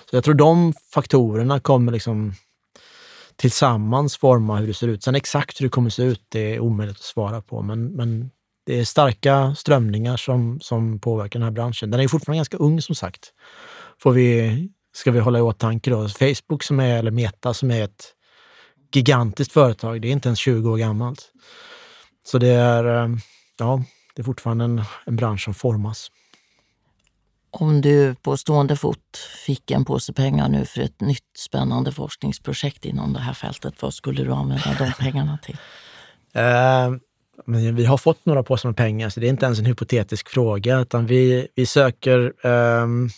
Så 0.09 0.15
jag 0.15 0.23
tror 0.23 0.33
de 0.33 0.73
faktorerna 0.93 1.59
kommer 1.59 1.91
liksom 1.91 2.33
tillsammans 3.35 4.17
forma 4.17 4.57
hur 4.57 4.67
det 4.67 4.73
ser 4.73 4.87
ut. 4.87 5.03
Sen 5.03 5.15
exakt 5.15 5.61
hur 5.61 5.65
det 5.65 5.69
kommer 5.69 5.89
se 5.89 6.03
ut, 6.03 6.21
det 6.29 6.55
är 6.55 6.59
omöjligt 6.59 6.97
att 6.97 7.03
svara 7.03 7.41
på, 7.41 7.61
men, 7.61 7.87
men 7.87 8.31
det 8.65 8.79
är 8.79 8.85
starka 8.85 9.55
strömningar 9.55 10.17
som, 10.17 10.59
som 10.59 10.99
påverkar 10.99 11.39
den 11.39 11.43
här 11.43 11.51
branschen. 11.51 11.91
Den 11.91 11.99
är 11.99 12.07
fortfarande 12.07 12.37
ganska 12.37 12.57
ung 12.57 12.81
som 12.81 12.95
sagt. 12.95 13.33
Får 14.01 14.11
vi, 14.11 14.69
ska 14.93 15.11
vi 15.11 15.19
hålla 15.19 15.39
i 15.39 15.41
åtanke 15.41 15.89
då. 15.89 16.09
Facebook 16.09 16.63
som 16.63 16.79
är, 16.79 16.97
eller 16.97 17.11
Meta 17.11 17.53
som 17.53 17.71
är 17.71 17.83
ett 17.83 18.13
gigantiskt 18.93 19.51
företag, 19.51 20.01
det 20.01 20.07
är 20.07 20.11
inte 20.11 20.29
ens 20.29 20.39
20 20.39 20.69
år 20.69 20.77
gammalt. 20.77 21.31
Så 22.25 22.37
det 22.37 22.47
är, 22.47 23.03
eh, 23.03 23.09
ja, 23.59 23.83
det 24.15 24.21
är 24.21 24.23
fortfarande 24.23 24.65
en, 24.65 24.83
en 25.05 25.15
bransch 25.15 25.43
som 25.43 25.53
formas. 25.53 26.11
Om 27.51 27.81
du 27.81 28.15
på 28.15 28.37
stående 28.37 28.75
fot 28.75 29.17
fick 29.45 29.71
en 29.71 29.85
påse 29.85 30.13
pengar 30.13 30.49
nu 30.49 30.65
för 30.65 30.81
ett 30.81 31.01
nytt 31.01 31.37
spännande 31.37 31.91
forskningsprojekt 31.91 32.85
inom 32.85 33.13
det 33.13 33.19
här 33.19 33.33
fältet, 33.33 33.81
vad 33.81 33.93
skulle 33.93 34.23
du 34.23 34.33
använda 34.33 34.75
de 34.79 34.91
pengarna 34.91 35.37
till? 35.43 35.57
Uh, 36.37 36.97
men 37.45 37.75
vi 37.75 37.85
har 37.85 37.97
fått 37.97 38.25
några 38.25 38.43
påsar 38.43 38.69
med 38.69 38.77
pengar, 38.77 39.09
så 39.09 39.19
det 39.19 39.27
är 39.27 39.29
inte 39.29 39.45
ens 39.45 39.59
en 39.59 39.65
hypotetisk 39.65 40.29
fråga, 40.29 40.79
utan 40.79 41.05
vi, 41.05 41.47
vi 41.55 41.65
söker 41.65 42.47
um, 42.47 43.09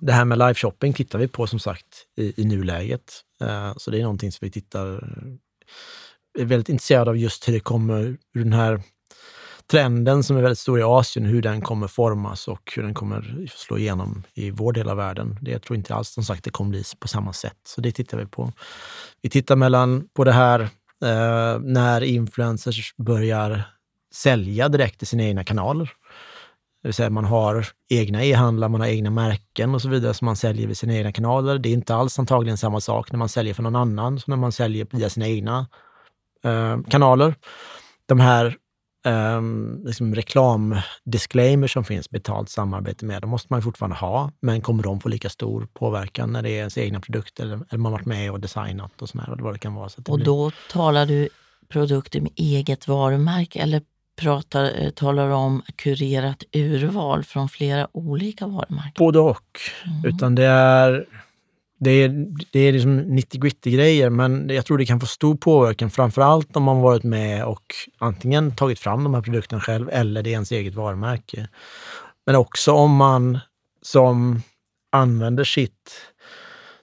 det 0.00 0.12
här 0.12 0.24
med 0.24 0.38
live-shopping 0.38 0.92
tittar 0.92 1.18
vi 1.18 1.28
på 1.28 1.46
som 1.46 1.58
sagt 1.58 1.86
i, 2.18 2.42
i 2.42 2.44
nuläget. 2.44 3.20
Uh, 3.42 3.72
så 3.76 3.90
det 3.90 3.98
är 3.98 4.02
någonting 4.02 4.32
som 4.32 4.44
vi 4.44 4.50
tittar, 4.50 4.86
är 6.38 6.44
väldigt 6.44 6.68
intresserade 6.68 7.10
av 7.10 7.16
just 7.16 7.48
hur 7.48 7.52
det 7.52 7.60
kommer, 7.60 8.16
hur 8.34 8.44
den 8.44 8.52
här 8.52 8.82
trenden 9.70 10.22
som 10.22 10.36
är 10.36 10.42
väldigt 10.42 10.58
stor 10.58 10.80
i 10.80 10.82
Asien, 10.82 11.26
hur 11.26 11.42
den 11.42 11.60
kommer 11.60 11.86
formas 11.86 12.48
och 12.48 12.72
hur 12.76 12.82
den 12.82 12.94
kommer 12.94 13.48
slå 13.56 13.78
igenom 13.78 14.22
i 14.34 14.50
vår 14.50 14.72
del 14.72 14.88
av 14.88 14.96
världen. 14.96 15.38
Det 15.42 15.58
tror 15.58 15.76
inte 15.76 15.94
alls 15.94 16.08
som 16.08 16.24
sagt 16.24 16.44
det 16.44 16.50
kommer 16.50 16.70
bli 16.70 16.84
på 16.98 17.08
samma 17.08 17.32
sätt. 17.32 17.56
Så 17.64 17.80
det 17.80 17.92
tittar 17.92 18.18
vi 18.18 18.26
på. 18.26 18.52
Vi 19.22 19.30
tittar 19.30 19.56
mellan 19.56 20.08
på 20.14 20.24
det 20.24 20.32
här 20.32 20.68
eh, 21.02 21.60
när 21.60 22.00
influencers 22.00 22.94
börjar 22.96 23.62
sälja 24.14 24.68
direkt 24.68 25.02
i 25.02 25.06
sina 25.06 25.22
egna 25.22 25.44
kanaler. 25.44 25.92
Det 26.82 26.88
vill 26.88 26.94
säga 26.94 27.10
man 27.10 27.24
har 27.24 27.66
egna 27.88 28.24
e-handlar, 28.24 28.68
man 28.68 28.80
har 28.80 28.88
egna 28.88 29.10
märken 29.10 29.74
och 29.74 29.82
så 29.82 29.88
vidare 29.88 30.14
som 30.14 30.26
man 30.26 30.36
säljer 30.36 30.66
via 30.66 30.74
sina 30.74 30.94
egna 30.94 31.12
kanaler. 31.12 31.58
Det 31.58 31.68
är 31.68 31.72
inte 31.72 31.94
alls 31.94 32.18
antagligen 32.18 32.58
samma 32.58 32.80
sak 32.80 33.12
när 33.12 33.18
man 33.18 33.28
säljer 33.28 33.54
för 33.54 33.62
någon 33.62 33.76
annan 33.76 34.20
som 34.20 34.30
när 34.30 34.36
man 34.36 34.52
säljer 34.52 34.86
via 34.90 35.10
sina 35.10 35.28
egna 35.28 35.66
eh, 36.44 36.80
kanaler. 36.88 37.34
De 38.06 38.20
här 38.20 38.56
um, 39.04 39.82
liksom 39.84 40.14
reklamdisclaimer 40.14 41.66
som 41.66 41.84
finns, 41.84 42.10
betalt 42.10 42.48
samarbete 42.48 43.04
med, 43.04 43.22
de 43.22 43.30
måste 43.30 43.46
man 43.50 43.62
fortfarande 43.62 43.96
ha. 43.96 44.30
Men 44.42 44.60
kommer 44.60 44.82
de 44.82 45.00
få 45.00 45.08
lika 45.08 45.28
stor 45.28 45.68
påverkan 45.72 46.32
när 46.32 46.42
det 46.42 46.50
är 46.50 46.58
ens 46.58 46.78
egna 46.78 47.00
produkter 47.00 47.44
eller, 47.44 47.60
eller 47.68 47.78
man 47.78 47.92
varit 47.92 48.06
med 48.06 48.30
och 48.30 48.40
designat 48.40 49.02
och 49.02 49.08
sådär, 49.08 49.36
vad 49.38 49.54
det 49.54 49.58
kan 49.58 49.74
vara. 49.74 49.88
Så 49.88 50.02
och 50.08 50.16
blir... 50.16 50.26
då 50.26 50.50
talar 50.70 51.06
du 51.06 51.28
produkter 51.68 52.20
med 52.20 52.32
eget 52.36 52.88
varumärke 52.88 53.58
eller 53.58 53.82
pratar, 54.20 54.82
eh, 54.82 54.90
talar 54.90 55.28
om 55.28 55.62
kurerat 55.76 56.44
urval 56.52 57.24
från 57.24 57.48
flera 57.48 57.88
olika 57.92 58.46
varumärken? 58.46 58.92
Både 58.98 59.18
och. 59.18 59.60
Mm. 59.86 60.04
Utan 60.04 60.34
det 60.34 60.44
är 60.44 61.06
det 61.80 61.90
är, 61.90 62.26
det 62.52 62.60
är 62.60 62.72
liksom 62.72 62.96
90 62.96 63.40
gritty 63.40 63.70
grejer 63.70 64.10
men 64.10 64.48
jag 64.48 64.66
tror 64.66 64.78
det 64.78 64.86
kan 64.86 65.00
få 65.00 65.06
stor 65.06 65.34
påverkan 65.34 65.90
framförallt 65.90 66.56
om 66.56 66.62
man 66.62 66.80
varit 66.80 67.02
med 67.02 67.44
och 67.44 67.74
antingen 67.98 68.56
tagit 68.56 68.78
fram 68.78 69.04
de 69.04 69.14
här 69.14 69.22
produkterna 69.22 69.60
själv 69.60 69.88
eller 69.92 70.22
det 70.22 70.30
är 70.30 70.32
ens 70.32 70.52
eget 70.52 70.74
varumärke. 70.74 71.48
Men 72.26 72.36
också 72.36 72.72
om 72.72 72.96
man 72.96 73.38
som 73.82 74.42
använder 74.92 75.44
sitt, 75.44 75.90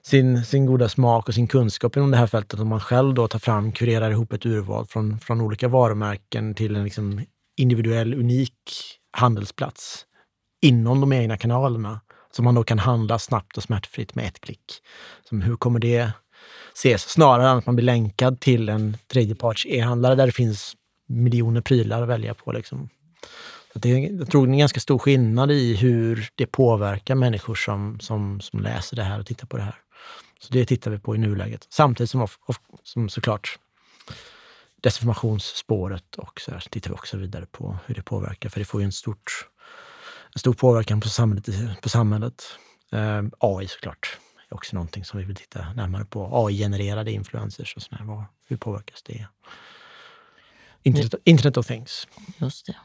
sin, 0.02 0.44
sin 0.44 0.66
goda 0.66 0.88
smak 0.88 1.28
och 1.28 1.34
sin 1.34 1.46
kunskap 1.46 1.96
inom 1.96 2.10
det 2.10 2.16
här 2.16 2.26
fältet, 2.26 2.60
om 2.60 2.68
man 2.68 2.80
själv 2.80 3.14
då 3.14 3.28
tar 3.28 3.38
fram, 3.38 3.72
kurerar 3.72 4.10
ihop 4.10 4.32
ett 4.32 4.46
urval 4.46 4.86
från, 4.86 5.18
från 5.18 5.40
olika 5.40 5.68
varumärken 5.68 6.54
till 6.54 6.76
en 6.76 6.84
liksom 6.84 7.24
individuell, 7.56 8.14
unik 8.14 8.52
handelsplats 9.16 10.04
inom 10.62 11.00
de 11.00 11.12
egna 11.12 11.36
kanalerna 11.36 12.00
som 12.30 12.44
man 12.44 12.54
då 12.54 12.64
kan 12.64 12.78
handla 12.78 13.18
snabbt 13.18 13.56
och 13.56 13.62
smärtfritt 13.62 14.14
med 14.14 14.26
ett 14.26 14.40
klick. 14.40 14.72
Som 15.28 15.42
hur 15.42 15.56
kommer 15.56 15.78
det 15.78 16.10
ses? 16.74 17.02
Snarare 17.02 17.50
än 17.50 17.58
att 17.58 17.66
man 17.66 17.76
blir 17.76 17.84
länkad 17.84 18.40
till 18.40 18.68
en 18.68 18.96
tredjeparts 19.12 19.66
e-handlare 19.66 20.14
där 20.14 20.26
det 20.26 20.32
finns 20.32 20.76
miljoner 21.06 21.60
prylar 21.60 22.02
att 22.02 22.08
välja 22.08 22.34
på. 22.34 22.52
Liksom. 22.52 22.88
Så 23.72 23.78
det 23.78 23.88
är, 23.88 24.18
jag 24.18 24.30
tror 24.30 24.46
det 24.46 24.50
är 24.50 24.52
en 24.52 24.58
ganska 24.58 24.80
stor 24.80 24.98
skillnad 24.98 25.50
i 25.50 25.74
hur 25.74 26.28
det 26.34 26.46
påverkar 26.46 27.14
människor 27.14 27.54
som, 27.54 28.00
som, 28.00 28.40
som 28.40 28.60
läser 28.60 28.96
det 28.96 29.02
här 29.02 29.20
och 29.20 29.26
tittar 29.26 29.46
på 29.46 29.56
det 29.56 29.62
här. 29.62 29.76
Så 30.40 30.52
det 30.52 30.64
tittar 30.64 30.90
vi 30.90 30.98
på 30.98 31.14
i 31.14 31.18
nuläget. 31.18 31.66
Samtidigt 31.70 32.10
som, 32.10 32.26
som 32.82 33.08
såklart 33.08 33.58
desinformationsspåret 34.82 36.16
och 36.16 36.40
så, 36.40 36.50
där, 36.50 36.58
så 36.58 36.68
tittar 36.68 36.90
vi 36.90 36.94
också 36.94 37.16
vidare 37.16 37.46
på 37.46 37.78
hur 37.86 37.94
det 37.94 38.02
påverkar. 38.02 38.48
För 38.48 38.60
det 38.60 38.64
får 38.64 38.80
ju 38.80 38.84
en, 38.84 38.92
stort, 38.92 39.48
en 40.34 40.38
stor 40.38 40.52
påverkan 40.52 41.00
på 41.00 41.08
samhället. 41.08 41.80
På 41.82 41.88
samhället. 41.88 42.44
Eh, 42.92 43.22
AI 43.38 43.68
såklart 43.68 44.18
är 44.48 44.54
också 44.54 44.76
någonting 44.76 45.04
som 45.04 45.18
vi 45.18 45.24
vill 45.24 45.36
titta 45.36 45.72
närmare 45.72 46.04
på. 46.04 46.30
AI-genererade 46.32 47.12
influencers 47.12 47.76
och 47.76 47.82
sådär. 47.82 48.24
Hur 48.48 48.56
påverkas 48.56 49.02
det? 49.02 49.26
Internet, 50.82 51.14
Internet 51.24 51.56
of 51.56 51.66
things. 51.66 52.08
Just 52.38 52.66
det. 52.66 52.76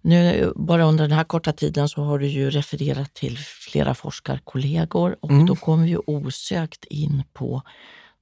Nu, 0.00 0.52
bara 0.56 0.84
under 0.84 1.04
den 1.04 1.16
här 1.16 1.24
korta 1.24 1.52
tiden 1.52 1.88
så 1.88 2.02
har 2.02 2.18
du 2.18 2.26
ju 2.26 2.50
refererat 2.50 3.14
till 3.14 3.38
flera 3.38 3.94
forskarkollegor 3.94 5.16
och 5.20 5.30
mm. 5.30 5.46
då 5.46 5.56
kommer 5.56 5.86
vi 5.86 5.96
osökt 6.06 6.84
in 6.84 7.22
på 7.32 7.62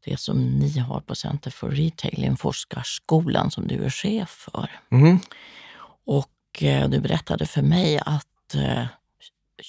det 0.05 0.21
som 0.21 0.45
ni 0.45 0.79
har 0.79 1.01
på 1.01 1.15
Center 1.15 1.51
for 1.51 1.71
Retailing, 1.71 2.37
forskarskolan 2.37 3.51
som 3.51 3.69
du 3.69 3.85
är 3.85 3.91
chef 3.91 4.29
för. 4.29 4.71
Mm. 4.91 5.19
Och 6.07 6.63
eh, 6.63 6.89
du 6.89 7.01
berättade 7.01 7.47
för 7.47 7.63
mig 7.63 8.01
att 8.07 8.27
eh, 8.55 8.87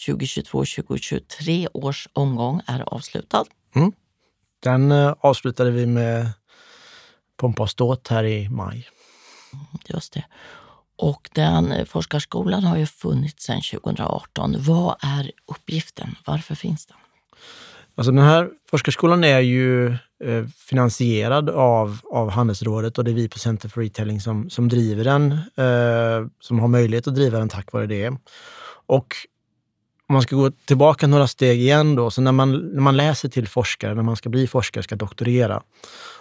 2022-2023 0.07 1.67
års 1.73 2.07
omgång 2.13 2.61
är 2.65 2.93
avslutad. 2.93 3.45
Mm. 3.75 3.91
Den 4.59 4.91
eh, 4.91 5.15
avslutade 5.19 5.71
vi 5.71 5.85
med 5.85 6.31
pompa 7.37 7.63
och 7.63 7.69
ståt 7.69 8.07
här 8.07 8.23
i 8.23 8.49
maj. 8.49 8.87
Just 9.87 10.13
det. 10.13 10.25
Och 10.97 11.29
den 11.33 11.71
eh, 11.71 11.85
forskarskolan 11.85 12.63
har 12.63 12.77
ju 12.77 12.85
funnits 12.85 13.43
sedan 13.43 13.61
2018. 13.71 14.55
Vad 14.59 14.95
är 15.01 15.31
uppgiften? 15.45 16.15
Varför 16.25 16.55
finns 16.55 16.85
den? 16.85 16.97
Alltså 17.97 18.11
den 18.11 18.23
här 18.23 18.49
forskarskolan 18.69 19.23
är 19.23 19.39
ju 19.39 19.87
eh, 20.23 20.45
finansierad 20.57 21.49
av, 21.49 21.99
av 22.11 22.29
Handelsrådet 22.29 22.97
och 22.97 23.03
det 23.03 23.11
är 23.11 23.15
vi 23.15 23.29
på 23.29 23.39
Center 23.39 23.69
for 23.69 23.81
Retailing 23.81 24.21
som, 24.21 24.49
som 24.49 24.69
driver 24.69 25.03
den, 25.03 25.31
eh, 25.31 26.27
som 26.39 26.59
har 26.59 26.67
möjlighet 26.67 27.07
att 27.07 27.15
driva 27.15 27.39
den 27.39 27.49
tack 27.49 27.71
vare 27.71 27.85
det. 27.85 28.13
Och 28.87 29.15
om 30.07 30.13
man 30.13 30.21
ska 30.21 30.35
gå 30.35 30.51
tillbaka 30.51 31.07
några 31.07 31.27
steg 31.27 31.59
igen 31.59 31.95
då, 31.95 32.11
så 32.11 32.21
när 32.21 32.31
man, 32.31 32.51
när 32.73 32.81
man 32.81 32.97
läser 32.97 33.29
till 33.29 33.47
forskare, 33.47 33.95
när 33.95 34.03
man 34.03 34.15
ska 34.15 34.29
bli 34.29 34.47
forskare, 34.47 34.83
ska 34.83 34.95
doktorera, 34.95 35.61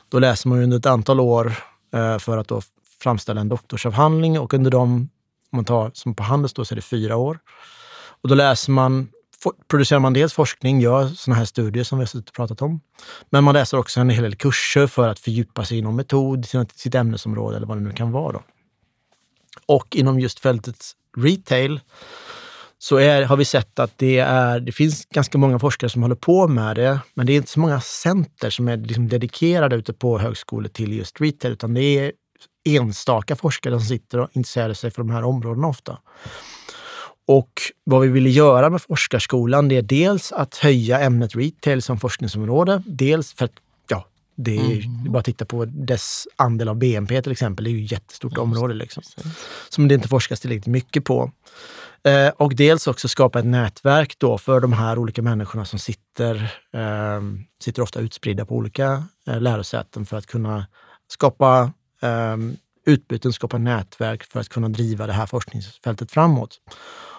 då 0.09 0.19
läser 0.19 0.49
man 0.49 0.59
under 0.59 0.77
ett 0.77 0.87
antal 0.87 1.21
år 1.21 1.55
eh, 1.95 2.19
för 2.19 2.39
att 2.39 2.49
då 2.49 2.63
framställa 3.01 3.41
en 3.41 3.49
doktorsavhandling 3.49 4.39
och 4.39 4.55
under 4.55 4.71
dem, 4.71 5.09
om 5.51 5.57
man 5.57 5.65
tar 5.65 5.91
som 5.95 6.15
på 6.15 6.23
Handels 6.23 6.53
då, 6.53 6.65
så 6.65 6.75
är 6.75 6.77
det 6.77 6.83
fyra 6.83 7.17
år. 7.17 7.39
Och 8.23 8.29
då 8.29 8.35
läser 8.35 8.73
man, 8.73 9.09
producerar 9.69 10.01
man 10.01 10.13
dels 10.13 10.33
forskning, 10.33 10.81
gör 10.81 11.09
sådana 11.09 11.39
här 11.39 11.45
studier 11.45 11.85
som 11.85 11.99
vi 11.99 12.05
har 12.05 12.33
pratat 12.33 12.63
om. 12.63 12.81
Men 13.31 13.45
man 13.45 13.55
läser 13.55 13.79
också 13.79 14.01
en 14.01 14.11
hel 14.11 14.23
del 14.23 14.37
kurser 14.37 14.87
för 14.87 15.09
att 15.09 15.19
fördjupa 15.19 15.65
sig 15.65 15.79
inom 15.79 15.97
metod, 15.97 16.47
sitt 16.75 16.95
ämnesområde 16.95 17.57
eller 17.57 17.67
vad 17.67 17.77
det 17.77 17.83
nu 17.83 17.93
kan 17.93 18.13
vara. 18.13 18.33
Då. 18.33 18.43
Och 19.67 19.97
inom 19.97 20.21
just 20.21 20.41
fältet 20.41 20.93
retail 21.17 21.81
så 22.85 22.97
är, 22.97 23.23
har 23.23 23.37
vi 23.37 23.45
sett 23.45 23.79
att 23.79 23.99
det, 23.99 24.19
är, 24.19 24.61
det 24.61 24.73
finns 24.73 25.07
ganska 25.07 25.39
många 25.39 25.59
forskare 25.59 25.91
som 25.91 26.03
håller 26.03 26.15
på 26.15 26.49
med 26.49 26.77
det, 26.77 26.99
men 27.15 27.27
det 27.27 27.33
är 27.33 27.37
inte 27.37 27.51
så 27.51 27.61
många 27.61 27.81
center 27.81 28.51
som 28.51 28.69
är 28.69 28.77
liksom 28.77 29.09
dedikerade 29.09 29.77
ute 29.77 29.93
på 29.93 30.19
högskolor 30.19 30.69
till 30.69 30.93
just 30.93 31.21
retail, 31.21 31.53
utan 31.53 31.75
det 31.75 31.83
är 31.83 32.13
enstaka 32.69 33.37
forskare 33.37 33.79
som 33.79 33.89
sitter 33.89 34.21
och 34.21 34.29
intresserar 34.33 34.73
sig 34.73 34.91
för 34.91 35.03
de 35.03 35.11
här 35.11 35.25
områdena 35.25 35.69
ofta. 35.69 35.99
Och 37.27 37.53
vad 37.85 38.03
vi 38.03 38.09
ville 38.09 38.31
göra 38.31 38.71
med 38.71 38.83
forskarskolan, 38.83 39.69
det 39.69 39.77
är 39.77 39.83
dels 39.83 40.33
att 40.33 40.57
höja 40.57 41.01
ämnet 41.01 41.37
retail 41.37 41.83
som 41.83 42.01
forskningsområde. 42.01 42.83
Dels 42.87 43.35
för 43.35 43.45
att 43.45 43.64
det 44.37 44.57
är, 44.57 44.87
mm. 44.87 45.13
bara 45.13 45.19
att 45.19 45.25
titta 45.25 45.45
på 45.45 45.65
dess 45.65 46.29
andel 46.37 46.69
av 46.69 46.77
BNP 46.77 47.23
till 47.23 47.33
exempel. 47.33 47.65
Det 47.65 47.71
är 47.71 47.73
ju 47.73 47.85
ett 47.85 47.93
jättestort 47.93 48.39
område 48.39 48.75
liksom, 48.75 49.03
som 49.69 49.89
det 49.89 49.95
inte 49.95 50.09
forskas 50.09 50.41
tillräckligt 50.41 50.67
mycket 50.67 51.05
på. 51.05 51.31
Eh, 52.05 52.29
och 52.29 52.55
dels 52.55 52.87
också 52.87 53.09
skapa 53.09 53.39
ett 53.39 53.45
nätverk 53.45 54.19
då 54.19 54.39
för 54.39 54.61
de 54.61 54.73
här 54.73 54.99
olika 54.99 55.23
människorna 55.23 55.65
som 55.65 55.79
sitter, 55.79 56.35
eh, 56.73 57.21
sitter 57.61 57.83
ofta 57.83 58.01
utspridda 58.01 58.47
på 58.47 58.55
olika 58.55 59.05
eh, 59.27 59.41
lärosäten 59.41 60.07
för 60.07 60.17
att 60.17 60.27
kunna 60.27 60.67
skapa 61.09 61.73
um, 62.01 62.57
utbyten, 62.87 63.33
skapa 63.33 63.59
nätverk 63.59 64.25
för 64.25 64.41
att 64.41 64.49
kunna 64.49 64.69
driva 64.69 65.07
det 65.07 65.13
här 65.13 65.27
forskningsfältet 65.27 66.13
framåt. 66.13 66.61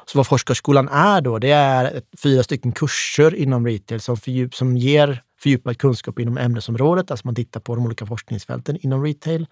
Så 0.05 0.17
vad 0.17 0.27
Forskarskolan 0.27 0.87
är 0.87 1.21
då, 1.21 1.39
det 1.39 1.51
är 1.51 2.01
fyra 2.23 2.43
stycken 2.43 2.71
kurser 2.71 3.35
inom 3.35 3.67
retail 3.67 4.01
som, 4.01 4.17
fördjup, 4.17 4.55
som 4.55 4.77
ger 4.77 5.21
fördjupad 5.39 5.77
kunskap 5.77 6.19
inom 6.19 6.37
ämnesområdet, 6.37 7.11
alltså 7.11 7.27
man 7.27 7.35
tittar 7.35 7.59
på 7.59 7.75
de 7.75 7.85
olika 7.85 8.05
forskningsfälten 8.05 8.77
inom 8.81 9.03
retail. 9.03 9.47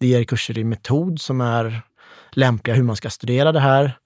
Det 0.00 0.06
ger 0.06 0.24
kurser 0.24 0.58
i 0.58 0.64
metod 0.64 1.20
som 1.20 1.40
är 1.40 1.82
lämpliga 2.32 2.76
hur 2.76 2.82
man 2.82 2.96
ska 2.96 3.10
studera 3.10 3.52
det 3.52 3.60
här. 3.60 3.98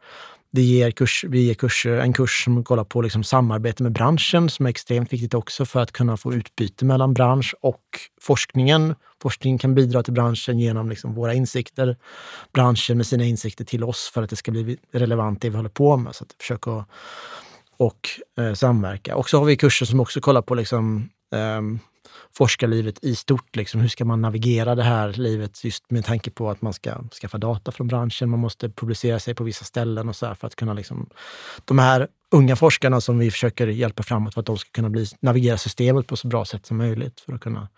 Det 0.58 0.62
ger 0.62 0.90
kurs, 0.90 1.24
vi 1.28 1.40
ger 1.46 1.54
kurser, 1.54 1.98
en 1.98 2.12
kurs 2.12 2.44
som 2.44 2.64
kollar 2.64 2.84
på 2.84 3.02
liksom 3.02 3.24
samarbete 3.24 3.82
med 3.82 3.92
branschen 3.92 4.48
som 4.50 4.66
är 4.66 4.70
extremt 4.70 5.12
viktigt 5.12 5.34
också 5.34 5.64
för 5.64 5.80
att 5.80 5.92
kunna 5.92 6.16
få 6.16 6.34
utbyte 6.34 6.84
mellan 6.84 7.14
bransch 7.14 7.54
och 7.60 7.82
forskningen. 8.20 8.94
Forskningen 9.22 9.58
kan 9.58 9.74
bidra 9.74 10.02
till 10.02 10.12
branschen 10.12 10.58
genom 10.58 10.88
liksom 10.88 11.14
våra 11.14 11.34
insikter, 11.34 11.96
branschen 12.52 12.96
med 12.96 13.06
sina 13.06 13.24
insikter 13.24 13.64
till 13.64 13.84
oss 13.84 14.10
för 14.14 14.22
att 14.22 14.30
det 14.30 14.36
ska 14.36 14.50
bli 14.50 14.78
relevant 14.92 15.42
det 15.42 15.50
vi 15.50 15.56
håller 15.56 15.70
på 15.70 15.96
med. 15.96 16.14
Så 16.14 16.24
att 16.24 16.32
försöka 16.40 16.84
och 17.76 18.08
eh, 18.38 18.54
samverka. 18.54 19.16
Och 19.16 19.30
så 19.30 19.38
har 19.38 19.44
vi 19.44 19.56
kurser 19.56 19.86
som 19.86 20.00
också 20.00 20.20
kollar 20.20 20.42
på 20.42 20.54
liksom, 20.54 21.08
eh, 21.34 21.62
forskarlivet 22.32 23.04
i 23.04 23.14
stort. 23.14 23.56
Liksom. 23.56 23.80
Hur 23.80 23.88
ska 23.88 24.04
man 24.04 24.22
navigera 24.22 24.74
det 24.74 24.82
här 24.82 25.12
livet 25.12 25.64
just 25.64 25.90
med 25.90 26.04
tanke 26.04 26.30
på 26.30 26.50
att 26.50 26.62
man 26.62 26.72
ska 26.72 26.94
skaffa 27.20 27.38
data 27.38 27.72
från 27.72 27.86
branschen, 27.88 28.30
man 28.30 28.40
måste 28.40 28.68
publicera 28.68 29.18
sig 29.18 29.34
på 29.34 29.44
vissa 29.44 29.64
ställen 29.64 30.08
och 30.08 30.16
så 30.16 30.34
för 30.34 30.46
att 30.46 30.56
kunna 30.56 30.72
liksom, 30.72 31.10
de 31.64 31.78
här 31.78 32.08
unga 32.30 32.56
forskarna 32.56 33.00
som 33.00 33.18
vi 33.18 33.30
försöker 33.30 33.66
hjälpa 33.66 34.02
framåt 34.02 34.34
för 34.34 34.40
att 34.40 34.46
de 34.46 34.58
ska 34.58 34.70
kunna 34.70 34.90
bli, 34.90 35.06
navigera 35.20 35.56
systemet 35.56 36.06
på 36.06 36.16
så 36.16 36.28
bra 36.28 36.44
sätt 36.44 36.66
som 36.66 36.76
möjligt 36.76 37.20
för 37.20 37.32
att 37.32 37.40
kunna 37.40 37.68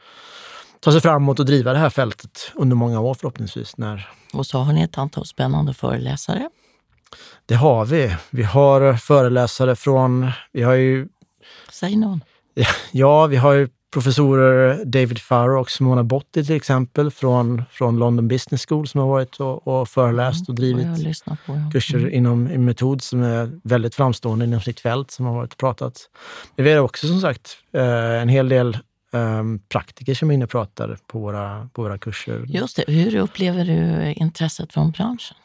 ta 0.80 0.92
sig 0.92 1.00
framåt 1.00 1.38
och 1.38 1.46
driva 1.46 1.72
det 1.72 1.78
här 1.78 1.90
fältet 1.90 2.52
under 2.54 2.76
många 2.76 3.00
år 3.00 3.14
förhoppningsvis. 3.14 3.76
När... 3.76 4.08
Och 4.32 4.46
så 4.46 4.58
har 4.58 4.72
ni 4.72 4.82
ett 4.82 4.98
antal 4.98 5.26
spännande 5.26 5.74
föreläsare. 5.74 6.50
Det 7.46 7.54
har 7.54 7.84
vi. 7.84 8.16
Vi 8.30 8.42
har 8.42 8.94
föreläsare 8.94 9.76
från, 9.76 10.30
vi 10.52 10.62
har 10.62 10.74
ju... 10.74 11.08
Säg 11.70 11.96
någon. 11.96 12.20
Ja, 12.92 13.26
vi 13.26 13.36
har 13.36 13.52
ju 13.52 13.68
professorer 13.90 14.84
David 14.84 15.18
Farrow 15.18 15.60
och 15.60 15.70
Simona 15.70 16.04
Botti 16.04 16.44
till 16.44 16.56
exempel 16.56 17.10
från, 17.10 17.62
från 17.70 17.98
London 17.98 18.28
Business 18.28 18.66
School 18.66 18.88
som 18.88 19.00
har 19.00 19.08
varit 19.08 19.40
och, 19.40 19.68
och 19.68 19.88
föreläst 19.88 20.48
och 20.48 20.54
drivit 20.54 20.86
på, 21.26 21.36
ja. 21.46 21.70
kurser 21.72 21.98
mm. 21.98 22.14
inom 22.14 22.46
en 22.46 22.64
metod 22.64 23.02
som 23.02 23.22
är 23.22 23.50
väldigt 23.62 23.94
framstående 23.94 24.44
inom 24.44 24.60
sitt 24.60 24.80
fält 24.80 25.10
som 25.10 25.26
har 25.26 25.34
varit 25.34 25.52
och 25.52 25.58
pratat. 25.58 26.10
Men 26.56 26.64
vi 26.64 26.72
har 26.72 26.80
också 26.80 27.06
som 27.06 27.20
sagt 27.20 27.56
eh, 27.72 28.22
en 28.22 28.28
hel 28.28 28.48
del 28.48 28.78
um, 29.12 29.58
praktiker 29.58 30.14
som 30.14 30.30
är 30.30 30.34
inne 30.34 30.44
och 30.44 30.50
pratar 30.50 30.98
på 31.06 31.18
våra, 31.18 31.68
på 31.72 31.82
våra 31.82 31.98
kurser. 31.98 32.44
Just 32.48 32.76
det. 32.76 32.84
Hur 32.92 33.16
upplever 33.16 33.64
du 33.64 34.12
intresset 34.12 34.72
från 34.72 34.90
branschen? 34.90 35.36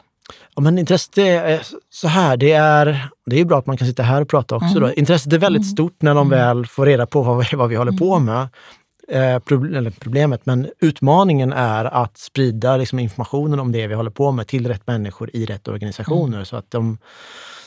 Ja, 0.55 0.61
men 0.61 0.79
intresset 0.79 1.17
är 1.17 1.61
så 1.89 2.07
här, 2.07 2.37
det 2.37 2.51
är, 2.51 3.07
det 3.25 3.39
är 3.39 3.45
bra 3.45 3.59
att 3.59 3.65
man 3.65 3.77
kan 3.77 3.87
sitta 3.87 4.03
här 4.03 4.21
och 4.21 4.29
prata 4.29 4.55
också. 4.55 4.77
Mm. 4.77 4.81
Då. 4.81 4.93
Intresset 4.93 5.33
är 5.33 5.37
väldigt 5.37 5.61
mm. 5.61 5.71
stort 5.71 6.01
när 6.01 6.15
de 6.15 6.27
mm. 6.27 6.39
väl 6.39 6.65
får 6.65 6.85
reda 6.85 7.05
på 7.05 7.21
vad, 7.21 7.53
vad 7.53 7.69
vi 7.69 7.75
håller 7.75 7.91
på 7.91 8.15
mm. 8.15 8.25
med. 8.25 8.47
Eh, 9.07 9.39
problem, 9.39 9.91
problemet, 9.99 10.45
men 10.45 10.67
utmaningen 10.79 11.53
är 11.53 11.85
att 11.85 12.17
sprida 12.17 12.77
liksom, 12.77 12.99
informationen 12.99 13.59
om 13.59 13.71
det 13.71 13.87
vi 13.87 13.93
håller 13.93 14.11
på 14.11 14.31
med 14.31 14.47
till 14.47 14.67
rätt 14.67 14.87
människor 14.87 15.29
i 15.33 15.45
rätt 15.45 15.67
organisationer 15.67 16.33
mm. 16.33 16.45
så 16.45 16.55
att 16.55 16.71
de, 16.71 16.97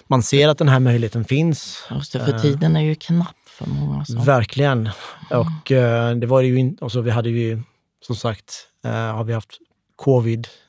man 0.06 0.22
ser 0.22 0.48
att 0.48 0.58
den 0.58 0.68
här 0.68 0.80
möjligheten 0.80 1.24
finns. 1.24 1.86
Just 1.90 2.12
det, 2.12 2.18
för 2.20 2.34
eh, 2.34 2.40
tiden 2.40 2.76
är 2.76 2.80
ju 2.80 2.94
knapp 2.94 3.36
för 3.46 3.66
många. 3.66 4.04
Så. 4.04 4.20
Verkligen. 4.20 4.90
Mm. 5.30 5.46
Och 5.46 5.72
eh, 5.72 6.16
det 6.16 6.26
var 6.26 6.40
ju, 6.40 6.76
och 6.80 6.92
så 6.92 7.00
vi 7.00 7.10
hade 7.10 7.30
ju 7.30 7.62
som 8.06 8.16
sagt, 8.16 8.66
eh, 8.84 8.92
har 8.92 9.24
vi 9.24 9.32
haft 9.32 9.58
covid 9.96 10.48
Eh, 10.48 10.67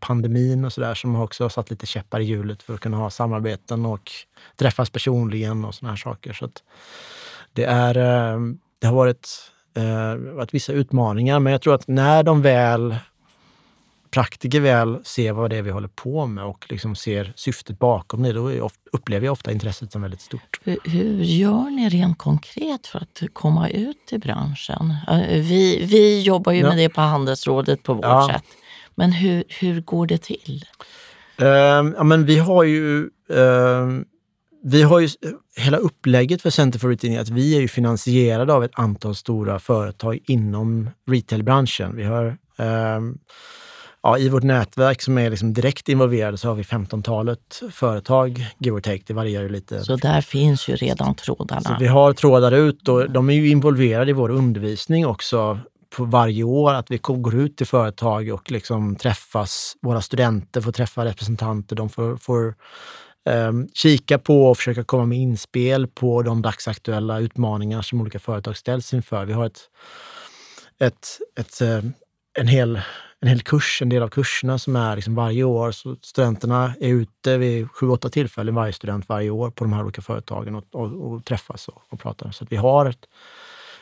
pandemin 0.00 0.64
och 0.64 0.72
sådär 0.72 0.94
som 0.94 1.16
också 1.16 1.44
har 1.44 1.48
satt 1.48 1.70
lite 1.70 1.86
käppar 1.86 2.20
i 2.20 2.24
hjulet 2.24 2.62
för 2.62 2.74
att 2.74 2.80
kunna 2.80 2.96
ha 2.96 3.10
samarbeten 3.10 3.86
och 3.86 4.10
träffas 4.56 4.90
personligen 4.90 5.64
och 5.64 5.74
sådana 5.74 5.92
här 5.92 5.96
saker. 5.96 6.32
Så 6.32 6.48
det, 7.52 7.64
är, 7.64 7.96
eh, 7.96 8.40
det 8.78 8.86
har 8.86 8.94
varit, 8.94 9.28
eh, 9.76 10.14
varit 10.34 10.54
vissa 10.54 10.72
utmaningar, 10.72 11.40
men 11.40 11.52
jag 11.52 11.62
tror 11.62 11.74
att 11.74 11.88
när 11.88 12.22
de 12.22 12.42
väl 12.42 12.96
praktiker 14.10 14.60
väl 14.60 14.98
ser 15.04 15.32
vad 15.32 15.50
det 15.50 15.56
är 15.56 15.62
vi 15.62 15.70
håller 15.70 15.88
på 15.88 16.26
med 16.26 16.44
och 16.44 16.66
liksom 16.68 16.96
ser 16.96 17.32
syftet 17.36 17.78
bakom 17.78 18.22
det, 18.22 18.32
då 18.32 18.70
upplever 18.92 19.26
jag 19.26 19.32
ofta 19.32 19.52
intresset 19.52 19.92
som 19.92 20.02
väldigt 20.02 20.20
stort. 20.20 20.60
Hur, 20.64 20.78
hur 20.84 21.22
gör 21.22 21.70
ni 21.70 21.88
rent 21.88 22.18
konkret 22.18 22.86
för 22.86 22.98
att 22.98 23.22
komma 23.32 23.68
ut 23.68 24.12
i 24.12 24.18
branschen? 24.18 24.94
Vi, 25.28 25.84
vi 25.84 26.22
jobbar 26.22 26.52
ju 26.52 26.60
ja. 26.60 26.68
med 26.68 26.78
det 26.78 26.88
på 26.88 27.00
Handelsrådet 27.00 27.82
på 27.82 27.94
vårt 27.94 28.04
ja. 28.04 28.28
sätt. 28.32 28.44
Men 28.98 29.12
hur, 29.12 29.44
hur 29.48 29.80
går 29.80 30.06
det 30.06 30.18
till? 30.18 30.64
Uh, 31.42 31.48
ja, 31.96 32.02
men 32.02 32.24
vi 32.24 32.38
har 32.38 32.64
ju 32.64 33.10
uh, 33.30 34.00
vi 34.64 34.82
har 34.82 35.00
ju 35.00 35.08
hela 35.56 35.76
upplägget 35.76 36.42
för 36.42 36.50
Center 36.50 36.78
for 36.78 36.88
Retail 36.88 37.18
att 37.18 37.28
vi 37.28 37.56
är 37.56 37.60
ju 37.60 37.68
finansierade 37.68 38.54
av 38.54 38.64
ett 38.64 38.70
antal 38.74 39.14
stora 39.14 39.58
företag 39.58 40.18
inom 40.26 40.90
retailbranschen. 41.06 41.96
Vi 41.96 42.04
har 42.04 42.36
Um, 42.60 43.18
ja, 44.02 44.18
I 44.18 44.28
vårt 44.28 44.42
nätverk 44.42 45.02
som 45.02 45.18
är 45.18 45.30
liksom 45.30 45.52
direkt 45.52 45.88
involverade 45.88 46.38
så 46.38 46.48
har 46.48 46.54
vi 46.54 46.62
15-talet 46.62 47.62
företag, 47.72 48.46
give 48.58 48.76
or 48.76 48.80
take. 48.80 49.02
Det 49.06 49.14
varierar 49.14 49.42
ju 49.42 49.48
lite. 49.48 49.84
Så 49.84 49.96
där 49.96 50.20
finns 50.20 50.68
ju 50.68 50.76
redan 50.76 51.14
trådarna. 51.14 51.60
Så 51.60 51.76
vi 51.80 51.86
har 51.86 52.12
trådar 52.12 52.52
ut 52.52 52.88
och 52.88 53.10
de 53.10 53.30
är 53.30 53.34
ju 53.34 53.48
involverade 53.48 54.10
i 54.10 54.14
vår 54.14 54.30
undervisning 54.30 55.06
också 55.06 55.58
på 55.98 56.04
varje 56.04 56.42
år. 56.42 56.74
Att 56.74 56.90
vi 56.90 56.98
går 57.02 57.34
ut 57.34 57.56
till 57.56 57.66
företag 57.66 58.28
och 58.28 58.50
liksom 58.50 58.96
träffas. 58.96 59.76
Våra 59.82 60.00
studenter 60.00 60.60
får 60.60 60.72
träffa 60.72 61.04
representanter. 61.04 61.76
De 61.76 61.88
får, 61.88 62.16
får 62.16 62.54
um, 63.30 63.68
kika 63.74 64.18
på 64.18 64.50
och 64.50 64.56
försöka 64.56 64.84
komma 64.84 65.06
med 65.06 65.18
inspel 65.18 65.86
på 65.86 66.22
de 66.22 66.42
dagsaktuella 66.42 67.20
utmaningar 67.20 67.82
som 67.82 68.00
olika 68.00 68.18
företag 68.18 68.56
ställs 68.56 68.94
inför. 68.94 69.24
Vi 69.24 69.32
har 69.32 69.46
ett, 69.46 69.60
ett, 70.80 71.08
ett, 71.40 71.60
eh, 71.60 71.84
en 72.38 72.48
hel 72.48 72.80
en 73.20 73.28
hel 73.28 73.42
kurs, 73.42 73.82
en 73.82 73.88
del 73.88 74.02
av 74.02 74.08
kurserna 74.08 74.58
som 74.58 74.76
är 74.76 74.96
liksom 74.96 75.14
varje 75.14 75.44
år. 75.44 75.72
Så 75.72 75.96
studenterna 76.02 76.74
är 76.80 76.88
ute 76.88 77.38
vid 77.38 77.70
sju, 77.70 77.88
åtta 77.88 78.08
tillfällen, 78.08 78.54
varje 78.54 78.72
student 78.72 79.08
varje 79.08 79.30
år 79.30 79.50
på 79.50 79.64
de 79.64 79.72
här 79.72 79.82
olika 79.82 80.02
företagen 80.02 80.54
och, 80.54 80.64
och, 80.72 81.12
och 81.12 81.24
träffas 81.24 81.68
och, 81.68 81.82
och, 81.88 82.00
pratar. 82.00 82.30
Så 82.30 82.46
vi 82.50 82.56
har 82.56 82.86
ett, 82.86 83.08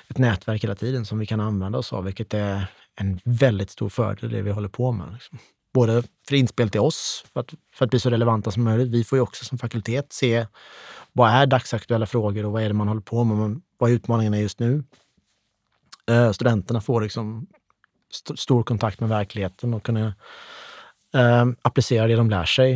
ett 0.08 0.18
nätverk 0.18 0.64
hela 0.64 0.74
tiden 0.74 1.04
som 1.04 1.18
vi 1.18 1.26
kan 1.26 1.40
använda 1.40 1.78
oss 1.78 1.92
av, 1.92 2.04
vilket 2.04 2.34
är 2.34 2.66
en 2.96 3.20
väldigt 3.24 3.70
stor 3.70 3.88
fördel 3.88 4.32
i 4.32 4.36
det 4.36 4.42
vi 4.42 4.50
håller 4.50 4.68
på 4.68 4.92
med. 4.92 5.12
Liksom. 5.12 5.38
Både 5.74 6.02
för 6.28 6.36
inspel 6.36 6.70
till 6.70 6.80
oss, 6.80 7.24
för 7.32 7.40
att, 7.40 7.54
för 7.74 7.84
att 7.84 7.90
bli 7.90 8.00
så 8.00 8.10
relevanta 8.10 8.50
som 8.50 8.64
möjligt. 8.64 8.88
Vi 8.88 9.04
får 9.04 9.18
ju 9.18 9.22
också 9.22 9.44
som 9.44 9.58
fakultet 9.58 10.12
se 10.12 10.46
vad 11.12 11.30
är 11.30 11.46
dagsaktuella 11.46 12.06
frågor 12.06 12.44
och 12.44 12.52
vad 12.52 12.62
är 12.62 12.68
det 12.68 12.74
man 12.74 12.88
håller 12.88 13.00
på 13.00 13.24
med? 13.24 13.60
Vad 13.78 13.90
är 13.90 13.94
utmaningarna 13.94 14.40
just 14.40 14.60
nu? 14.60 14.84
Eh, 16.10 16.32
studenterna 16.32 16.80
får 16.80 17.00
liksom 17.00 17.46
st 18.10 18.36
stor 18.36 18.62
kontakt 18.62 19.00
med 19.00 19.08
verkligheten 19.08 19.74
och 19.74 19.82
kunna 19.82 20.14
eh, 21.14 21.46
applicera 21.62 22.06
det 22.06 22.16
de 22.16 22.30
lär 22.30 22.44
sig. 22.44 22.74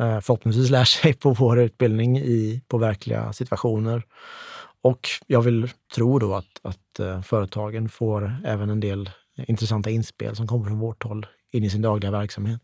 Eh, 0.00 0.20
förhoppningsvis 0.20 0.70
lär 0.70 0.84
sig 0.84 1.14
på 1.14 1.30
vår 1.32 1.60
utbildning 1.60 2.18
i, 2.18 2.62
på 2.68 2.78
verkliga 2.78 3.32
situationer. 3.32 4.02
Och 4.82 5.08
jag 5.26 5.42
vill 5.42 5.70
tro 5.94 6.18
då 6.18 6.34
att, 6.34 6.60
att 6.62 7.00
eh, 7.00 7.22
företagen 7.22 7.88
får 7.88 8.36
även 8.44 8.70
en 8.70 8.80
del 8.80 9.10
intressanta 9.46 9.90
inspel 9.90 10.36
som 10.36 10.46
kommer 10.46 10.64
från 10.64 10.78
vårt 10.78 11.02
håll 11.02 11.26
in 11.52 11.64
i 11.64 11.70
sin 11.70 11.82
dagliga 11.82 12.10
verksamhet. 12.10 12.62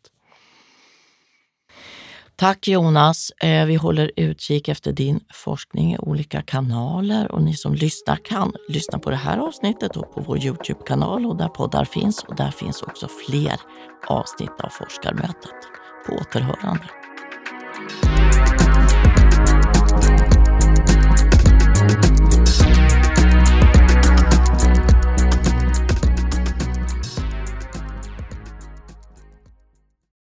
Tack 2.37 2.69
Jonas. 2.69 3.31
Eh, 3.31 3.67
vi 3.67 3.75
håller 3.75 4.11
utkik 4.17 4.69
efter 4.69 4.93
din 4.93 5.21
forskning 5.33 5.95
i 5.95 5.99
olika 5.99 6.43
kanaler 6.43 7.33
och 7.33 7.43
ni 7.43 7.55
som 7.55 7.75
lyssnar 7.75 8.17
kan 8.17 8.53
lyssna 8.69 8.99
på 8.99 9.11
det 9.11 9.17
här 9.17 9.39
avsnittet 9.39 9.97
och 9.97 10.15
på 10.15 10.21
vår 10.21 10.39
Youtube-kanal 10.39 11.27
och 11.27 11.37
där 11.37 11.49
poddar 11.49 11.85
finns. 11.85 12.25
Och 12.25 12.37
där 12.37 12.51
finns 12.51 12.83
också 12.83 13.09
fler 13.27 13.61
avsnitt 14.07 14.61
av 14.61 14.69
Forskarmötet. 14.69 15.55
På 16.07 16.13
återhörande. 16.15 16.85